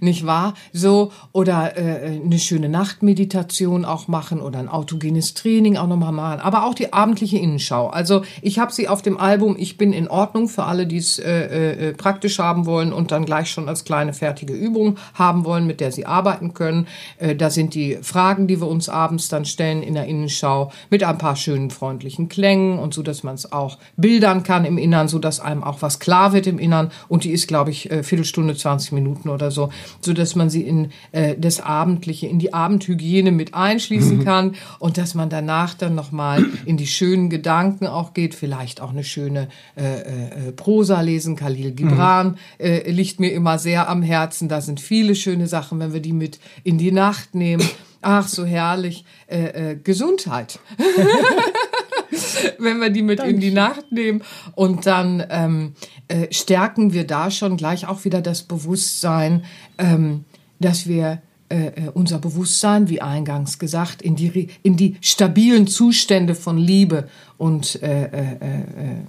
[0.00, 0.54] nicht wahr?
[0.72, 6.40] So, oder äh, eine schöne Nachtmeditation auch machen oder ein autogenes Training auch nochmal machen,
[6.40, 7.88] aber auch die abendliche Innenschau.
[7.88, 11.18] Also ich habe sie auf dem Album Ich bin in Ordnung für alle, die es
[11.18, 15.66] äh, äh, praktisch haben wollen und dann gleich schon als kleine fertige Übung haben wollen,
[15.66, 16.86] mit der sie arbeiten können.
[17.18, 21.02] Äh, da sind die Fragen, die wir uns abends dann stellen in der Innenschau mit
[21.04, 25.08] ein paar schönen freundlichen Klängen und so, dass man es auch bildern kann im Innern,
[25.08, 28.02] so dass einem auch was klar wird im Innern und die ist, glaube ich, äh,
[28.02, 29.70] Viertelstunde, 20 Minuten oder so,
[30.00, 34.54] so dass man sie in äh, das Abendliche, in die Abendhygiene mit einschließen lesen kann
[34.78, 39.04] und dass man danach dann nochmal in die schönen Gedanken auch geht, vielleicht auch eine
[39.04, 40.00] schöne äh,
[40.48, 41.36] äh, Prosa lesen.
[41.36, 44.48] Khalil Gibran äh, liegt mir immer sehr am Herzen.
[44.48, 47.68] Da sind viele schöne Sachen, wenn wir die mit in die Nacht nehmen.
[48.00, 49.04] Ach, so herrlich.
[49.26, 50.60] Äh, äh, Gesundheit.
[52.58, 53.32] wenn wir die mit Danke.
[53.32, 54.22] in die Nacht nehmen.
[54.54, 55.74] Und dann ähm,
[56.08, 59.44] äh, stärken wir da schon gleich auch wieder das Bewusstsein,
[59.78, 60.24] ähm,
[60.60, 66.34] dass wir äh, äh, unser Bewusstsein, wie eingangs gesagt, in die, in die stabilen Zustände
[66.34, 67.08] von Liebe
[67.38, 69.02] und äh, äh, äh,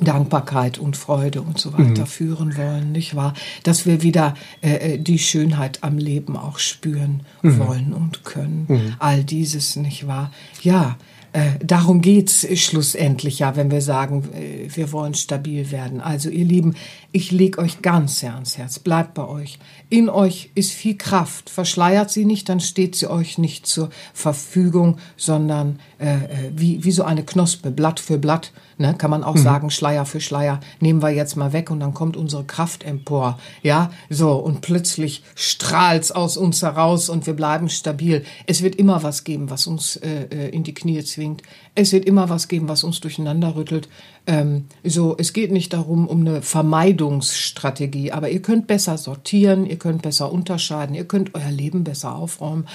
[0.00, 2.06] Dankbarkeit und Freude und so weiter mhm.
[2.06, 3.34] führen wollen, nicht wahr?
[3.64, 7.58] Dass wir wieder äh, die Schönheit am Leben auch spüren mhm.
[7.58, 8.66] wollen und können.
[8.68, 8.94] Mhm.
[9.00, 10.30] All dieses, nicht wahr?
[10.62, 11.09] Ja, äh,
[11.64, 16.00] darum geht's schlussendlich ja, wenn wir sagen, äh, wir wollen stabil werden.
[16.00, 16.74] Also ihr Lieben,
[17.12, 19.58] ich leg euch ganz sehr ans Herz, bleibt bei euch.
[19.88, 21.50] In euch ist viel Kraft.
[21.50, 26.92] Verschleiert sie nicht, dann steht sie euch nicht zur Verfügung, sondern äh, äh wie, wie
[26.92, 29.40] so eine Knospe, Blatt für Blatt Ne, kann man auch mhm.
[29.40, 33.38] sagen, Schleier für Schleier nehmen wir jetzt mal weg und dann kommt unsere Kraft empor.
[33.62, 38.24] Ja, so und plötzlich strahlt's aus uns heraus und wir bleiben stabil.
[38.46, 41.42] Es wird immer was geben, was uns äh, äh, in die Knie zwingt.
[41.74, 43.90] Es wird immer was geben, was uns durcheinander rüttelt.
[44.30, 49.76] Ähm, so, es geht nicht darum, um eine Vermeidungsstrategie, aber ihr könnt besser sortieren, ihr
[49.76, 52.68] könnt besser unterscheiden, ihr könnt euer Leben besser aufräumen.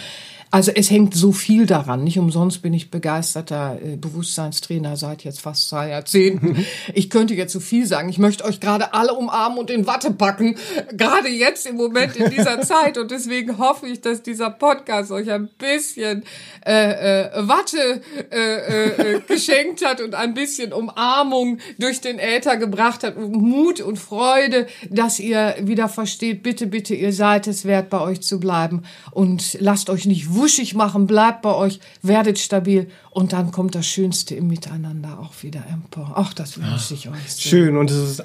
[0.56, 2.06] Also es hängt so viel daran.
[2.06, 6.66] Nicht umsonst bin ich begeisterter äh, Bewusstseinstrainer seit jetzt fast zwei Jahrzehnten.
[6.94, 8.08] Ich könnte jetzt so viel sagen.
[8.08, 10.56] Ich möchte euch gerade alle umarmen und in Watte packen.
[10.94, 12.98] Gerade jetzt im Moment in dieser Zeit.
[12.98, 16.24] Und deswegen hoffe ich, dass dieser Podcast euch ein bisschen
[16.66, 18.02] äh, äh, Watte
[18.32, 23.18] äh, äh, äh geschenkt hat und ein bisschen Umarmung durch den Äther gebracht hat.
[23.18, 28.22] Mut und Freude, dass ihr wieder versteht, bitte, bitte, ihr seid es wert, bei euch
[28.22, 28.84] zu bleiben.
[29.12, 33.88] Und lasst euch nicht wuschig machen, bleibt bei euch, werdet stabil und dann kommt das
[33.88, 36.12] Schönste im Miteinander auch wieder empor.
[36.16, 37.32] Ach, das wünsche ich euch.
[37.32, 37.50] Sehr.
[37.50, 38.24] Schön und es ist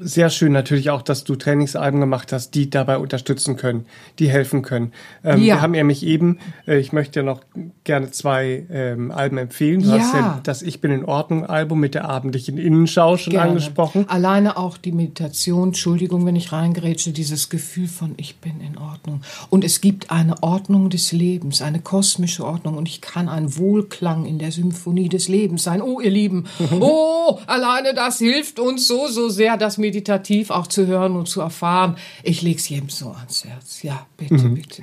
[0.00, 3.84] sehr schön natürlich auch, dass du Trainingsalben gemacht hast, die dabei unterstützen können,
[4.18, 4.92] die helfen können.
[5.22, 5.56] Ähm, ja.
[5.56, 7.42] Wir haben ja mich eben, äh, ich möchte ja noch
[7.84, 9.82] gerne zwei ähm, Alben empfehlen.
[9.82, 9.98] Du ja.
[9.98, 13.50] hast ja das Ich bin in Ordnung Album mit der abendlichen Innenschau schon gerne.
[13.50, 14.08] angesprochen.
[14.08, 19.20] Alleine auch die Meditation, Entschuldigung, wenn ich reingerätsche, dieses Gefühl von Ich bin in Ordnung.
[19.50, 23.97] Und es gibt eine Ordnung des Lebens, eine kosmische Ordnung und ich kann ein Wohlklang
[23.98, 25.82] Klang in der Symphonie des Lebens sein.
[25.82, 26.44] Oh, ihr Lieben,
[26.80, 31.40] oh, alleine das hilft uns so, so sehr, das meditativ auch zu hören und zu
[31.40, 31.96] erfahren.
[32.22, 33.82] Ich lege es jedem so ans Herz.
[33.82, 34.54] Ja, bitte, mhm.
[34.54, 34.82] bitte, bitte.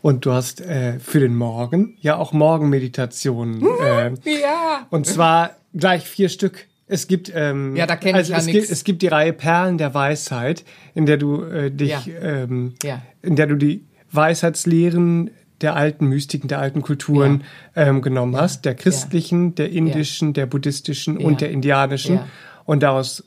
[0.00, 3.62] Und du hast äh, für den Morgen ja auch Morgenmeditationen.
[3.82, 4.86] Äh, ja.
[4.88, 6.66] Und zwar gleich vier Stück.
[6.86, 9.34] Es gibt, ähm, ja, da kenne also ich ja es, gibt, es gibt die Reihe
[9.34, 10.64] Perlen der Weisheit,
[10.94, 12.22] in der du äh, dich, ja.
[12.22, 13.02] Ähm, ja.
[13.20, 15.30] in der du die Weisheitslehren
[15.60, 17.44] der alten Mystiken, der alten Kulturen
[17.74, 17.86] ja.
[17.86, 18.40] ähm, genommen ja.
[18.40, 22.20] hast, der christlichen, der indischen, der buddhistischen und der indianischen.
[22.64, 23.24] Und daraus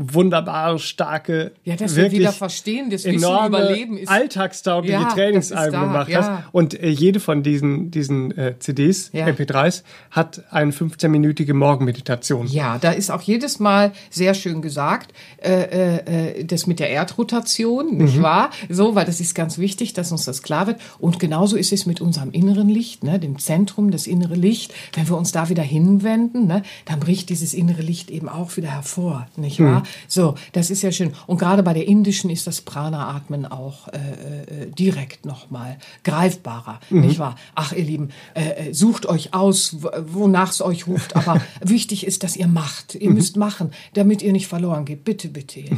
[0.00, 5.80] wunderbare, starke, ja, dass wirklich wir wieder verstehen, das enorme, überleben ist alltagstaugliche ja, Trainingsalben
[5.80, 6.18] gemacht ja.
[6.18, 6.30] hast.
[6.52, 9.26] Und äh, jede von diesen diesen äh, CDs, ja.
[9.26, 12.46] MP3s, hat eine 15-minütige Morgenmeditation.
[12.46, 15.12] Ja, da ist auch jedes Mal sehr schön gesagt,
[15.42, 18.22] äh, äh, das mit der Erdrotation, nicht mhm.
[18.22, 18.50] wahr?
[18.68, 20.80] So, weil das ist ganz wichtig, dass uns das klar wird.
[20.98, 24.72] Und genauso ist es mit unserem inneren Licht, ne, dem Zentrum, das innere Licht.
[24.94, 28.68] Wenn wir uns da wieder hinwenden, ne, dann bricht dieses innere Licht eben auch wieder
[28.68, 29.80] hervor, nicht wahr?
[29.80, 29.86] Mhm.
[30.08, 31.12] So, das ist ja schön.
[31.26, 37.00] Und gerade bei der indischen ist das Prana-Atmen auch äh, äh, direkt nochmal greifbarer, mhm.
[37.00, 37.36] nicht wahr?
[37.54, 39.76] Ach, ihr Lieben, äh, äh sucht euch aus,
[40.06, 41.16] wonach es euch ruft.
[41.16, 42.94] Aber wichtig ist, dass ihr macht.
[42.94, 43.16] Ihr mhm.
[43.16, 45.04] müsst machen, damit ihr nicht verloren geht.
[45.04, 45.60] Bitte, bitte.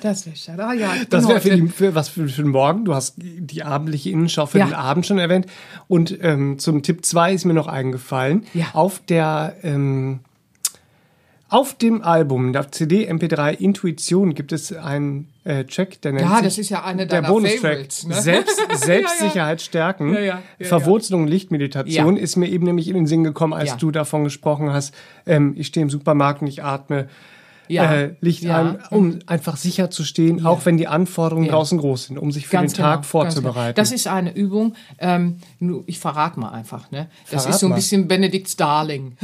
[0.00, 0.64] Das wäre schade.
[0.64, 2.84] Ah, ja, das wäre für, für, was für, für den Morgen.
[2.84, 4.66] Du hast die abendliche Innenschau für ja.
[4.66, 5.46] den Abend schon erwähnt.
[5.88, 8.44] Und ähm, zum Tipp 2 ist mir noch eingefallen.
[8.54, 8.66] Ja.
[8.72, 10.20] Auf der ähm,
[11.52, 16.36] auf dem Album, der CD MP3 Intuition, gibt es einen äh, Track, der nennt ja,
[16.36, 17.88] sich das ist ja eine der Bonustrack.
[18.06, 18.14] Ne?
[18.14, 20.42] Selbst, Selbstsicherheit stärken, ja, ja.
[20.58, 24.72] Ja, Verwurzelung, Lichtmeditation ist mir eben nämlich in den Sinn gekommen, als du davon gesprochen
[24.72, 24.94] hast.
[25.26, 27.08] Ähm, ich stehe im Supermarkt und ich atme
[27.68, 27.92] ja.
[27.92, 28.60] äh, Licht ja.
[28.60, 30.44] an, um einfach sicher zu stehen, ja.
[30.46, 33.76] auch wenn die Anforderungen draußen groß sind, um sich für ganz den Tag genau, vorzubereiten.
[33.76, 35.38] Das ist eine Übung, ähm,
[35.86, 37.08] ich verrate mal einfach, ne?
[37.30, 39.16] Das Verrat ist so ein bisschen Benedikts Darling.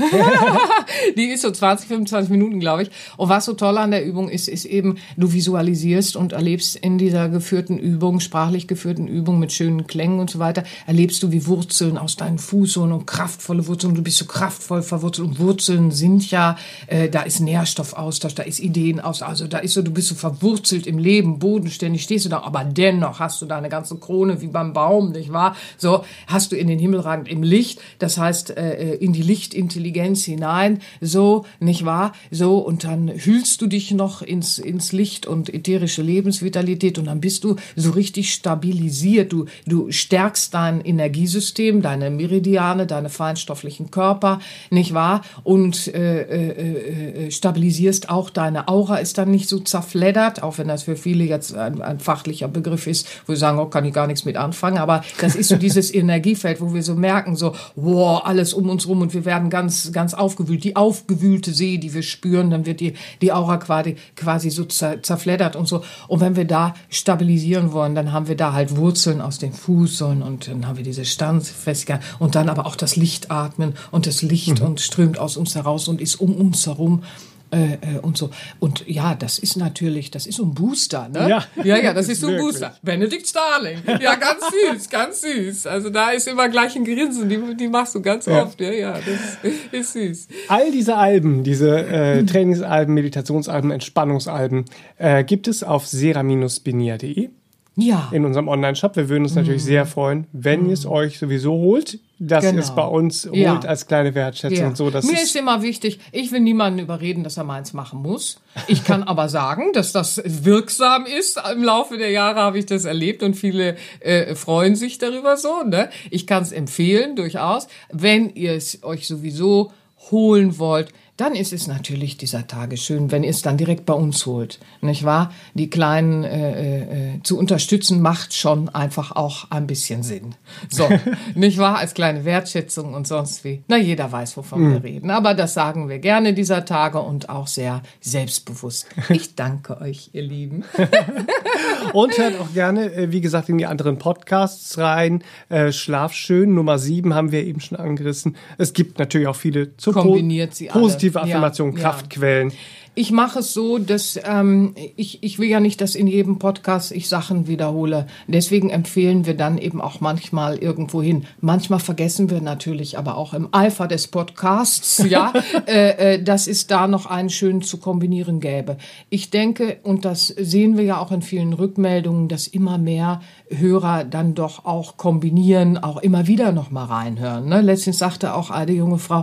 [1.16, 2.90] die ist so 20, 25 Minuten, glaube ich.
[3.16, 6.98] Und was so toll an der Übung ist, ist eben, du visualisierst und erlebst in
[6.98, 11.46] dieser geführten Übung, sprachlich geführten Übung mit schönen Klängen und so weiter, erlebst du, wie
[11.46, 16.30] Wurzeln aus deinen Fußsohlen und kraftvolle Wurzeln, du bist so kraftvoll verwurzelt und Wurzeln sind
[16.30, 16.56] ja,
[16.86, 20.14] äh, da ist Nährstoffaustausch, da ist Ideen aus, also da ist so, du bist so
[20.14, 24.40] verwurzelt im Leben, bodenständig stehst du da, aber dennoch hast du da eine ganze Krone
[24.40, 25.56] wie beim Baum, nicht wahr?
[25.76, 30.24] So hast du in den Himmel ragend im Licht, das heißt äh, in die Lichtintelligenz
[30.24, 32.12] hinein, so, nicht wahr?
[32.30, 37.20] So und dann hüllst du dich noch ins, ins Licht und ätherische Lebensvitalität und dann
[37.20, 44.40] bist du so richtig stabilisiert, du, du stärkst dein Energiesystem, deine Meridiane, deine feinstofflichen Körper,
[44.70, 45.22] nicht wahr?
[45.44, 50.42] Und äh, äh, äh, äh stabilisierst auch auch deine Aura ist dann nicht so zerfleddert,
[50.42, 53.66] auch wenn das für viele jetzt ein, ein fachlicher Begriff ist, wo sie sagen, oh,
[53.66, 54.78] kann ich gar nichts mit anfangen.
[54.78, 58.88] Aber das ist so dieses Energiefeld, wo wir so merken, so, wow, alles um uns
[58.88, 60.64] rum und wir werden ganz, ganz aufgewühlt.
[60.64, 65.00] Die aufgewühlte See, die wir spüren, dann wird die, die Aura quasi, quasi so zer,
[65.00, 65.84] zerfleddert und so.
[66.08, 70.22] Und wenn wir da stabilisieren wollen, dann haben wir da halt Wurzeln aus den Fußsohlen
[70.22, 74.22] und dann haben wir diese Standfestigkeit und dann aber auch das Licht atmen und das
[74.22, 74.66] Licht mhm.
[74.66, 77.04] und strömt aus uns heraus und ist um uns herum
[77.50, 78.30] äh, äh, und so.
[78.60, 81.28] Und ja, das ist natürlich, das ist so ein Booster, ne?
[81.28, 82.52] Ja, ja, ja das ist so ein Wirklich.
[82.52, 82.76] Booster.
[82.82, 83.78] Benedikt Starling.
[84.00, 84.42] Ja, ganz
[84.72, 85.66] süß, ganz süß.
[85.66, 88.42] Also da ist immer gleich ein Grinsen, die, die machst du ganz ja.
[88.42, 88.60] oft.
[88.60, 90.28] Ja, ja, das ist süß.
[90.48, 94.64] All diese Alben, diese äh, Trainingsalben, Meditationsalben, Entspannungsalben,
[94.98, 97.30] äh, gibt es auf sera-benia.de.
[97.76, 98.08] Ja.
[98.12, 98.96] In unserem Online-Shop.
[98.96, 99.66] Wir würden uns natürlich mhm.
[99.66, 100.68] sehr freuen, wenn mhm.
[100.68, 102.60] ihr es euch sowieso holt dass genau.
[102.60, 103.58] es bei uns holt ja.
[103.60, 104.70] als kleine Wertschätzung.
[104.70, 104.76] Ja.
[104.76, 108.40] So, dass Mir ist immer wichtig, ich will niemanden überreden, dass er meins machen muss.
[108.66, 111.40] Ich kann aber sagen, dass das wirksam ist.
[111.52, 115.62] Im Laufe der Jahre habe ich das erlebt und viele äh, freuen sich darüber so.
[115.62, 115.90] Ne?
[116.10, 117.68] Ich kann es empfehlen, durchaus.
[117.90, 119.72] Wenn ihr es euch sowieso
[120.10, 123.92] holen wollt, dann ist es natürlich dieser Tage schön, wenn ihr es dann direkt bei
[123.92, 124.60] uns holt.
[124.80, 125.32] Nicht wahr?
[125.54, 130.36] Die Kleinen äh, äh, zu unterstützen macht schon einfach auch ein bisschen Sinn.
[130.68, 130.88] So,
[131.34, 131.78] nicht wahr?
[131.78, 133.64] Als kleine Wertschätzung und sonst wie.
[133.66, 134.72] Na, jeder weiß, wovon mhm.
[134.74, 135.10] wir reden.
[135.10, 138.86] Aber das sagen wir gerne dieser Tage und auch sehr selbstbewusst.
[139.08, 140.62] Ich danke euch, ihr Lieben.
[141.94, 145.24] und hört auch gerne, äh, wie gesagt, in die anderen Podcasts rein.
[145.48, 148.36] Äh, Schlaf schön, Nummer sieben haben wir eben schon angerissen.
[148.56, 152.52] Es gibt natürlich auch viele zu Kombiniert sie positiv positive Affirmationen, ja, Kraftquellen.
[152.98, 156.90] Ich mache es so, dass ähm, ich, ich will ja nicht, dass in jedem Podcast
[156.90, 158.08] ich Sachen wiederhole.
[158.26, 161.24] Deswegen empfehlen wir dann eben auch manchmal irgendwo hin.
[161.40, 165.32] Manchmal vergessen wir natürlich aber auch im Eifer des Podcasts, ja,
[165.68, 168.78] äh, äh, dass es da noch einen schönen zu kombinieren gäbe.
[169.10, 174.02] Ich denke, und das sehen wir ja auch in vielen Rückmeldungen, dass immer mehr Hörer
[174.02, 177.48] dann doch auch kombinieren, auch immer wieder noch mal reinhören.
[177.48, 177.60] Ne?
[177.60, 179.22] Letztens sagte auch eine junge Frau,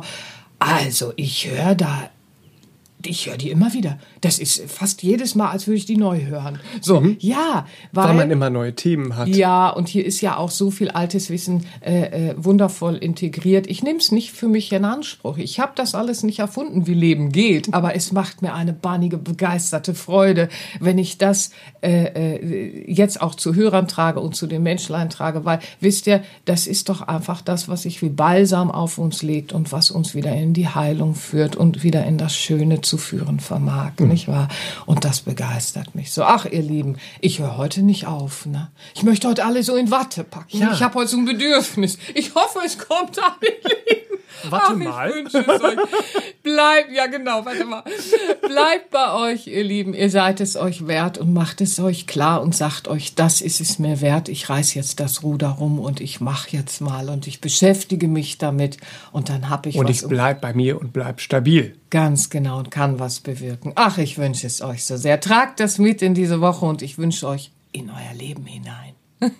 [0.60, 2.10] also, ich höre da
[3.08, 3.98] ich höre die immer wieder.
[4.22, 6.60] Das ist fast jedes Mal, als würde ich die neu hören.
[6.82, 7.18] So, mhm.
[7.20, 9.28] ja, weil, weil man immer neue Themen hat.
[9.28, 13.68] Ja, und hier ist ja auch so viel altes Wissen äh, äh, wundervoll integriert.
[13.68, 15.38] Ich nehme es nicht für mich in Anspruch.
[15.38, 19.18] Ich habe das alles nicht erfunden, wie Leben geht, aber es macht mir eine bahnige,
[19.18, 20.50] begeisterte Freude,
[20.80, 21.52] wenn ich das
[21.82, 26.24] äh, äh, jetzt auch zu Hörern trage und zu den Menschlein trage, weil wisst ihr,
[26.46, 30.16] das ist doch einfach das, was sich wie Balsam auf uns legt und was uns
[30.16, 34.08] wieder in die Heilung führt und wieder in das Schöne zu führen vermag, mhm.
[34.10, 34.48] nicht wahr?
[34.86, 36.24] Und das begeistert mich so.
[36.24, 38.46] Ach, ihr Lieben, ich höre heute nicht auf.
[38.46, 38.72] Ne?
[38.96, 40.58] Ich möchte heute alle so in Watte packen.
[40.58, 40.72] Ja.
[40.74, 41.98] Ich habe heute so ein Bedürfnis.
[42.14, 44.06] Ich hoffe, es kommt an, ihr Lieben.
[44.50, 45.14] Warte Ach, mal.
[46.44, 47.84] Bleibt, ja genau, warte mal.
[48.42, 49.94] Bleibt bei euch, ihr Lieben.
[49.94, 53.62] Ihr seid es euch wert und macht es euch klar und sagt euch, das ist
[53.62, 54.30] es mir wert.
[54.30, 58.38] Ich reiß jetzt das Ruder rum und ich mache jetzt mal und ich beschäftige mich
[58.38, 58.78] damit
[59.12, 60.04] und dann habe ich und was.
[60.04, 61.76] Und ich bleib bei mir und bleib stabil.
[61.96, 63.72] Ganz genau und kann was bewirken.
[63.76, 65.22] Ach, ich wünsche es euch so sehr.
[65.22, 68.96] Tragt das mit in diese Woche und ich wünsche euch in euer Leben hinein.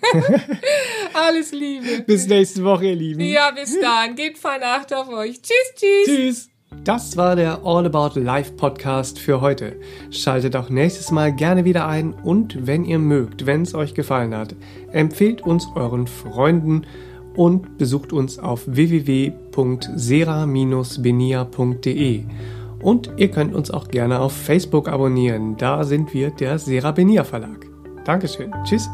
[1.12, 2.02] Alles Liebe.
[2.06, 3.20] Bis nächste Woche, ihr Lieben.
[3.20, 4.14] Ja, bis dann.
[4.16, 5.42] Gebt fein Acht auf euch.
[5.42, 6.06] Tschüss, tschüss.
[6.06, 6.48] Tschüss.
[6.82, 9.78] Das war der All About Life Podcast für heute.
[10.10, 14.34] Schaltet auch nächstes Mal gerne wieder ein und wenn ihr mögt, wenn es euch gefallen
[14.34, 14.56] hat,
[14.92, 16.86] empfehlt uns euren Freunden
[17.34, 18.62] und besucht uns auf
[19.56, 22.24] www.sera-benia.de.
[22.80, 25.56] Und ihr könnt uns auch gerne auf Facebook abonnieren.
[25.56, 27.66] Da sind wir der Sera Benia Verlag.
[28.04, 28.52] Dankeschön.
[28.64, 28.88] Tschüss.